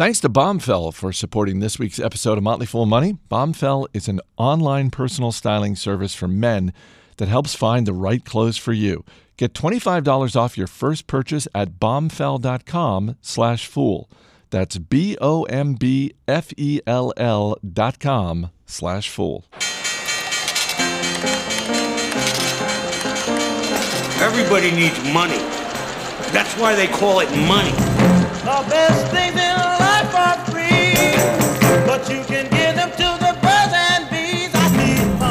Thanks 0.00 0.20
to 0.20 0.30
Bombfell 0.30 0.94
for 0.94 1.12
supporting 1.12 1.60
this 1.60 1.78
week's 1.78 1.98
episode 1.98 2.38
of 2.38 2.44
Motley 2.44 2.64
Fool 2.64 2.86
Money. 2.86 3.18
Bombfell 3.30 3.86
is 3.92 4.08
an 4.08 4.22
online 4.38 4.88
personal 4.90 5.30
styling 5.30 5.76
service 5.76 6.14
for 6.14 6.26
men 6.26 6.72
that 7.18 7.28
helps 7.28 7.54
find 7.54 7.86
the 7.86 7.92
right 7.92 8.24
clothes 8.24 8.56
for 8.56 8.72
you. 8.72 9.04
Get 9.36 9.52
$25 9.52 10.36
off 10.36 10.56
your 10.56 10.68
first 10.68 11.06
purchase 11.06 11.46
at 11.54 11.78
bombfell.com 11.78 13.16
slash 13.20 13.66
fool. 13.66 14.08
That's 14.48 14.78
B-O-M-B-F-E-L-L 14.78 15.36
dot 17.74 18.00
com 18.00 18.50
slash 18.64 19.10
fool. 19.10 19.44
Everybody 24.22 24.70
needs 24.70 24.98
money. 25.12 25.36
That's 26.32 26.56
why 26.56 26.74
they 26.74 26.86
call 26.86 27.20
it 27.20 27.28
money. 27.46 27.72
The 28.40 28.64
best 28.70 29.12
things 29.12 29.29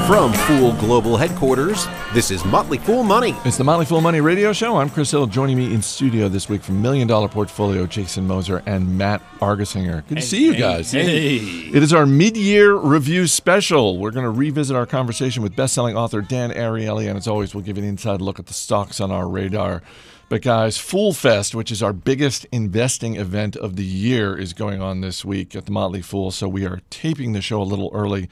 From 0.10 0.34
Fool 0.34 0.74
Global 0.74 1.18
Headquarters, 1.18 1.86
this 2.16 2.32
is 2.32 2.44
Motley 2.44 2.80
Fool 2.80 3.04
Money. 3.04 3.36
It's 3.46 3.58
the 3.58 3.64
Motley 3.64 3.86
Fool 3.86 4.02
Money 4.02 4.22
Radio 4.22 4.52
Show. 4.52 4.78
I'm 4.78 4.90
Chris 4.90 5.12
Hill. 5.12 5.28
Joining 5.28 5.56
me 5.56 5.72
in 5.72 5.84
studio 5.84 6.28
this 6.28 6.50
week 6.50 6.64
from 6.64 6.82
Million 6.82 7.08
Dollar 7.08 7.28
Portfolio, 7.28 7.86
Jason 7.86 8.26
Moser 8.26 8.64
and 8.66 8.98
Matt 8.98 9.22
Argersinger. 9.38 10.04
Good 10.08 10.18
to 10.18 10.24
see 10.24 10.44
you 10.44 10.56
guys. 10.56 10.94
Hey. 10.94 11.36
It 11.38 11.84
is 11.84 11.94
our 11.94 12.08
mid-year 12.08 12.74
review 12.74 13.28
special. 13.28 14.00
We're 14.00 14.10
going 14.10 14.24
to 14.24 14.32
revisit 14.32 14.76
our 14.76 14.88
conversation 14.88 15.44
with 15.44 15.56
best-selling 15.56 15.96
author 15.96 16.22
Dan 16.22 16.50
Ariely, 16.50 17.08
and 17.08 17.16
as 17.16 17.28
always, 17.28 17.54
we'll 17.54 17.64
give 17.64 17.78
you 17.78 17.84
an 17.84 17.90
inside 17.90 18.20
look 18.20 18.40
at 18.40 18.48
the 18.48 18.54
stocks 18.56 19.00
on 19.00 19.12
our 19.12 19.30
radar. 19.30 19.84
But 20.28 20.42
guys, 20.42 20.80
Fool 20.80 21.14
Fest, 21.14 21.54
which 21.54 21.72
is 21.72 21.84
our 21.84 21.94
biggest 21.94 22.48
investing 22.52 23.16
event 23.18 23.56
of 23.56 23.76
the 23.76 23.86
year, 23.86 24.36
is 24.36 24.54
going 24.54 24.82
on 24.82 25.02
this 25.02 25.24
week 25.24 25.56
at 25.56 25.68
the 25.68 25.72
Motley 25.72 26.02
Fool. 26.02 26.32
So 26.32 26.48
we 26.48 26.66
are 26.66 26.82
taping 26.90 27.34
the 27.34 27.42
show 27.44 27.62
a 27.62 27.64
little 27.64 27.92
early 27.94 28.28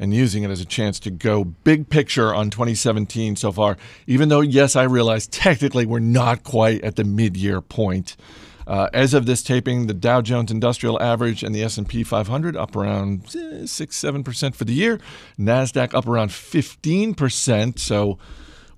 and 0.00 0.14
using 0.14 0.42
it 0.42 0.50
as 0.50 0.60
a 0.60 0.64
chance 0.64 0.98
to 0.98 1.10
go 1.10 1.44
big 1.44 1.90
picture 1.90 2.34
on 2.34 2.48
2017 2.50 3.36
so 3.36 3.52
far. 3.52 3.76
Even 4.06 4.30
though, 4.30 4.40
yes, 4.40 4.74
I 4.74 4.84
realize 4.84 5.26
technically 5.28 5.86
we're 5.86 6.00
not 6.00 6.42
quite 6.42 6.82
at 6.82 6.96
the 6.96 7.04
mid-year 7.04 7.60
point. 7.60 8.16
Uh, 8.66 8.88
as 8.94 9.14
of 9.14 9.26
this 9.26 9.42
taping, 9.42 9.88
the 9.88 9.94
Dow 9.94 10.22
Jones 10.22 10.50
Industrial 10.50 11.00
Average 11.02 11.42
and 11.42 11.54
the 11.54 11.62
S&P 11.62 12.02
500 12.02 12.56
up 12.56 12.74
around 12.76 13.34
eh, 13.36 13.66
six, 13.66 13.96
seven 13.96 14.24
percent 14.24 14.56
for 14.56 14.64
the 14.64 14.72
year. 14.72 15.00
Nasdaq 15.38 15.92
up 15.92 16.06
around 16.06 16.32
15 16.32 17.14
percent. 17.14 17.80
So 17.80 18.18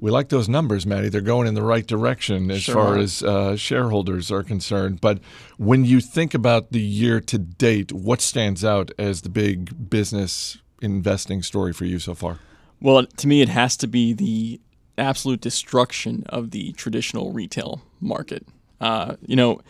we 0.00 0.10
like 0.10 0.30
those 0.30 0.48
numbers, 0.48 0.86
Maddie. 0.86 1.10
They're 1.10 1.20
going 1.20 1.46
in 1.46 1.54
the 1.54 1.62
right 1.62 1.86
direction 1.86 2.50
as 2.50 2.64
far 2.64 2.96
as 2.96 3.22
uh, 3.22 3.54
shareholders 3.56 4.32
are 4.32 4.42
concerned. 4.42 5.00
But 5.00 5.20
when 5.58 5.84
you 5.84 6.00
think 6.00 6.32
about 6.32 6.72
the 6.72 6.80
year 6.80 7.20
to 7.20 7.38
date, 7.38 7.92
what 7.92 8.20
stands 8.20 8.64
out 8.64 8.90
as 8.98 9.20
the 9.22 9.28
big 9.28 9.90
business 9.90 10.58
investing 10.82 11.42
story 11.42 11.72
for 11.72 11.84
you 11.84 11.98
so 11.98 12.14
far? 12.14 12.38
Well, 12.80 13.06
to 13.06 13.28
me, 13.28 13.40
it 13.40 13.48
has 13.48 13.76
to 13.78 13.86
be 13.86 14.12
the 14.12 14.60
absolute 14.98 15.40
destruction 15.40 16.24
of 16.28 16.50
the 16.50 16.72
traditional 16.72 17.32
retail 17.32 17.82
market. 18.00 18.46
Uh, 18.80 19.16
you 19.24 19.36
know, 19.36 19.60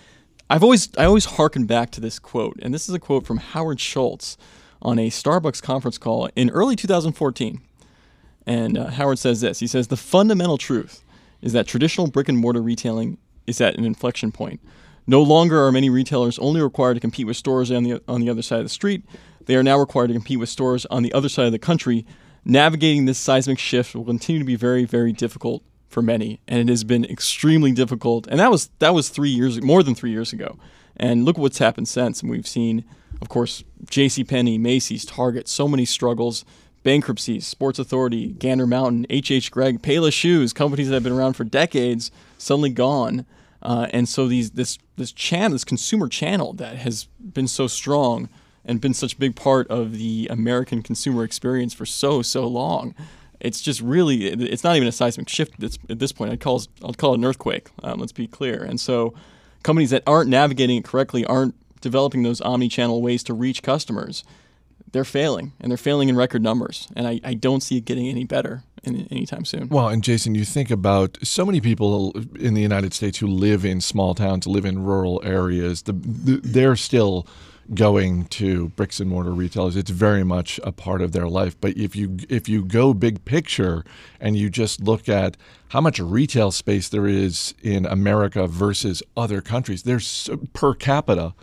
I've 0.49 0.63
always 0.63 0.89
I 0.99 1.05
always 1.05 1.25
harken 1.25 1.67
back 1.67 1.91
to 1.93 2.01
this 2.01 2.19
quote, 2.19 2.59
and 2.63 2.75
this 2.75 2.89
is 2.89 2.95
a 2.95 2.99
quote 2.99 3.27
from 3.27 3.39
Howard 3.39 3.81
Schultz 3.81 4.37
on 4.81 4.99
a 4.99 5.11
Starbucks 5.11 5.63
conference 5.63 5.99
call 5.99 6.29
in 6.35 6.51
early 6.51 6.77
2014. 6.77 7.61
And 8.47 8.77
uh, 8.77 8.87
Howard 8.89 9.19
says 9.19 9.41
this. 9.41 9.61
He 9.61 9.67
says 9.67 9.89
the 9.89 9.97
fundamental 9.97 10.59
truth 10.59 11.05
is 11.41 11.53
that 11.53 11.67
traditional 11.67 12.09
brick 12.09 12.29
and 12.29 12.39
mortar 12.39 12.61
retailing 12.61 13.19
is 13.47 13.61
at 13.61 13.77
an 13.77 13.85
inflection 13.85 14.33
point. 14.33 14.61
No 15.07 15.23
longer 15.23 15.65
are 15.65 15.73
many 15.73 15.91
retailers 15.91 16.39
only 16.39 16.61
required 16.61 16.95
to 16.95 17.01
compete 17.01 17.27
with 17.27 17.37
stores 17.37 17.71
on 17.71 17.85
the 17.85 18.01
on 18.09 18.21
the 18.21 18.31
other 18.31 18.43
side 18.43 18.59
of 18.59 18.65
the 18.65 18.71
street. 18.71 19.05
They 19.47 19.57
are 19.57 19.63
now 19.63 19.79
required 19.79 20.09
to 20.09 20.15
compete 20.15 20.39
with 20.39 20.49
stores 20.49 20.87
on 20.87 21.03
the 21.03 21.13
other 21.13 21.29
side 21.29 21.47
of 21.47 21.53
the 21.53 21.59
country. 21.59 22.07
Navigating 22.45 23.05
this 23.05 23.19
seismic 23.19 23.59
shift 23.59 23.95
will 23.95 24.05
continue 24.05 24.41
to 24.41 24.45
be 24.45 24.57
very, 24.57 24.85
very 24.85 25.13
difficult 25.13 25.63
for 25.89 26.03
many, 26.03 26.41
and 26.49 26.59
it 26.59 26.69
has 26.69 26.83
been 26.83 27.05
extremely 27.05 27.71
difficult. 27.71 28.27
And 28.27 28.41
that 28.41 28.51
was 28.51 28.71
that 28.81 28.95
was 28.95 29.09
three 29.11 29.31
years, 29.31 29.63
more 29.63 29.83
than 29.83 29.95
three 29.95 30.11
years 30.11 30.33
ago. 30.33 30.59
And 30.97 31.25
look 31.25 31.39
what's 31.39 31.59
happened 31.59 31.89
since. 31.89 32.21
And 32.21 32.31
we've 32.31 32.47
seen, 32.47 32.85
of 33.21 33.29
course, 33.29 33.63
J.C. 33.89 34.25
Penney, 34.25 34.59
Macy's, 34.59 35.05
Target, 35.05 35.49
so 35.49 35.69
many 35.69 35.85
struggles, 35.85 36.45
bankruptcies, 36.83 37.47
Sports 37.47 37.79
Authority, 37.79 38.33
Gander 38.33 38.67
Mountain, 38.67 39.07
H.H. 39.09 39.51
Gregg, 39.51 39.83
Payless 39.83 40.13
Shoes, 40.13 40.53
companies 40.53 40.89
that 40.89 40.95
have 40.95 41.03
been 41.03 41.13
around 41.13 41.35
for 41.35 41.45
decades, 41.45 42.11
suddenly 42.39 42.71
gone. 42.71 43.25
Uh, 43.63 43.87
and 43.91 44.09
so 44.09 44.27
these 44.27 44.53
this 44.53 44.79
this 44.97 45.13
channel, 45.13 45.53
this 45.53 45.65
consumer 45.65 46.09
channel 46.09 46.53
that 46.55 46.77
has 46.77 47.05
been 47.21 47.47
so 47.47 47.67
strong 47.67 48.29
and 48.65 48.81
been 48.81 48.95
such 48.95 49.15
a 49.15 49.17
big 49.17 49.37
part 49.37 49.69
of 49.69 49.99
the 49.99 50.29
American 50.31 50.83
consumer 50.83 51.25
experience 51.25 51.75
for 51.75 51.87
so 51.87 52.23
so 52.23 52.47
long. 52.47 52.95
It's 53.41 53.61
just 53.61 53.81
really 53.81 54.27
it's 54.27 54.63
not 54.63 54.77
even 54.77 54.87
a 54.87 54.93
seismic 54.93 55.29
shift 55.29 55.63
at 55.63 55.99
this, 55.99 56.13
point. 56.13 56.33
I'd 56.33 56.41
call 56.41 56.63
I'll 56.83 56.95
call 56.95 57.15
it 57.15 57.19
an 57.19 57.25
earthquake. 57.25 57.71
Um, 57.83 57.99
let's 57.99 58.13
be 58.13 58.29
clear. 58.29 58.63
And 58.63 58.81
so 58.81 59.15
companies 59.63 59.91
that 59.91 60.03
aren't 60.07 60.31
navigating 60.31 60.77
it 60.79 60.85
correctly 60.85 61.25
aren't 61.25 61.55
developing 61.81 62.23
those 62.23 62.41
omni-channel 62.41 63.03
ways 63.03 63.25
to 63.25 63.35
reach 63.35 63.63
customers. 63.63 64.23
They're 64.93 65.05
failing, 65.05 65.53
and 65.59 65.71
they're 65.71 65.79
failing 65.79 66.09
in 66.09 66.17
record 66.17 66.43
numbers. 66.43 66.89
And 66.95 67.09
I, 67.09 67.21
I 67.25 67.35
don't 67.35 67.63
see 67.63 67.79
it 67.79 67.85
getting 67.85 68.09
any 68.09 68.25
better 68.25 68.63
in, 68.85 69.09
anytime 69.11 69.45
soon. 69.45 69.69
Well, 69.69 69.89
and 69.89 70.05
Jason, 70.05 70.35
you 70.35 70.45
think 70.45 70.71
about 70.71 71.19
so 71.23 71.47
many 71.47 71.61
people 71.61 72.13
in 72.39 72.55
the 72.55 72.61
United 72.61 72.93
States 72.93 73.19
who 73.19 73.27
live 73.27 73.65
in 73.65 73.81
small 73.81 74.15
towns, 74.15 74.47
live 74.47 74.65
in 74.65 74.85
rural 74.85 75.21
areas. 75.25 75.83
The, 75.83 75.95
the, 75.95 76.41
they're 76.45 76.77
still 76.77 77.27
going 77.75 78.25
to 78.27 78.69
bricks 78.71 79.01
and 79.01 79.09
mortar 79.09 79.33
retailers. 79.33 79.77
It's 79.77 79.91
very 79.91 80.25
much 80.25 80.61
a 80.63 80.73
part 80.73 81.01
of 81.01 81.13
their 81.13 81.29
life. 81.29 81.57
But 81.61 81.77
if 81.77 81.97
you 81.97 82.17
if 82.29 82.49
you 82.49 82.65
go 82.65 82.95
big 82.95 83.25
picture 83.25 83.85
and 84.21 84.37
you 84.37 84.51
just 84.51 84.81
look 84.81 85.09
at 85.09 85.37
how 85.69 85.81
much 85.81 85.99
retail 85.99 86.51
space 86.51 86.89
there 86.89 87.07
is 87.07 87.55
in 87.63 87.87
America 87.87 88.47
versus 88.47 89.03
other 89.17 89.41
countries, 89.41 89.83
there's 89.83 90.29
per 90.53 90.75
capita. 90.75 91.35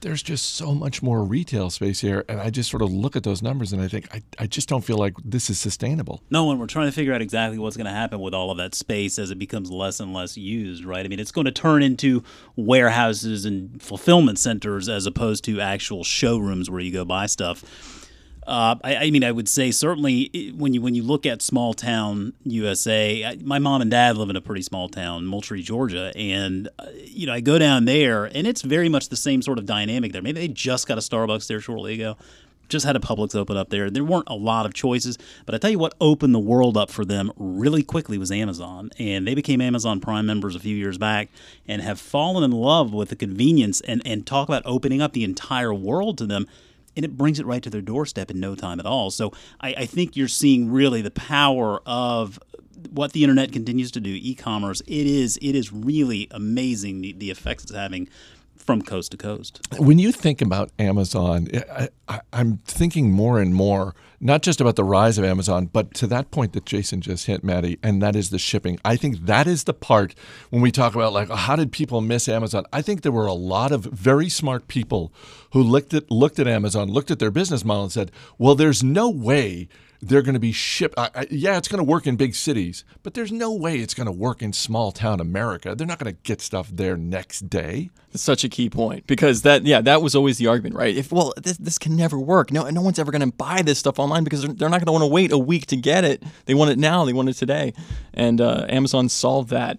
There's 0.00 0.22
just 0.22 0.54
so 0.56 0.74
much 0.74 1.02
more 1.02 1.24
retail 1.24 1.70
space 1.70 2.00
here, 2.00 2.24
and 2.28 2.40
I 2.40 2.50
just 2.50 2.70
sort 2.70 2.82
of 2.82 2.92
look 2.92 3.16
at 3.16 3.22
those 3.22 3.42
numbers 3.42 3.72
and 3.72 3.80
I 3.80 3.88
think 3.88 4.14
I, 4.14 4.22
I 4.38 4.46
just 4.46 4.68
don't 4.68 4.84
feel 4.84 4.98
like 4.98 5.14
this 5.24 5.48
is 5.48 5.58
sustainable. 5.58 6.22
No, 6.30 6.50
and 6.50 6.60
we're 6.60 6.66
trying 6.66 6.86
to 6.86 6.92
figure 6.92 7.14
out 7.14 7.22
exactly 7.22 7.58
what's 7.58 7.76
going 7.76 7.86
to 7.86 7.92
happen 7.92 8.20
with 8.20 8.34
all 8.34 8.50
of 8.50 8.58
that 8.58 8.74
space 8.74 9.18
as 9.18 9.30
it 9.30 9.38
becomes 9.38 9.70
less 9.70 9.98
and 9.98 10.12
less 10.12 10.36
used, 10.36 10.84
right? 10.84 11.04
I 11.04 11.08
mean, 11.08 11.18
it's 11.18 11.32
going 11.32 11.46
to 11.46 11.52
turn 11.52 11.82
into 11.82 12.22
warehouses 12.56 13.44
and 13.44 13.82
fulfillment 13.82 14.38
centers 14.38 14.88
as 14.88 15.06
opposed 15.06 15.44
to 15.44 15.60
actual 15.60 16.04
showrooms 16.04 16.68
where 16.68 16.80
you 16.80 16.92
go 16.92 17.04
buy 17.04 17.26
stuff. 17.26 17.95
Uh, 18.46 18.76
I, 18.84 18.96
I 18.96 19.10
mean, 19.10 19.24
I 19.24 19.32
would 19.32 19.48
say 19.48 19.72
certainly 19.72 20.52
when 20.56 20.72
you 20.72 20.80
when 20.80 20.94
you 20.94 21.02
look 21.02 21.26
at 21.26 21.42
small 21.42 21.74
town 21.74 22.32
USA, 22.44 23.24
I, 23.24 23.36
my 23.42 23.58
mom 23.58 23.82
and 23.82 23.90
dad 23.90 24.16
live 24.16 24.30
in 24.30 24.36
a 24.36 24.40
pretty 24.40 24.62
small 24.62 24.88
town, 24.88 25.26
Moultrie, 25.26 25.62
Georgia, 25.62 26.12
and 26.14 26.68
uh, 26.78 26.86
you 27.04 27.26
know 27.26 27.32
I 27.32 27.40
go 27.40 27.58
down 27.58 27.86
there 27.86 28.26
and 28.26 28.46
it's 28.46 28.62
very 28.62 28.88
much 28.88 29.08
the 29.08 29.16
same 29.16 29.42
sort 29.42 29.58
of 29.58 29.66
dynamic 29.66 30.12
there. 30.12 30.22
Maybe 30.22 30.40
they 30.40 30.48
just 30.48 30.86
got 30.86 30.96
a 30.96 31.00
Starbucks 31.00 31.48
there 31.48 31.58
shortly 31.58 31.94
ago, 31.94 32.16
just 32.68 32.86
had 32.86 32.94
a 32.94 33.00
Publix 33.00 33.34
open 33.34 33.56
up 33.56 33.70
there. 33.70 33.90
There 33.90 34.04
weren't 34.04 34.28
a 34.28 34.36
lot 34.36 34.64
of 34.64 34.74
choices, 34.74 35.18
but 35.44 35.56
I 35.56 35.58
tell 35.58 35.70
you 35.70 35.80
what 35.80 35.94
opened 36.00 36.32
the 36.32 36.38
world 36.38 36.76
up 36.76 36.90
for 36.90 37.04
them 37.04 37.32
really 37.36 37.82
quickly 37.82 38.16
was 38.16 38.30
Amazon, 38.30 38.90
and 38.96 39.26
they 39.26 39.34
became 39.34 39.60
Amazon 39.60 39.98
Prime 39.98 40.24
members 40.24 40.54
a 40.54 40.60
few 40.60 40.76
years 40.76 40.98
back 40.98 41.30
and 41.66 41.82
have 41.82 41.98
fallen 41.98 42.44
in 42.44 42.52
love 42.52 42.92
with 42.92 43.08
the 43.08 43.16
convenience 43.16 43.80
and 43.80 44.02
and 44.06 44.24
talk 44.24 44.48
about 44.48 44.62
opening 44.64 45.02
up 45.02 45.14
the 45.14 45.24
entire 45.24 45.74
world 45.74 46.16
to 46.18 46.26
them 46.26 46.46
and 46.96 47.04
it 47.04 47.16
brings 47.16 47.38
it 47.38 47.46
right 47.46 47.62
to 47.62 47.70
their 47.70 47.82
doorstep 47.82 48.30
in 48.30 48.40
no 48.40 48.54
time 48.54 48.80
at 48.80 48.86
all. 48.86 49.10
So 49.10 49.32
I, 49.60 49.74
I 49.74 49.86
think 49.86 50.16
you're 50.16 50.28
seeing 50.28 50.72
really 50.72 51.02
the 51.02 51.10
power 51.10 51.80
of 51.86 52.40
what 52.90 53.12
the 53.12 53.22
internet 53.22 53.52
continues 53.52 53.90
to 53.92 54.00
do, 54.00 54.10
e-commerce. 54.10 54.80
It 54.86 55.06
is 55.06 55.38
it 55.42 55.54
is 55.54 55.72
really 55.72 56.28
amazing 56.30 57.00
the, 57.02 57.12
the 57.12 57.30
effects 57.30 57.64
it's 57.64 57.74
having 57.74 58.08
from 58.66 58.82
coast 58.82 59.12
to 59.12 59.16
coast. 59.16 59.60
When 59.78 59.98
you 59.98 60.12
think 60.12 60.42
about 60.42 60.70
Amazon, 60.78 61.48
I, 62.08 62.20
I'm 62.32 62.58
thinking 62.64 63.12
more 63.12 63.40
and 63.40 63.54
more, 63.54 63.94
not 64.20 64.42
just 64.42 64.60
about 64.60 64.76
the 64.76 64.84
rise 64.84 65.18
of 65.18 65.24
Amazon, 65.24 65.66
but 65.66 65.94
to 65.94 66.06
that 66.08 66.30
point 66.30 66.52
that 66.54 66.66
Jason 66.66 67.00
just 67.00 67.26
hit, 67.26 67.44
Maddie, 67.44 67.78
and 67.82 68.02
that 68.02 68.16
is 68.16 68.30
the 68.30 68.38
shipping. 68.38 68.78
I 68.84 68.96
think 68.96 69.26
that 69.26 69.46
is 69.46 69.64
the 69.64 69.74
part 69.74 70.14
when 70.50 70.62
we 70.62 70.72
talk 70.72 70.94
about 70.94 71.12
like 71.12 71.30
how 71.30 71.56
did 71.56 71.70
people 71.70 72.00
miss 72.00 72.28
Amazon? 72.28 72.64
I 72.72 72.82
think 72.82 73.02
there 73.02 73.12
were 73.12 73.26
a 73.26 73.32
lot 73.32 73.70
of 73.72 73.84
very 73.84 74.28
smart 74.28 74.68
people 74.68 75.12
who 75.52 75.62
looked 75.62 75.94
at 75.94 76.10
looked 76.10 76.38
at 76.38 76.48
Amazon, 76.48 76.88
looked 76.88 77.10
at 77.10 77.18
their 77.20 77.30
business 77.30 77.64
model, 77.64 77.84
and 77.84 77.92
said, 77.92 78.10
"Well, 78.38 78.54
there's 78.54 78.82
no 78.82 79.08
way." 79.08 79.68
They're 80.00 80.22
going 80.22 80.34
to 80.34 80.40
be 80.40 80.52
shipped. 80.52 80.94
I, 80.98 81.10
I, 81.14 81.26
yeah, 81.30 81.56
it's 81.56 81.68
going 81.68 81.78
to 81.78 81.84
work 81.84 82.06
in 82.06 82.16
big 82.16 82.34
cities, 82.34 82.84
but 83.02 83.14
there's 83.14 83.32
no 83.32 83.52
way 83.52 83.78
it's 83.78 83.94
going 83.94 84.06
to 84.06 84.12
work 84.12 84.42
in 84.42 84.52
small 84.52 84.92
town 84.92 85.20
America. 85.20 85.74
They're 85.74 85.86
not 85.86 85.98
going 85.98 86.14
to 86.14 86.20
get 86.22 86.40
stuff 86.40 86.68
there 86.72 86.96
next 86.96 87.48
day. 87.48 87.90
That's 88.12 88.22
such 88.22 88.44
a 88.44 88.48
key 88.48 88.70
point 88.70 89.06
because 89.06 89.42
that 89.42 89.66
yeah 89.66 89.80
that 89.82 90.00
was 90.00 90.14
always 90.14 90.38
the 90.38 90.46
argument 90.46 90.74
right 90.74 90.96
if 90.96 91.12
well 91.12 91.34
this, 91.36 91.58
this 91.58 91.78
can 91.78 91.96
never 91.96 92.18
work 92.18 92.50
no 92.50 92.68
no 92.70 92.80
one's 92.80 92.98
ever 92.98 93.12
going 93.12 93.20
to 93.20 93.36
buy 93.36 93.60
this 93.60 93.78
stuff 93.78 93.98
online 93.98 94.24
because 94.24 94.42
they're, 94.42 94.54
they're 94.54 94.68
not 94.70 94.78
going 94.78 94.86
to 94.86 94.92
want 94.92 95.02
to 95.02 95.06
wait 95.06 95.32
a 95.32 95.38
week 95.38 95.66
to 95.66 95.76
get 95.76 96.02
it 96.02 96.22
they 96.46 96.54
want 96.54 96.70
it 96.70 96.78
now 96.78 97.04
they 97.04 97.12
want 97.12 97.28
it 97.28 97.34
today 97.34 97.74
and 98.14 98.40
uh, 98.40 98.64
Amazon 98.70 99.10
solved 99.10 99.50
that 99.50 99.78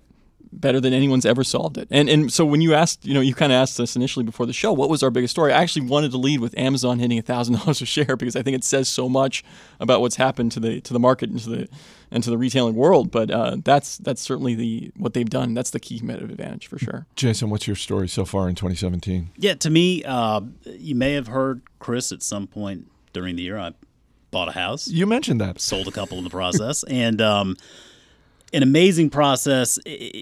better 0.59 0.80
than 0.80 0.94
anyone's 0.94 1.25
ever 1.25 1.44
solved 1.44 1.77
it. 1.77 1.88
And 1.92 2.09
and 2.09 2.31
so 2.31 2.45
when 2.45 2.62
you 2.62 2.74
asked, 2.74 3.06
you 3.06 3.13
know, 3.13 3.21
you 3.21 3.33
kind 3.33 3.51
of 3.51 3.57
asked 3.57 3.80
us 3.80 3.95
initially 3.95 4.25
before 4.25 4.45
the 4.45 4.54
show, 4.54 4.74
what 4.74 4.89
was 4.89 5.04
our 5.04 5.09
biggest 5.09 5.31
story? 5.31 5.54
I 5.54 5.62
actually 5.62 5.88
wanted 5.88 6.12
to 6.12 6.18
lead 6.18 6.39
with 6.39 6.57
Amazon 6.57 7.00
hitting 7.00 7.21
thousand 7.21 7.56
dollars 7.59 7.81
a 7.81 7.86
share 7.86 8.15
because 8.15 8.36
I 8.36 8.42
think 8.42 8.56
it 8.56 8.63
says 8.63 8.89
so 8.89 9.07
much 9.07 9.44
about 9.80 10.01
what's 10.01 10.15
happened 10.15 10.51
to 10.54 10.59
the 10.59 10.81
to 10.81 10.94
the 10.94 11.00
market 11.00 11.30
and 11.30 11.39
to 11.39 11.50
the 11.50 11.69
and 12.12 12.24
to 12.24 12.30
the 12.30 12.38
retailing 12.38 12.75
world. 12.75 13.12
But 13.12 13.31
uh, 13.31 13.57
that's 13.63 13.98
that's 13.98 14.21
certainly 14.21 14.56
the 14.56 14.92
what 14.98 15.13
they've 15.13 15.30
done. 15.30 15.54
That's 15.54 15.69
the 15.69 15.80
key 15.80 16.00
competitive 16.00 16.30
advantage 16.30 16.68
for 16.68 16.80
sure. 16.80 17.06
Jason, 17.15 17.50
what's 17.50 17.68
your 17.68 17.75
story 17.75 18.07
so 18.07 18.25
far 18.25 18.50
in 18.50 18.56
2017? 18.56 19.30
Yeah, 19.38 19.56
to 19.56 19.69
me, 19.69 20.04
uh, 20.04 20.42
you 20.65 20.95
may 20.95 21.13
have 21.13 21.27
heard 21.27 21.62
Chris 21.80 22.12
at 22.12 22.24
some 22.24 22.48
point 22.48 22.89
during 23.13 23.36
the 23.36 23.44
year. 23.44 23.57
I 23.57 23.74
bought 24.31 24.50
a 24.50 24.54
house. 24.54 24.88
You 24.88 25.06
mentioned 25.06 25.42
that. 25.42 25.59
Sold 25.59 25.88
a 25.88 25.92
couple 25.92 26.18
in 26.18 26.24
the 26.24 26.30
process, 26.30 26.83
and 26.83 27.21
um, 27.21 27.57
an 28.54 28.64
amazing 28.64 29.10
process 29.10 29.78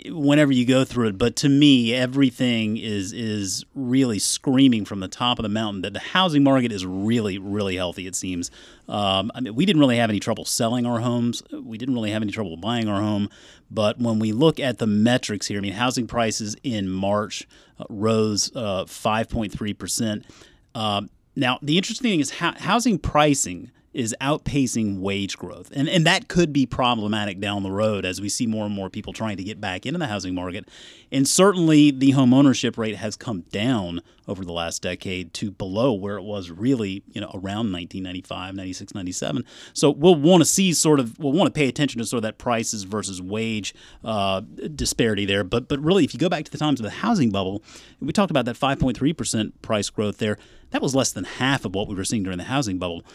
whenever 0.08 0.52
you 0.52 0.66
go 0.66 0.84
through 0.84 1.10
it. 1.10 1.18
But 1.18 1.36
to 1.38 1.50
me, 1.50 1.94
everything 1.94 2.78
is 2.78 3.14
is 3.14 3.64
really 3.76 4.20
screaming 4.20 4.86
from 4.86 5.00
the 5.00 5.08
top 5.08 5.38
of 5.38 5.44
the 5.44 5.50
mountain 5.50 5.82
that 5.84 5.94
the 5.94 6.00
housing 6.00 6.44
market 6.44 6.72
is 6.72 6.86
really, 6.86 7.38
really 7.38 7.76
healthy. 7.76 8.08
It 8.08 8.16
seems. 8.16 8.50
Um, 8.88 9.32
I 9.36 9.42
mean, 9.42 9.56
we 9.56 9.66
didn't 9.66 9.80
really 9.80 9.98
have 9.98 10.10
any 10.10 10.20
trouble 10.20 10.46
selling 10.46 10.86
our 10.86 11.00
homes. 11.00 11.44
We 11.52 11.78
didn't 11.78 11.96
really 11.96 12.12
have 12.12 12.22
any 12.22 12.32
trouble 12.32 12.58
buying 12.58 12.88
our 12.88 13.02
home. 13.02 13.30
But 13.70 14.00
when 14.00 14.20
we 14.20 14.32
look 14.32 14.60
at 14.60 14.78
the 14.78 14.88
metrics 14.88 15.48
here, 15.48 15.58
I 15.58 15.62
mean, 15.62 15.74
housing 15.74 16.08
prices 16.08 16.56
in 16.64 16.90
March 16.90 17.48
uh, 17.80 17.86
rose 17.90 18.52
uh, 18.56 18.86
5.3 18.86 19.78
percent. 19.78 20.26
Uh, 20.74 21.04
now, 21.36 21.60
the 21.62 21.78
interesting 21.78 22.12
thing 22.12 22.20
is 22.22 22.32
housing 22.32 22.98
pricing 22.98 23.72
is 23.96 24.14
outpacing 24.20 25.00
wage 25.00 25.38
growth. 25.38 25.72
And, 25.74 25.88
and 25.88 26.06
that 26.06 26.28
could 26.28 26.52
be 26.52 26.66
problematic 26.66 27.40
down 27.40 27.64
the 27.64 27.72
road 27.72 28.04
as 28.04 28.20
we 28.20 28.28
see 28.28 28.46
more 28.46 28.66
and 28.66 28.76
more 28.76 28.90
people 28.90 29.14
trying 29.14 29.38
to 29.38 29.44
get 29.44 29.62
back 29.62 29.86
into 29.86 29.98
the 29.98 30.08
housing 30.08 30.36
market. 30.36 30.68
And 31.14 31.26
certainly 31.26 31.92
the 31.92 32.12
home 32.12 32.34
ownership 32.34 32.78
rate 32.78 32.98
has 32.98 33.16
come 33.16 33.42
down 33.52 34.02
over 34.28 34.44
the 34.44 34.52
last 34.52 34.82
decade 34.82 35.34
to 35.36 35.50
below 35.50 35.94
where 35.94 36.18
it 36.18 36.24
was 36.24 36.52
really, 36.52 37.04
you 37.14 37.22
know, 37.22 37.30
around 37.30 37.72
1995, 37.72 38.56
96, 38.56 38.94
97. 38.94 39.46
So 39.74 39.92
we'll 39.92 40.16
want 40.16 40.42
to 40.42 40.46
see 40.46 40.74
sort 40.74 41.00
of, 41.00 41.18
we'll 41.18 41.32
want 41.32 41.54
to 41.54 41.58
pay 41.58 41.70
attention 41.70 42.00
to 42.00 42.06
sort 42.06 42.18
of 42.18 42.24
that 42.24 42.38
prices 42.38 42.84
versus 42.84 43.22
wage 43.22 43.74
uh, 44.04 44.42
disparity 44.76 45.26
there. 45.26 45.46
But, 45.46 45.70
but 45.70 45.80
really, 45.80 46.04
if 46.04 46.14
you 46.14 46.20
go 46.20 46.28
back 46.28 46.44
to 46.44 46.52
the 46.52 46.58
times 46.58 46.82
of 46.82 46.84
the 46.84 46.90
housing 46.90 47.30
bubble, 47.30 47.64
we 48.02 48.12
talked 48.12 48.32
about 48.32 48.44
that 48.46 48.58
5.3% 48.58 49.54
price 49.62 49.90
growth 49.90 50.18
there. 50.18 50.38
That 50.72 50.82
was 50.82 50.94
less 50.94 51.14
than 51.14 51.24
half 51.24 51.64
of 51.64 51.74
what 51.74 51.88
we 51.88 51.96
were 51.96 52.04
seeing 52.04 52.24
during 52.24 52.40
the 52.40 52.46
housing 52.46 52.78
bubble 52.78 53.06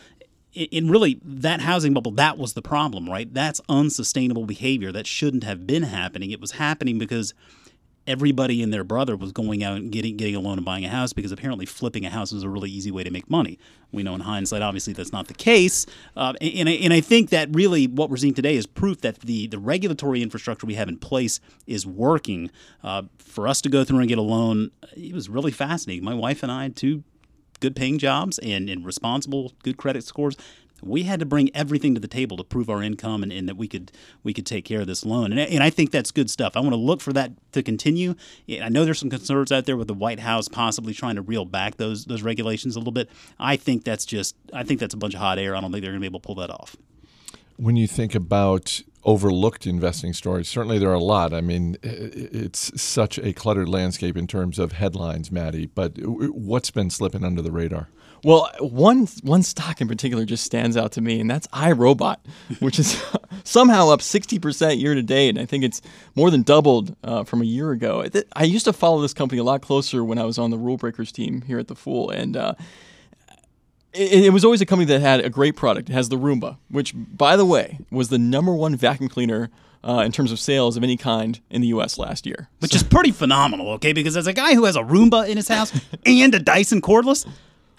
in 0.52 0.90
really 0.90 1.20
that 1.24 1.60
housing 1.60 1.94
bubble 1.94 2.12
that 2.12 2.36
was 2.36 2.54
the 2.54 2.62
problem 2.62 3.08
right 3.08 3.32
that's 3.32 3.60
unsustainable 3.68 4.46
behavior 4.46 4.90
that 4.90 5.06
shouldn't 5.06 5.44
have 5.44 5.66
been 5.66 5.84
happening 5.84 6.30
it 6.30 6.40
was 6.40 6.52
happening 6.52 6.98
because 6.98 7.34
everybody 8.06 8.62
and 8.62 8.72
their 8.72 8.84
brother 8.84 9.16
was 9.16 9.30
going 9.30 9.62
out 9.62 9.76
and 9.76 9.92
getting 9.92 10.16
getting 10.16 10.34
a 10.34 10.40
loan 10.40 10.58
and 10.58 10.64
buying 10.64 10.84
a 10.84 10.88
house 10.88 11.12
because 11.12 11.32
apparently 11.32 11.66
flipping 11.66 12.04
a 12.04 12.10
house 12.10 12.32
was 12.32 12.42
a 12.42 12.48
really 12.48 12.70
easy 12.70 12.90
way 12.90 13.04
to 13.04 13.10
make 13.10 13.28
money. 13.30 13.58
We 13.92 14.02
know 14.02 14.14
in 14.14 14.20
hindsight, 14.20 14.62
obviously, 14.62 14.92
that's 14.92 15.12
not 15.12 15.28
the 15.28 15.34
case. 15.34 15.86
Uh, 16.16 16.32
and, 16.40 16.68
I, 16.68 16.72
and 16.72 16.92
I 16.92 17.00
think 17.00 17.30
that 17.30 17.48
really 17.52 17.86
what 17.86 18.10
we're 18.10 18.16
seeing 18.16 18.34
today 18.34 18.56
is 18.56 18.66
proof 18.66 19.00
that 19.02 19.20
the, 19.20 19.46
the 19.48 19.58
regulatory 19.58 20.22
infrastructure 20.22 20.66
we 20.66 20.74
have 20.74 20.88
in 20.88 20.96
place 20.96 21.40
is 21.66 21.86
working. 21.86 22.50
Uh, 22.82 23.02
for 23.18 23.46
us 23.46 23.60
to 23.62 23.68
go 23.68 23.84
through 23.84 23.98
and 23.98 24.08
get 24.08 24.18
a 24.18 24.22
loan, 24.22 24.70
it 24.96 25.14
was 25.14 25.28
really 25.28 25.52
fascinating. 25.52 26.04
My 26.04 26.14
wife 26.14 26.42
and 26.42 26.50
I 26.50 26.64
had 26.64 26.76
two 26.76 27.04
good 27.60 27.76
paying 27.76 27.98
jobs 27.98 28.38
and, 28.38 28.68
and 28.68 28.84
responsible, 28.84 29.52
good 29.62 29.76
credit 29.76 30.04
scores. 30.04 30.36
We 30.82 31.02
had 31.02 31.20
to 31.20 31.26
bring 31.26 31.54
everything 31.54 31.94
to 31.94 32.00
the 32.00 32.08
table 32.08 32.38
to 32.38 32.44
prove 32.44 32.70
our 32.70 32.82
income 32.82 33.22
and, 33.22 33.30
and 33.30 33.46
that 33.50 33.58
we 33.58 33.68
could 33.68 33.92
we 34.24 34.32
could 34.32 34.46
take 34.46 34.64
care 34.64 34.80
of 34.80 34.86
this 34.86 35.04
loan. 35.04 35.30
And, 35.30 35.38
and 35.38 35.62
I 35.62 35.68
think 35.68 35.90
that's 35.90 36.10
good 36.10 36.30
stuff. 36.30 36.56
I 36.56 36.60
want 36.60 36.72
to 36.72 36.76
look 36.76 37.02
for 37.02 37.12
that 37.12 37.32
to 37.52 37.62
continue. 37.62 38.14
I 38.48 38.70
know 38.70 38.86
there's 38.86 38.98
some 38.98 39.10
concerns 39.10 39.52
out 39.52 39.66
there 39.66 39.76
with 39.76 39.88
the 39.88 39.94
White 39.94 40.20
House 40.20 40.48
possibly 40.48 40.94
trying 40.94 41.16
to 41.16 41.22
reel 41.22 41.44
back 41.44 41.76
those 41.76 42.06
those 42.06 42.22
regulations 42.22 42.76
a 42.76 42.78
little 42.78 42.94
bit. 42.94 43.10
I 43.38 43.56
think 43.56 43.84
that's 43.84 44.06
just 44.06 44.36
I 44.54 44.62
think 44.62 44.80
that's 44.80 44.94
a 44.94 44.96
bunch 44.96 45.12
of 45.12 45.20
hot 45.20 45.38
air. 45.38 45.54
I 45.54 45.60
don't 45.60 45.70
think 45.70 45.82
they're 45.82 45.92
going 45.92 46.00
to 46.00 46.08
be 46.08 46.10
able 46.10 46.20
to 46.20 46.26
pull 46.26 46.36
that 46.36 46.50
off. 46.50 46.76
When 47.58 47.76
you 47.76 47.86
think 47.86 48.14
about 48.14 48.80
overlooked 49.04 49.66
investing 49.66 50.12
stories. 50.12 50.48
Certainly, 50.48 50.78
there 50.78 50.90
are 50.90 50.94
a 50.94 50.98
lot. 50.98 51.32
I 51.32 51.40
mean, 51.40 51.76
it's 51.82 52.80
such 52.80 53.18
a 53.18 53.32
cluttered 53.32 53.68
landscape 53.68 54.16
in 54.16 54.26
terms 54.26 54.58
of 54.58 54.72
headlines, 54.72 55.30
Maddie. 55.30 55.66
But 55.66 55.98
what's 55.98 56.70
been 56.70 56.90
slipping 56.90 57.24
under 57.24 57.42
the 57.42 57.52
radar? 57.52 57.88
Well, 58.22 58.50
one 58.60 59.06
one 59.22 59.42
stock 59.42 59.80
in 59.80 59.88
particular 59.88 60.26
just 60.26 60.44
stands 60.44 60.76
out 60.76 60.92
to 60.92 61.00
me, 61.00 61.20
and 61.20 61.30
that's 61.30 61.46
iRobot, 61.48 62.16
which 62.60 62.78
is 62.78 63.02
somehow 63.44 63.88
up 63.88 64.02
sixty 64.02 64.38
percent 64.38 64.78
year 64.78 64.94
to 64.94 65.02
date. 65.02 65.30
And 65.30 65.38
I 65.38 65.46
think 65.46 65.64
it's 65.64 65.80
more 66.14 66.30
than 66.30 66.42
doubled 66.42 66.94
uh, 67.02 67.24
from 67.24 67.40
a 67.40 67.46
year 67.46 67.70
ago. 67.70 68.04
I 68.34 68.44
used 68.44 68.66
to 68.66 68.72
follow 68.72 69.00
this 69.00 69.14
company 69.14 69.40
a 69.40 69.44
lot 69.44 69.62
closer 69.62 70.04
when 70.04 70.18
I 70.18 70.24
was 70.24 70.38
on 70.38 70.50
the 70.50 70.58
Rule 70.58 70.76
Breakers 70.76 71.12
team 71.12 71.42
here 71.42 71.58
at 71.58 71.68
the 71.68 71.74
Fool, 71.74 72.10
and 72.10 72.36
uh, 72.36 72.54
it, 73.92 74.24
it, 74.24 74.32
was 74.32 74.44
always 74.44 74.60
a 74.60 74.66
company 74.66 74.86
that 74.86 75.00
had 75.00 75.20
a 75.20 75.30
great 75.30 75.56
product. 75.56 75.90
It 75.90 75.92
has 75.92 76.08
the 76.08 76.16
Roomba, 76.16 76.56
which, 76.70 76.94
by 76.96 77.36
the 77.36 77.44
way, 77.44 77.78
was 77.90 78.08
the 78.08 78.18
number 78.18 78.54
one 78.54 78.76
vacuum 78.76 79.08
cleaner 79.08 79.50
uh, 79.82 80.02
in 80.04 80.12
terms 80.12 80.32
of 80.32 80.38
sales 80.38 80.76
of 80.76 80.82
any 80.82 80.96
kind 80.96 81.40
in 81.50 81.60
the 81.62 81.68
U.S. 81.68 81.98
last 81.98 82.26
year. 82.26 82.48
Which 82.60 82.72
so. 82.72 82.76
is 82.76 82.82
pretty 82.82 83.12
phenomenal, 83.12 83.70
okay? 83.72 83.92
Because 83.92 84.16
as 84.16 84.26
a 84.26 84.32
guy 84.32 84.54
who 84.54 84.64
has 84.64 84.76
a 84.76 84.82
Roomba 84.82 85.28
in 85.28 85.36
his 85.36 85.48
house 85.48 85.72
and 86.06 86.34
a 86.34 86.38
Dyson 86.38 86.80
cordless, 86.80 87.26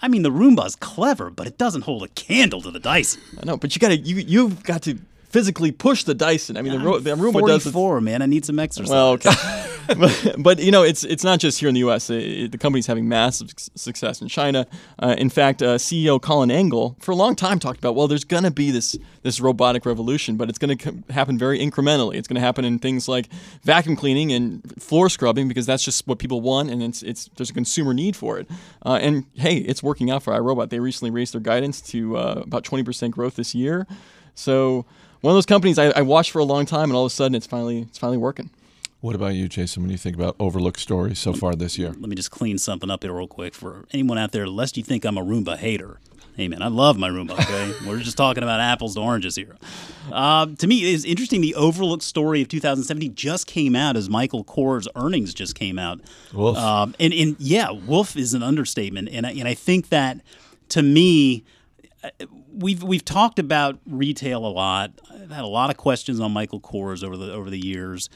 I 0.00 0.08
mean, 0.08 0.22
the 0.22 0.30
Roomba's 0.30 0.76
clever, 0.76 1.30
but 1.30 1.46
it 1.46 1.58
doesn't 1.58 1.82
hold 1.82 2.02
a 2.02 2.08
candle 2.08 2.60
to 2.62 2.70
the 2.70 2.80
Dyson. 2.80 3.22
I 3.40 3.46
know, 3.46 3.56
but 3.56 3.74
you 3.74 3.80
got 3.80 3.90
to 3.90 3.96
you 3.96 4.16
you've 4.16 4.64
got 4.64 4.82
to 4.82 4.98
physically 5.32 5.72
push 5.72 6.04
the 6.04 6.14
Dyson. 6.14 6.58
I 6.58 6.62
mean, 6.62 6.72
the, 6.72 6.98
the 6.98 7.10
Roomba 7.16 7.46
does. 7.46 7.64
Forty-four, 7.64 8.02
man. 8.02 8.20
I 8.20 8.26
need 8.26 8.44
some 8.44 8.58
exercise. 8.58 8.90
Well, 8.90 9.12
okay. 9.12 9.30
but, 9.88 10.34
but, 10.38 10.58
you 10.60 10.70
know, 10.70 10.82
it's 10.82 11.04
it's 11.04 11.24
not 11.24 11.40
just 11.40 11.58
here 11.58 11.68
in 11.68 11.74
the 11.74 11.80
U.S. 11.80 12.10
It, 12.10 12.52
the 12.52 12.58
company's 12.58 12.86
having 12.86 13.08
massive 13.08 13.50
success 13.74 14.20
in 14.20 14.28
China. 14.28 14.66
Uh, 14.98 15.14
in 15.16 15.30
fact, 15.30 15.62
uh, 15.62 15.76
CEO 15.76 16.20
Colin 16.20 16.50
Angle 16.50 16.96
for 17.00 17.12
a 17.12 17.16
long 17.16 17.34
time 17.34 17.58
talked 17.58 17.78
about, 17.78 17.94
well, 17.94 18.06
there's 18.06 18.24
going 18.24 18.44
to 18.44 18.50
be 18.50 18.70
this 18.70 18.96
this 19.22 19.40
robotic 19.40 19.86
revolution, 19.86 20.36
but 20.36 20.50
it's 20.50 20.58
going 20.58 20.76
to 20.76 21.12
happen 21.12 21.38
very 21.38 21.58
incrementally. 21.58 22.16
It's 22.16 22.28
going 22.28 22.34
to 22.34 22.40
happen 22.40 22.64
in 22.66 22.78
things 22.78 23.08
like 23.08 23.28
vacuum 23.62 23.96
cleaning 23.96 24.32
and 24.32 24.62
floor 24.82 25.08
scrubbing 25.08 25.48
because 25.48 25.64
that's 25.64 25.82
just 25.82 26.06
what 26.06 26.18
people 26.18 26.42
want, 26.42 26.70
and 26.70 26.82
it's 26.82 27.02
it's 27.02 27.30
there's 27.36 27.50
a 27.50 27.54
consumer 27.54 27.94
need 27.94 28.16
for 28.16 28.38
it. 28.38 28.48
Uh, 28.84 28.98
and 29.00 29.24
hey, 29.34 29.56
it's 29.56 29.82
working 29.82 30.10
out 30.10 30.22
for 30.22 30.34
iRobot. 30.34 30.68
They 30.68 30.78
recently 30.78 31.10
raised 31.10 31.32
their 31.32 31.40
guidance 31.40 31.80
to 31.92 32.18
uh, 32.18 32.42
about 32.44 32.64
20% 32.64 33.10
growth 33.10 33.36
this 33.36 33.54
year. 33.54 33.86
So 34.34 34.86
one 35.22 35.32
of 35.32 35.36
those 35.36 35.46
companies 35.46 35.78
I, 35.78 35.86
I 35.86 36.02
watched 36.02 36.32
for 36.32 36.40
a 36.40 36.44
long 36.44 36.66
time, 36.66 36.90
and 36.90 36.92
all 36.92 37.06
of 37.06 37.12
a 37.12 37.14
sudden 37.14 37.34
it's 37.34 37.46
finally 37.46 37.82
it's 37.82 37.98
finally 37.98 38.18
working. 38.18 38.50
What 39.00 39.16
about 39.16 39.34
you, 39.34 39.48
Jason? 39.48 39.82
When 39.82 39.90
you 39.90 39.96
think 39.96 40.14
about 40.14 40.36
overlooked 40.38 40.78
stories 40.78 41.18
so 41.18 41.32
far 41.32 41.56
this 41.56 41.76
year, 41.78 41.88
let 41.88 42.08
me 42.08 42.14
just 42.14 42.30
clean 42.30 42.58
something 42.58 42.90
up 42.90 43.02
here 43.02 43.12
real 43.12 43.26
quick 43.26 43.54
for 43.54 43.86
anyone 43.92 44.18
out 44.18 44.32
there. 44.32 44.46
Lest 44.46 44.76
you 44.76 44.82
think 44.84 45.04
I'm 45.04 45.16
a 45.16 45.24
Roomba 45.24 45.56
hater. 45.56 45.98
Hey 46.36 46.48
man, 46.48 46.62
I 46.62 46.68
love 46.68 46.98
my 46.98 47.10
Roomba. 47.10 47.32
Okay, 47.32 47.74
we're 47.86 47.98
just 47.98 48.16
talking 48.16 48.42
about 48.42 48.58
apples 48.58 48.94
to 48.94 49.00
oranges 49.00 49.36
here. 49.36 49.56
Uh, 50.10 50.46
to 50.58 50.66
me, 50.66 50.92
it's 50.92 51.04
interesting. 51.04 51.40
The 51.40 51.54
overlooked 51.54 52.02
story 52.02 52.42
of 52.42 52.48
2017 52.48 53.14
just 53.14 53.46
came 53.46 53.76
out 53.76 53.96
as 53.96 54.08
Michael 54.08 54.44
Kors' 54.44 54.86
earnings 54.96 55.34
just 55.34 55.54
came 55.54 55.78
out. 55.78 56.00
Wolf. 56.32 56.56
Um, 56.56 56.94
and, 56.98 57.12
and 57.12 57.36
yeah, 57.38 57.70
wolf 57.70 58.16
is 58.16 58.34
an 58.34 58.42
understatement, 58.42 59.08
and 59.12 59.26
I, 59.26 59.32
and 59.32 59.46
I 59.46 59.54
think 59.54 59.90
that 59.90 60.20
to 60.70 60.82
me 60.82 61.44
we've 62.52 62.82
we've 62.82 63.04
talked 63.04 63.38
about 63.38 63.78
retail 63.86 64.44
a 64.44 64.48
lot. 64.48 64.92
I've 65.10 65.30
had 65.30 65.44
a 65.44 65.48
lot 65.48 65.70
of 65.70 65.76
questions 65.76 66.20
on 66.20 66.32
Michael 66.32 66.60
Kors 66.60 67.04
over 67.04 67.16
the 67.16 67.32
over 67.32 67.50
the 67.50 67.64
years, 67.64 68.10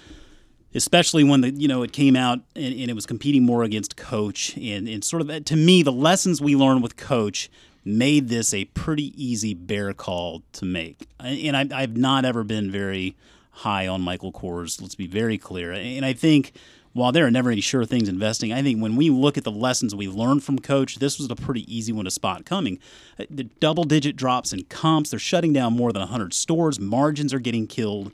especially 0.75 1.25
when 1.25 1.40
the 1.40 1.50
you 1.50 1.69
know 1.69 1.83
it 1.83 1.93
came 1.93 2.16
out 2.16 2.40
and, 2.55 2.75
and, 2.75 2.90
it 2.90 2.95
was 2.95 3.07
competing 3.07 3.45
more 3.45 3.62
against 3.62 3.97
Coach 3.97 4.57
and, 4.57 4.88
and 4.88 5.05
sort 5.05 5.23
of 5.23 5.45
to 5.45 5.57
me 5.57 5.83
the 5.83 5.93
lessons 5.93 6.40
we 6.40 6.57
learned 6.57 6.83
with 6.83 6.97
Coach 6.97 7.50
made 7.85 8.28
this 8.28 8.52
a 8.52 8.64
pretty 8.66 9.12
easy 9.23 9.55
bear 9.55 9.95
call 9.95 10.43
to 10.52 10.64
make. 10.64 11.07
And 11.21 11.57
I, 11.57 11.69
I've 11.73 11.97
not 11.97 12.25
ever 12.25 12.43
been 12.43 12.71
very 12.71 13.16
high 13.52 13.87
on 13.87 14.02
Michael 14.02 14.33
Kors. 14.33 14.83
Let's 14.83 14.97
be 14.97 15.07
very 15.07 15.38
clear. 15.38 15.73
And 15.73 16.05
I 16.05 16.12
think 16.12 16.52
while 16.97 17.12
there 17.12 17.26
are 17.26 17.31
never 17.31 17.50
any 17.50 17.61
sure 17.61 17.85
things 17.85 18.09
investing, 18.09 18.53
I 18.53 18.62
think 18.62 18.81
when 18.81 18.97
we 18.97 19.11
look 19.11 19.37
at 19.37 19.45
the 19.45 19.50
lessons 19.50 19.95
we 19.95 20.09
learned 20.09 20.43
from 20.43 20.59
Coach, 20.59 20.97
this 20.97 21.19
was 21.19 21.31
a 21.31 21.37
pretty 21.37 21.73
easy 21.75 21.93
one 21.93 22.07
to 22.07 22.11
spot 22.11 22.47
coming. 22.47 22.79
Uh, 23.19 23.25
the 23.31 23.45
double 23.45 23.85
digit 23.85 24.17
drops 24.17 24.53
in 24.53 24.65
comps, 24.65 25.11
they're 25.11 25.19
shutting 25.19 25.53
down 25.53 25.75
more 25.75 25.93
than 25.93 26.00
100 26.00 26.33
stores, 26.33 26.81
margins 26.81 27.35
are 27.35 27.38
getting 27.38 27.67
killed. 27.67 28.12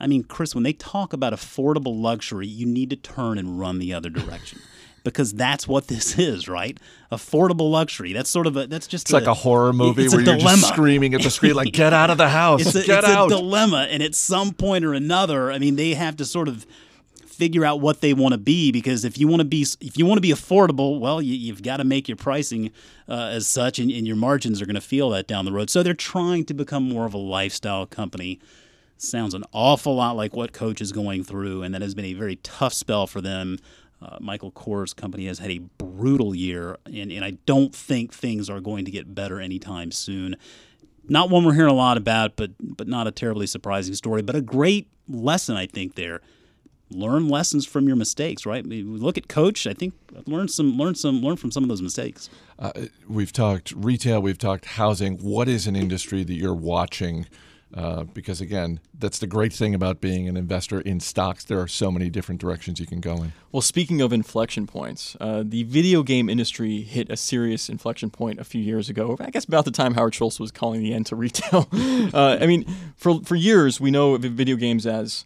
I 0.00 0.06
mean, 0.06 0.24
Chris, 0.24 0.54
when 0.54 0.64
they 0.64 0.72
talk 0.72 1.12
about 1.12 1.34
affordable 1.34 2.00
luxury, 2.00 2.46
you 2.46 2.64
need 2.64 2.88
to 2.88 2.96
turn 2.96 3.36
and 3.36 3.60
run 3.60 3.78
the 3.78 3.92
other 3.92 4.08
direction. 4.08 4.60
because 5.04 5.32
that's 5.32 5.66
what 5.66 5.88
this 5.88 6.18
is, 6.18 6.48
right? 6.48 6.78
Affordable 7.12 7.70
luxury. 7.70 8.12
That's 8.12 8.30
sort 8.30 8.46
of 8.46 8.56
a 8.56 8.66
that's 8.66 8.86
just 8.86 9.06
it's 9.06 9.12
a, 9.12 9.14
like 9.14 9.26
a 9.26 9.34
horror 9.34 9.72
movie 9.72 10.08
where 10.08 10.20
you're 10.20 10.36
just 10.36 10.68
screaming 10.68 11.14
at 11.14 11.22
the 11.22 11.30
screen 11.30 11.54
like 11.54 11.72
"Get 11.72 11.92
out 11.92 12.10
of 12.10 12.18
the 12.18 12.28
house! 12.40 12.60
it's 12.60 12.74
a, 12.74 12.84
Get 12.84 13.04
it's 13.04 13.12
out!" 13.12 13.32
a 13.32 13.36
dilemma, 13.36 13.88
and 13.90 14.02
at 14.02 14.14
some 14.14 14.52
point 14.52 14.84
or 14.84 14.94
another, 14.94 15.50
I 15.50 15.58
mean, 15.58 15.76
they 15.76 15.94
have 15.94 16.16
to 16.16 16.24
sort 16.24 16.48
of 16.48 16.66
figure 17.40 17.64
out 17.64 17.80
what 17.80 18.02
they 18.02 18.12
want 18.12 18.32
to 18.32 18.38
be 18.38 18.70
because 18.70 19.02
if 19.02 19.16
you 19.16 19.26
want 19.26 19.40
to 19.40 19.46
be 19.46 19.66
if 19.80 19.96
you 19.96 20.04
want 20.04 20.18
to 20.18 20.20
be 20.20 20.28
affordable, 20.28 21.00
well, 21.00 21.22
you, 21.22 21.50
have 21.50 21.62
got 21.62 21.78
to 21.78 21.84
make 21.84 22.06
your 22.06 22.16
pricing 22.16 22.70
uh, 23.08 23.30
as 23.32 23.48
such, 23.48 23.78
and, 23.78 23.90
and 23.90 24.06
your 24.06 24.14
margins 24.14 24.60
are 24.60 24.66
going 24.66 24.74
to 24.74 24.80
feel 24.82 25.08
that 25.08 25.26
down 25.26 25.46
the 25.46 25.52
road. 25.52 25.70
So 25.70 25.82
they're 25.82 25.94
trying 25.94 26.44
to 26.44 26.54
become 26.54 26.86
more 26.86 27.06
of 27.06 27.14
a 27.14 27.18
lifestyle 27.18 27.86
company. 27.86 28.40
sounds 28.98 29.32
an 29.32 29.44
awful 29.52 29.94
lot 29.96 30.16
like 30.16 30.36
what 30.36 30.52
Coach 30.52 30.82
is 30.82 30.92
going 30.92 31.24
through, 31.24 31.62
and 31.62 31.74
that 31.74 31.80
has 31.80 31.94
been 31.94 32.04
a 32.04 32.12
very 32.12 32.36
tough 32.36 32.74
spell 32.74 33.06
for 33.06 33.22
them. 33.22 33.58
Uh, 34.02 34.18
Michael 34.20 34.52
Kors' 34.52 34.94
company 34.94 35.24
has 35.26 35.38
had 35.38 35.50
a 35.50 35.60
brutal 35.78 36.34
year, 36.34 36.76
and, 36.84 37.10
and 37.10 37.24
I 37.24 37.32
don't 37.46 37.74
think 37.74 38.12
things 38.12 38.50
are 38.50 38.60
going 38.60 38.84
to 38.84 38.90
get 38.90 39.14
better 39.14 39.40
anytime 39.40 39.92
soon. 39.92 40.36
Not 41.08 41.30
one 41.30 41.46
we're 41.46 41.54
hearing 41.54 41.70
a 41.70 41.74
lot 41.74 41.96
about, 41.96 42.36
but 42.36 42.50
but 42.60 42.86
not 42.86 43.06
a 43.06 43.10
terribly 43.10 43.46
surprising 43.46 43.94
story, 43.94 44.20
but 44.20 44.36
a 44.36 44.42
great 44.42 44.88
lesson 45.08 45.56
I 45.56 45.66
think 45.66 45.94
there. 45.94 46.20
Learn 46.90 47.28
lessons 47.28 47.66
from 47.66 47.86
your 47.86 47.96
mistakes, 47.96 48.44
right? 48.44 48.64
I 48.64 48.66
mean, 48.66 48.98
look 48.98 49.16
at 49.16 49.28
Coach. 49.28 49.66
I 49.66 49.74
think 49.74 49.94
learn 50.26 50.48
some, 50.48 50.76
learn 50.76 50.94
some, 50.94 51.20
learn 51.20 51.36
from 51.36 51.50
some 51.50 51.62
of 51.62 51.68
those 51.68 51.82
mistakes. 51.82 52.28
Uh, 52.58 52.72
we've 53.08 53.32
talked 53.32 53.72
retail, 53.72 54.20
we've 54.20 54.38
talked 54.38 54.64
housing. 54.64 55.18
What 55.18 55.48
is 55.48 55.66
an 55.66 55.76
industry 55.76 56.24
that 56.24 56.34
you're 56.34 56.54
watching? 56.54 57.26
Uh, 57.72 58.02
because 58.02 58.40
again, 58.40 58.80
that's 58.98 59.20
the 59.20 59.26
great 59.28 59.52
thing 59.52 59.74
about 59.74 60.00
being 60.00 60.28
an 60.28 60.36
investor 60.36 60.80
in 60.80 60.98
stocks. 60.98 61.44
There 61.44 61.60
are 61.60 61.68
so 61.68 61.92
many 61.92 62.10
different 62.10 62.40
directions 62.40 62.80
you 62.80 62.86
can 62.86 63.00
go 63.00 63.22
in. 63.22 63.32
Well, 63.52 63.62
speaking 63.62 64.00
of 64.00 64.12
inflection 64.12 64.66
points, 64.66 65.16
uh, 65.20 65.44
the 65.46 65.62
video 65.62 66.02
game 66.02 66.28
industry 66.28 66.82
hit 66.82 67.08
a 67.10 67.16
serious 67.16 67.68
inflection 67.68 68.10
point 68.10 68.40
a 68.40 68.44
few 68.44 68.60
years 68.60 68.88
ago. 68.88 69.16
I 69.20 69.30
guess 69.30 69.44
about 69.44 69.64
the 69.64 69.70
time 69.70 69.94
Howard 69.94 70.14
Schultz 70.16 70.40
was 70.40 70.50
calling 70.50 70.82
the 70.82 70.92
end 70.92 71.06
to 71.06 71.16
retail. 71.16 71.68
uh, 72.12 72.38
I 72.40 72.46
mean, 72.46 72.66
for 72.96 73.20
for 73.22 73.36
years 73.36 73.80
we 73.80 73.92
know 73.92 74.14
of 74.14 74.22
video 74.22 74.56
games 74.56 74.84
as 74.84 75.24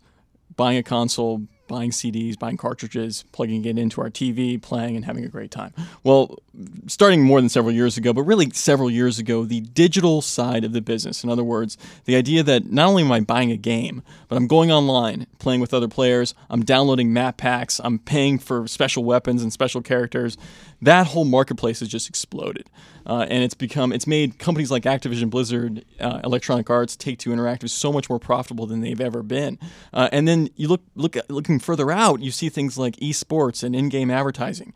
buying 0.54 0.76
a 0.76 0.82
console, 0.82 1.46
buying 1.66 1.90
CDs, 1.90 2.38
buying 2.38 2.56
cartridges, 2.56 3.24
plugging 3.32 3.64
it 3.64 3.78
into 3.78 4.00
our 4.00 4.10
TV, 4.10 4.60
playing, 4.60 4.96
and 4.96 5.04
having 5.04 5.24
a 5.24 5.28
great 5.28 5.50
time. 5.50 5.72
Well, 6.02 6.38
starting 6.86 7.22
more 7.22 7.40
than 7.40 7.48
several 7.48 7.74
years 7.74 7.96
ago, 7.96 8.12
but 8.12 8.22
really 8.22 8.50
several 8.50 8.90
years 8.90 9.18
ago, 9.18 9.44
the 9.44 9.60
digital 9.60 10.22
side 10.22 10.64
of 10.64 10.72
the 10.72 10.80
business. 10.80 11.24
In 11.24 11.30
other 11.30 11.44
words, 11.44 11.76
the 12.04 12.16
idea 12.16 12.42
that 12.42 12.70
not 12.70 12.88
only 12.88 13.02
am 13.02 13.12
I 13.12 13.20
buying 13.20 13.50
a 13.50 13.56
game, 13.56 14.02
but 14.28 14.36
I'm 14.36 14.46
going 14.46 14.70
online, 14.70 15.26
playing 15.38 15.60
with 15.60 15.74
other 15.74 15.88
players, 15.88 16.34
I'm 16.50 16.64
downloading 16.64 17.12
map 17.12 17.36
packs, 17.36 17.80
I'm 17.82 17.98
paying 17.98 18.38
for 18.38 18.66
special 18.68 19.04
weapons 19.04 19.42
and 19.42 19.52
special 19.52 19.82
characters. 19.82 20.36
That 20.84 21.06
whole 21.06 21.24
marketplace 21.24 21.80
has 21.80 21.88
just 21.88 22.08
exploded. 22.08 22.68
Uh, 23.06 23.26
and 23.28 23.42
it's 23.42 23.54
become 23.54 23.92
it's 23.92 24.06
made 24.06 24.38
companies 24.38 24.70
like 24.70 24.82
Activision 24.84 25.30
Blizzard, 25.30 25.84
uh, 25.98 26.20
Electronic 26.24 26.68
Arts, 26.70 26.94
Take 26.96 27.18
Two 27.18 27.30
Interactive 27.30 27.70
so 27.70 27.92
much 27.92 28.08
more 28.08 28.18
profitable 28.18 28.66
than 28.66 28.80
they've 28.80 29.00
ever 29.00 29.22
been. 29.22 29.58
Uh, 29.92 30.08
and 30.12 30.28
then 30.28 30.48
you 30.56 30.68
look 30.68 30.82
look 30.94 31.16
at, 31.16 31.30
looking 31.30 31.58
further 31.58 31.90
out, 31.90 32.20
you 32.20 32.30
see 32.30 32.48
things 32.48 32.78
like 32.78 32.96
esports 32.96 33.62
and 33.62 33.74
in-game 33.74 34.10
advertising. 34.10 34.72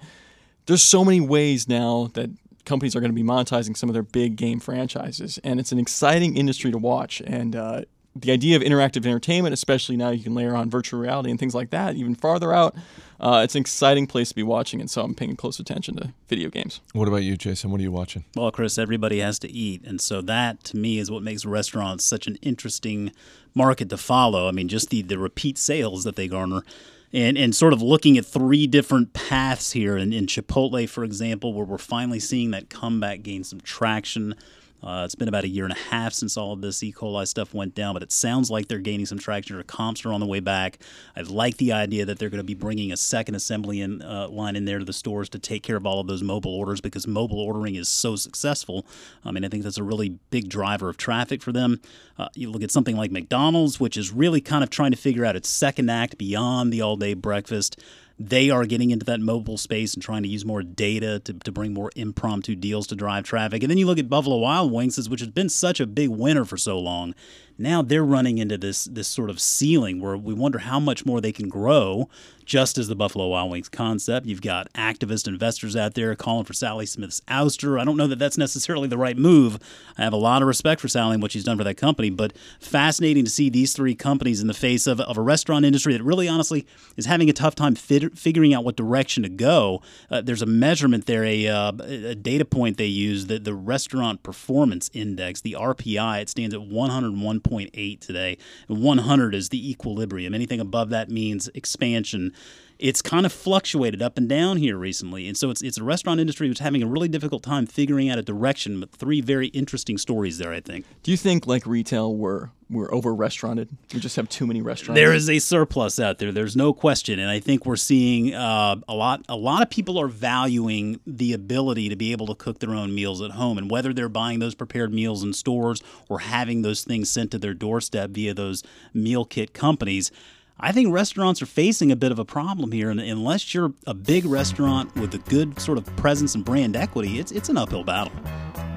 There's 0.67 0.83
so 0.83 1.05
many 1.05 1.21
ways 1.21 1.69
now 1.69 2.11
that 2.15 2.31
companies 2.65 2.95
are 2.95 3.01
going 3.01 3.13
to 3.13 3.15
be 3.15 3.23
monetizing 3.23 3.77
some 3.77 3.89
of 3.89 3.95
their 3.95 4.03
big 4.03 4.37
game 4.37 4.61
franchises, 4.61 5.39
and 5.45 5.61
it's 5.61 5.73
an 5.73 5.79
exciting 5.79 6.37
industry 6.37 6.71
to 6.71 6.79
watch. 6.79 7.23
And 7.27 7.57
uh, 7.57 7.83
the 8.21 8.33
idea 8.33 8.57
of 8.57 8.63
interactive 8.63 9.07
entertainment, 9.07 9.53
especially 9.53 9.97
now 9.97 10.11
you 10.11 10.23
can 10.23 10.35
layer 10.35 10.55
on 10.55 10.71
virtual 10.71 11.01
reality 11.01 11.31
and 11.31 11.39
things 11.39 11.55
like 11.55 11.71
that, 11.71 11.97
even 11.97 12.15
farther 12.15 12.53
out, 12.53 12.75
uh, 13.21 13.41
it's 13.43 13.55
an 13.55 13.61
exciting 13.61 14.07
place 14.07 14.29
to 14.29 14.35
be 14.35 14.43
watching. 14.43 14.81
And 14.81 14.91
so 14.91 15.03
I'm 15.03 15.15
paying 15.15 15.35
close 15.37 15.59
attention 15.59 15.97
to 15.97 16.13
video 16.29 16.51
games. 16.51 16.81
What 16.93 17.09
about 17.09 17.23
you, 17.25 17.37
Jason? 17.37 17.71
What 17.71 17.81
are 17.81 17.83
you 17.83 17.93
watching? 17.93 18.25
Well, 18.37 18.51
Chris, 18.51 18.79
everybody 18.79 19.19
has 19.19 19.39
to 19.41 19.51
eat. 19.51 19.85
And 19.85 20.01
so 20.01 20.23
that, 20.23 20.63
to 20.65 20.77
me, 20.77 20.99
is 20.99 21.11
what 21.11 21.23
makes 21.23 21.45
restaurants 21.45 22.05
such 22.05 22.27
an 22.27 22.37
interesting 22.37 23.13
market 23.55 23.89
to 23.91 23.97
follow. 23.97 24.49
I 24.49 24.53
mean, 24.53 24.69
just 24.69 24.91
the, 24.91 25.03
the 25.03 25.19
repeat 25.19 25.59
sales 25.59 26.05
that 26.05 26.17
they 26.17 26.29
garner. 26.29 26.63
And, 27.11 27.39
and 27.39 27.57
sort 27.57 27.73
of 27.73 27.81
looking 27.81 28.19
at 28.19 28.27
three 28.27 28.67
different 28.67 29.15
paths 29.15 29.73
here 29.73 29.97
in, 29.97 30.13
in 30.13 30.27
Chipotle, 30.27 30.87
for 30.87 31.05
example, 31.05 31.55
where 31.55 31.65
we're 31.65 31.79
finally 31.79 32.21
seeing 32.21 32.51
that 32.51 32.69
comeback 32.69 33.23
gain 33.23 33.45
some 33.45 33.63
traction. 33.63 34.35
Uh, 34.83 35.03
it's 35.05 35.15
been 35.15 35.29
about 35.29 35.45
a 35.45 35.49
year 35.49 35.65
and 35.65 35.73
a 35.73 35.79
half 35.91 36.13
since 36.13 36.37
all 36.37 36.53
of 36.53 36.61
this 36.61 36.83
E. 36.83 36.93
coli 36.93 37.27
stuff 37.27 37.53
went 37.53 37.75
down, 37.75 37.95
but 37.95 38.03
it 38.03 38.13
sounds 38.13 38.51
like 38.51 38.69
they're 38.69 38.79
gaining 38.79 39.07
some 39.07 39.19
traction. 39.19 39.57
Their 39.57 39.65
comps 39.65 40.05
are 40.05 40.13
on 40.13 40.21
the 40.21 40.27
way 40.27 40.41
back. 40.41 40.79
I 41.17 41.23
like 41.23 41.57
the 41.57 41.73
idea 41.73 42.05
that 42.05 42.19
they're 42.19 42.31
going 42.31 42.39
to 42.39 42.45
be 42.45 42.55
bringing 42.55 42.93
a 42.93 42.97
second 42.97 43.35
assembly 43.35 43.81
in, 43.81 44.03
uh, 44.03 44.29
line 44.29 44.55
in 44.55 44.65
there 44.65 44.79
to 44.79 44.85
the 44.85 44.93
stores 44.93 45.29
to 45.31 45.39
take 45.39 45.63
care 45.63 45.77
of 45.77 45.87
all 45.87 46.01
of 46.01 46.07
those 46.07 46.23
mobile 46.23 46.55
orders 46.55 46.81
because 46.81 47.07
mobile 47.07 47.41
ordering 47.41 47.75
is 47.75 47.89
so 47.89 48.15
successful. 48.15 48.87
I 49.25 49.33
mean, 49.33 49.45
I 49.45 49.49
think 49.49 49.65
that's 49.65 49.79
a 49.79 49.83
really 49.83 50.19
big 50.31 50.49
driver 50.49 50.89
of 50.89 50.97
traffic 50.97 51.43
for 51.43 51.53
them. 51.53 51.81
Uh, 52.17 52.29
you 52.35 52.51
look 52.51 52.63
at 52.63 52.71
something 52.71 52.97
like 52.97 53.11
McDonald's, 53.11 53.81
which 53.81 53.97
is 53.97 54.13
really 54.13 54.41
kind 54.41 54.63
of 54.63 54.71
trying 54.71 54.93
to 54.93 54.97
figure 54.97 55.25
out 55.25 55.37
its 55.37 55.49
second 55.49 55.91
act 55.91 56.19
beyond 56.19 56.73
the 56.73 56.83
all 56.83 56.97
day 56.97 57.15
breakfast 57.15 57.81
they 58.19 58.51
are 58.51 58.67
getting 58.67 58.91
into 58.91 59.07
that 59.07 59.21
mobile 59.21 59.57
space 59.57 59.95
and 59.95 60.03
trying 60.03 60.23
to 60.25 60.29
use 60.29 60.45
more 60.45 60.63
data 60.63 61.21
to, 61.21 61.33
to 61.33 61.53
bring 61.53 61.73
more 61.73 61.91
impromptu 61.95 62.57
deals 62.57 62.87
to 62.89 62.97
drive 62.97 63.25
traffic. 63.25 63.63
And 63.63 63.71
then 63.71 63.79
you 63.79 63.87
look 63.87 63.99
at 63.99 64.09
Buffalo 64.09 64.39
Wild 64.39 64.73
Wings, 64.73 65.09
which 65.09 65.21
has 65.21 65.31
been 65.31 65.49
such 65.49 65.79
a 65.79 65.87
big 65.87 66.09
winner 66.09 66.45
for 66.45 66.57
so 66.57 66.79
long 66.79 67.15
now 67.59 67.83
they're 67.83 68.05
running 68.05 68.39
into 68.39 68.57
this 68.57 68.85
this 68.85 69.09
sort 69.09 69.31
of 69.31 69.41
ceiling 69.41 70.01
where 70.01 70.17
we 70.17 70.33
wonder 70.33 70.59
how 70.59 70.79
much 70.79 71.05
more 71.05 71.21
they 71.21 71.33
can 71.33 71.49
grow 71.49 72.09
just 72.49 72.79
as 72.79 72.89
the 72.89 72.97
Buffalo 72.97 73.29
Wild 73.29 73.51
Wings 73.51 73.69
concept. 73.69 74.27
You've 74.27 74.41
got 74.41 74.73
activist 74.73 75.29
investors 75.29 75.77
out 75.77 75.93
there 75.93 76.17
calling 76.17 76.47
for 76.47 76.55
Sally 76.55 76.87
Smith's 76.87 77.21
ouster. 77.29 77.79
I 77.79 77.85
don't 77.85 77.99
know 77.99 78.07
that 78.07 78.19
that's 78.19 78.39
necessarily 78.39 78.89
the 78.89 78.97
right 78.97 79.19
move. 79.19 79.59
I 79.99 80.03
have 80.03 80.15
a 80.15 80.17
lot 80.17 80.41
of 80.41 80.49
respect 80.49 80.81
for 80.81 80.89
Sally 80.89 81.13
and 81.13 81.23
what 81.23 81.31
she's 81.31 81.45
done 81.45 81.59
for 81.59 81.65
that 81.65 81.77
company, 81.77 82.09
but 82.09 82.33
fascinating 82.59 83.27
to 83.27 83.31
see 83.31 83.51
these 83.51 83.75
three 83.75 83.95
companies 83.95 84.41
in 84.41 84.47
the 84.47 84.55
face 84.55 84.87
of, 84.87 84.99
of 84.99 85.19
a 85.19 85.21
restaurant 85.21 85.67
industry 85.67 85.93
that 85.93 86.03
really 86.03 86.27
honestly 86.27 86.67
is 86.97 87.05
having 87.05 87.29
a 87.29 87.35
tough 87.35 87.55
time 87.55 87.75
fit, 87.75 88.17
figuring 88.17 88.55
out 88.55 88.65
what 88.65 88.77
direction 88.77 89.23
to 89.25 89.29
go. 89.29 89.83
Uh, 90.11 90.23
there's 90.23 90.41
a 90.41 90.47
measurement 90.47 91.05
there, 91.05 91.25
a, 91.25 91.47
uh, 91.49 91.73
a 91.85 92.15
data 92.15 92.47
point 92.47 92.79
they 92.79 92.87
use, 92.87 93.27
the, 93.27 93.39
the 93.39 93.55
Restaurant 93.55 94.23
Performance 94.23 94.89
Index, 94.95 95.43
the 95.43 95.55
RPI. 95.59 96.23
It 96.23 96.31
stands 96.31 96.55
at 96.55 96.63
101. 96.63 97.41
1.8 97.49 98.01
today. 98.01 98.39
100 98.69 99.35
is 99.35 99.49
the 99.49 99.71
equilibrium. 99.71 100.35
Anything 100.35 100.61
above 100.61 100.91
that 100.91 101.11
means 101.11 101.49
expansion 101.55 102.33
it's 102.79 103.03
kind 103.03 103.27
of 103.27 103.33
fluctuated 103.33 104.01
up 104.01 104.17
and 104.17 104.29
down 104.29 104.57
here 104.57 104.77
recently. 104.77 105.27
And 105.27 105.37
so 105.37 105.51
it's, 105.51 105.63
it's 105.63 105.79
a 105.79 105.85
restaurant 105.85 106.21
industry 106.21 106.47
that's 106.47 106.61
having 106.61 106.83
a 106.83 106.87
really 106.87 107.09
difficult 107.09 107.43
time 107.43 107.67
figuring 107.67 108.09
out 108.09 108.19
a 108.19 108.23
direction, 108.23 108.79
but 108.79 108.93
three 108.93 109.21
very 109.21 109.49
interesting 109.49 109.99
stories 109.99 110.39
there, 110.39 110.53
I 110.53 110.61
think. 110.61 110.87
Do 111.03 111.11
you 111.11 111.17
think, 111.17 111.47
like 111.47 111.67
retail, 111.67 112.15
we're, 112.15 112.51
we're 112.71 112.93
over 112.95 113.13
restauranted? 113.13 113.71
We 113.93 113.99
just 113.99 114.15
have 114.15 114.29
too 114.29 114.47
many 114.47 114.63
restaurants? 114.63 114.97
There 114.97 115.13
is 115.13 115.29
a 115.29 115.41
surplus 115.41 115.99
out 115.99 116.19
there. 116.19 116.31
There's 116.31 116.55
no 116.55 116.73
question. 116.73 117.19
And 117.19 117.29
I 117.29 117.41
think 117.41 117.67
we're 117.67 117.77
seeing 117.77 118.33
uh, 118.35 118.77
a 118.87 118.95
lot, 118.95 119.25
a 119.29 119.37
lot 119.37 119.63
of 119.63 119.71
people 119.71 119.99
are 119.99 120.09
valuing 120.09 121.01
the 121.05 121.33
ability 121.33 121.89
to 121.89 121.97
be 121.97 122.13
able 122.13 122.29
to 122.29 122.35
cook 122.37 122.61
their 122.61 122.75
own 122.75 122.95
meals 122.95 123.21
at 123.23 123.33
home. 123.33 123.59
And 123.59 123.69
whether 123.69 123.93
they're 123.93 124.09
buying 124.09 124.39
those 124.39 124.55
prepared 124.55 124.95
meals 124.95 125.25
in 125.25 125.33
stores 125.33 125.83
or 126.09 126.21
having 126.21 126.63
those 126.63 126.85
things 126.85 127.11
sent 127.11 127.33
to 127.33 127.39
their 127.39 127.55
doorstep 127.55 128.11
via 128.11 128.35
those 128.35 128.63
meal 128.95 129.25
kit 129.25 129.53
companies, 129.53 130.13
I 130.61 130.73
think 130.73 130.93
restaurants 130.93 131.41
are 131.41 131.47
facing 131.47 131.93
a 131.93 131.97
bit 131.97 132.11
of 132.11 132.19
a 132.19 132.25
problem 132.25 132.73
here, 132.73 132.91
and 132.91 132.99
unless 132.99 133.55
you're 133.55 133.73
a 133.87 133.95
big 133.95 134.25
restaurant 134.25 134.93
with 134.97 135.15
a 135.15 135.19
good 135.19 135.61
sort 135.61 135.79
of 135.79 135.87
presence 135.97 136.35
and 136.35 136.45
brand 136.45 136.75
equity, 136.75 137.21
it's 137.21 137.31
it's 137.31 137.49
an 137.49 137.57
uphill 137.57 137.85
battle. 137.85 138.13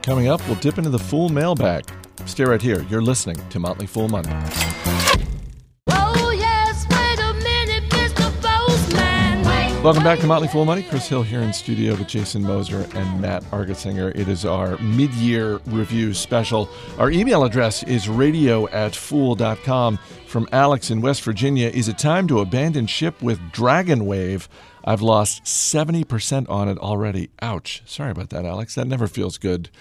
Coming 0.04 0.28
up, 0.28 0.46
we'll 0.48 0.58
dip 0.58 0.78
into 0.78 0.92
the 0.92 1.00
Fool 1.00 1.30
mailbag. 1.30 1.86
Stay 2.26 2.44
right 2.44 2.62
here. 2.62 2.84
You're 2.84 3.02
listening 3.02 3.38
to 3.50 3.60
Motley 3.60 3.88
Fool 3.88 4.10
Money. 4.10 4.30
Welcome 9.84 10.04
back 10.04 10.20
to 10.20 10.28
Motley 10.28 10.48
Fool 10.48 10.66
Money. 10.66 10.84
Chris 10.84 11.08
Hill 11.08 11.24
here 11.24 11.42
in 11.42 11.52
studio 11.52 11.96
with 11.96 12.08
Jason 12.08 12.44
Moser 12.44 12.88
and 12.94 13.20
Matt 13.20 13.42
Argersinger. 13.46 14.16
It 14.16 14.28
is 14.28 14.46
our 14.46 14.78
mid 14.78 15.12
year 15.16 15.60
review 15.66 16.14
special. 16.14 16.70
Our 17.00 17.10
email 17.10 17.44
address 17.44 17.82
is 17.82 18.08
radio 18.08 18.68
at 18.70 18.96
fool.com. 18.96 19.98
From 20.28 20.48
Alex 20.52 20.92
in 20.92 21.02
West 21.02 21.24
Virginia 21.24 21.68
Is 21.70 21.90
it 21.90 21.98
time 21.98 22.28
to 22.28 22.42
abandon 22.42 22.86
ship 22.86 23.24
with 23.24 23.40
Dragon 23.52 24.06
Wave? 24.06 24.48
I've 24.86 25.02
lost 25.02 25.46
70% 25.46 26.48
on 26.48 26.70
it 26.70 26.78
already. 26.78 27.32
Ouch. 27.42 27.82
Sorry 27.88 28.12
about 28.12 28.30
that, 28.30 28.46
Alex. 28.46 28.76
That 28.76 28.86
never 28.86 29.08
feels 29.08 29.40
good 29.40 29.72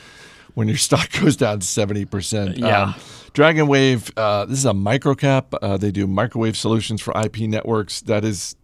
when 0.55 0.67
your 0.67 0.77
stock 0.79 1.13
goes 1.13 1.37
down 1.37 1.61
70%. 1.61 2.57
Yeah. 2.57 2.83
Um, 2.83 2.95
Dragon 3.35 3.67
Wave, 3.67 4.11
uh, 4.17 4.47
this 4.47 4.59
is 4.59 4.67
a 4.67 4.73
microcap. 4.73 5.57
Uh, 5.61 5.77
they 5.77 5.91
do 5.91 6.07
microwave 6.07 6.57
solutions 6.57 7.03
for 7.03 7.13
IP 7.21 7.41
networks. 7.41 8.01
That 8.01 8.25
is 8.25 8.57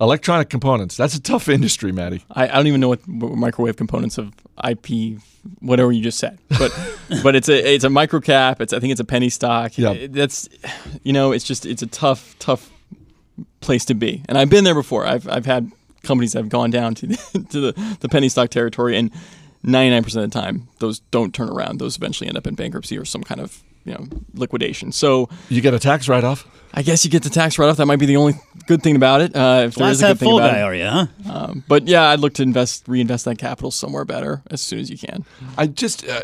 Electronic 0.00 0.48
components. 0.48 0.96
That's 0.96 1.14
a 1.14 1.20
tough 1.20 1.48
industry, 1.48 1.90
Maddie. 1.90 2.24
I, 2.30 2.44
I 2.44 2.52
don't 2.52 2.68
even 2.68 2.80
know 2.80 2.88
what, 2.88 3.06
what, 3.08 3.32
microwave 3.32 3.76
components 3.76 4.16
of 4.16 4.32
IP, 4.62 5.18
whatever 5.60 5.90
you 5.90 6.02
just 6.02 6.18
said, 6.18 6.38
but 6.58 6.70
but 7.22 7.34
it's 7.34 7.48
a 7.48 7.74
it's 7.74 7.84
a 7.84 7.90
micro 7.90 8.20
cap. 8.20 8.60
It's 8.60 8.72
I 8.72 8.78
think 8.78 8.92
it's 8.92 9.00
a 9.00 9.04
penny 9.04 9.28
stock. 9.28 9.76
Yeah, 9.76 10.06
that's 10.08 10.48
you 11.02 11.12
know 11.12 11.32
it's 11.32 11.44
just 11.44 11.66
it's 11.66 11.82
a 11.82 11.86
tough 11.86 12.36
tough 12.38 12.70
place 13.60 13.84
to 13.86 13.94
be. 13.94 14.22
And 14.28 14.38
I've 14.38 14.50
been 14.50 14.64
there 14.64 14.74
before. 14.74 15.04
I've 15.04 15.28
I've 15.28 15.46
had 15.46 15.72
companies 16.02 16.32
that 16.32 16.40
have 16.40 16.48
gone 16.48 16.70
down 16.70 16.94
to 16.94 17.06
the, 17.08 17.46
to 17.50 17.60
the, 17.60 17.96
the 18.00 18.08
penny 18.08 18.28
stock 18.28 18.50
territory, 18.50 18.96
and 18.96 19.10
99% 19.64 20.06
of 20.06 20.12
the 20.12 20.28
time 20.28 20.68
those 20.78 21.00
don't 21.10 21.34
turn 21.34 21.48
around. 21.48 21.78
Those 21.80 21.96
eventually 21.96 22.28
end 22.28 22.36
up 22.36 22.46
in 22.46 22.54
bankruptcy 22.54 22.96
or 22.96 23.04
some 23.04 23.24
kind 23.24 23.40
of 23.40 23.62
you 23.88 23.94
know 23.94 24.06
liquidation. 24.34 24.92
So 24.92 25.28
You 25.48 25.60
get 25.60 25.74
a 25.74 25.78
tax 25.78 26.08
write 26.08 26.24
off. 26.24 26.46
I 26.74 26.82
guess 26.82 27.04
you 27.04 27.10
get 27.10 27.22
the 27.22 27.30
tax 27.30 27.58
write 27.58 27.70
off. 27.70 27.78
That 27.78 27.86
might 27.86 27.98
be 27.98 28.06
the 28.06 28.16
only 28.16 28.34
good 28.66 28.82
thing 28.82 28.94
about 28.94 29.22
it. 29.22 29.34
Uh, 29.34 29.64
if 29.66 29.74
there 29.74 29.86
Glass 29.86 29.94
is 29.94 30.02
a 30.02 30.08
good 30.08 30.18
thing 30.18 30.28
full 30.28 30.38
about 30.38 30.52
guy, 30.52 30.58
it. 30.58 30.62
are 30.62 30.74
you? 30.74 31.08
Huh? 31.26 31.54
But 31.66 31.88
yeah, 31.88 32.10
I'd 32.10 32.20
look 32.20 32.34
to 32.34 32.42
invest, 32.42 32.86
reinvest 32.86 33.24
that 33.24 33.38
capital 33.38 33.70
somewhere 33.70 34.04
better 34.04 34.42
as 34.50 34.60
soon 34.60 34.78
as 34.78 34.90
you 34.90 34.98
can. 34.98 35.24
I 35.56 35.66
just 35.66 36.06
uh, 36.06 36.20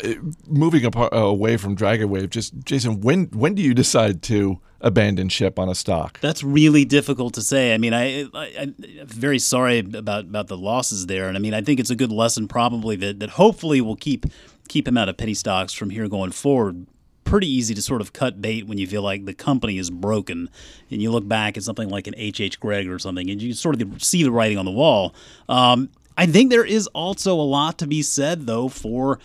moving 0.47 0.85
apart, 0.85 1.11
uh, 1.13 1.17
away 1.17 1.57
from 1.57 1.73
Dragon 1.73 2.09
Wave. 2.09 2.29
Just 2.29 2.53
Jason, 2.63 3.01
when 3.01 3.25
when 3.33 3.55
do 3.55 3.63
you 3.63 3.73
decide 3.73 4.21
to 4.23 4.59
abandon 4.81 5.29
ship 5.29 5.57
on 5.57 5.67
a 5.67 5.75
stock? 5.75 6.19
That's 6.19 6.43
really 6.43 6.85
difficult 6.85 7.33
to 7.33 7.41
say. 7.41 7.73
I 7.73 7.79
mean, 7.79 7.93
I, 7.93 8.25
I, 8.33 8.53
I'm 8.59 8.75
very 8.77 9.39
sorry 9.39 9.79
about, 9.79 10.25
about 10.25 10.47
the 10.47 10.57
losses 10.57 11.07
there, 11.07 11.27
and 11.27 11.35
I 11.35 11.39
mean, 11.39 11.55
I 11.55 11.61
think 11.61 11.79
it's 11.79 11.89
a 11.89 11.95
good 11.95 12.11
lesson 12.11 12.47
probably 12.47 12.95
that, 12.97 13.19
that 13.19 13.31
hopefully 13.31 13.81
will 13.81 13.95
keep 13.95 14.27
keep 14.67 14.87
him 14.87 14.97
out 14.97 15.09
of 15.09 15.17
penny 15.17 15.33
stocks 15.33 15.73
from 15.73 15.89
here 15.89 16.07
going 16.07 16.31
forward. 16.31 16.85
Pretty 17.25 17.47
easy 17.47 17.73
to 17.75 17.81
sort 17.81 17.99
of 17.99 18.13
cut 18.13 18.41
bait 18.41 18.65
when 18.67 18.77
you 18.77 18.87
feel 18.87 19.01
like 19.01 19.25
the 19.25 19.33
company 19.33 19.77
is 19.77 19.89
broken, 19.89 20.49
and 20.89 21.01
you 21.01 21.11
look 21.11 21.27
back 21.27 21.57
at 21.57 21.63
something 21.63 21.89
like 21.89 22.07
an 22.07 22.13
H.H. 22.15 22.39
H. 22.41 22.59
Gregg 22.59 22.87
or 22.87 22.97
something, 22.99 23.29
and 23.29 23.41
you 23.41 23.53
sort 23.53 23.81
of 23.81 24.01
see 24.01 24.23
the 24.23 24.31
writing 24.31 24.57
on 24.57 24.65
the 24.65 24.71
wall. 24.71 25.13
Um, 25.49 25.89
I 26.17 26.25
think 26.25 26.49
there 26.49 26.63
is 26.63 26.87
also 26.87 27.33
a 27.33 27.43
lot 27.43 27.77
to 27.79 27.87
be 27.87 28.01
said 28.01 28.45
though 28.45 28.69
for 28.69 29.19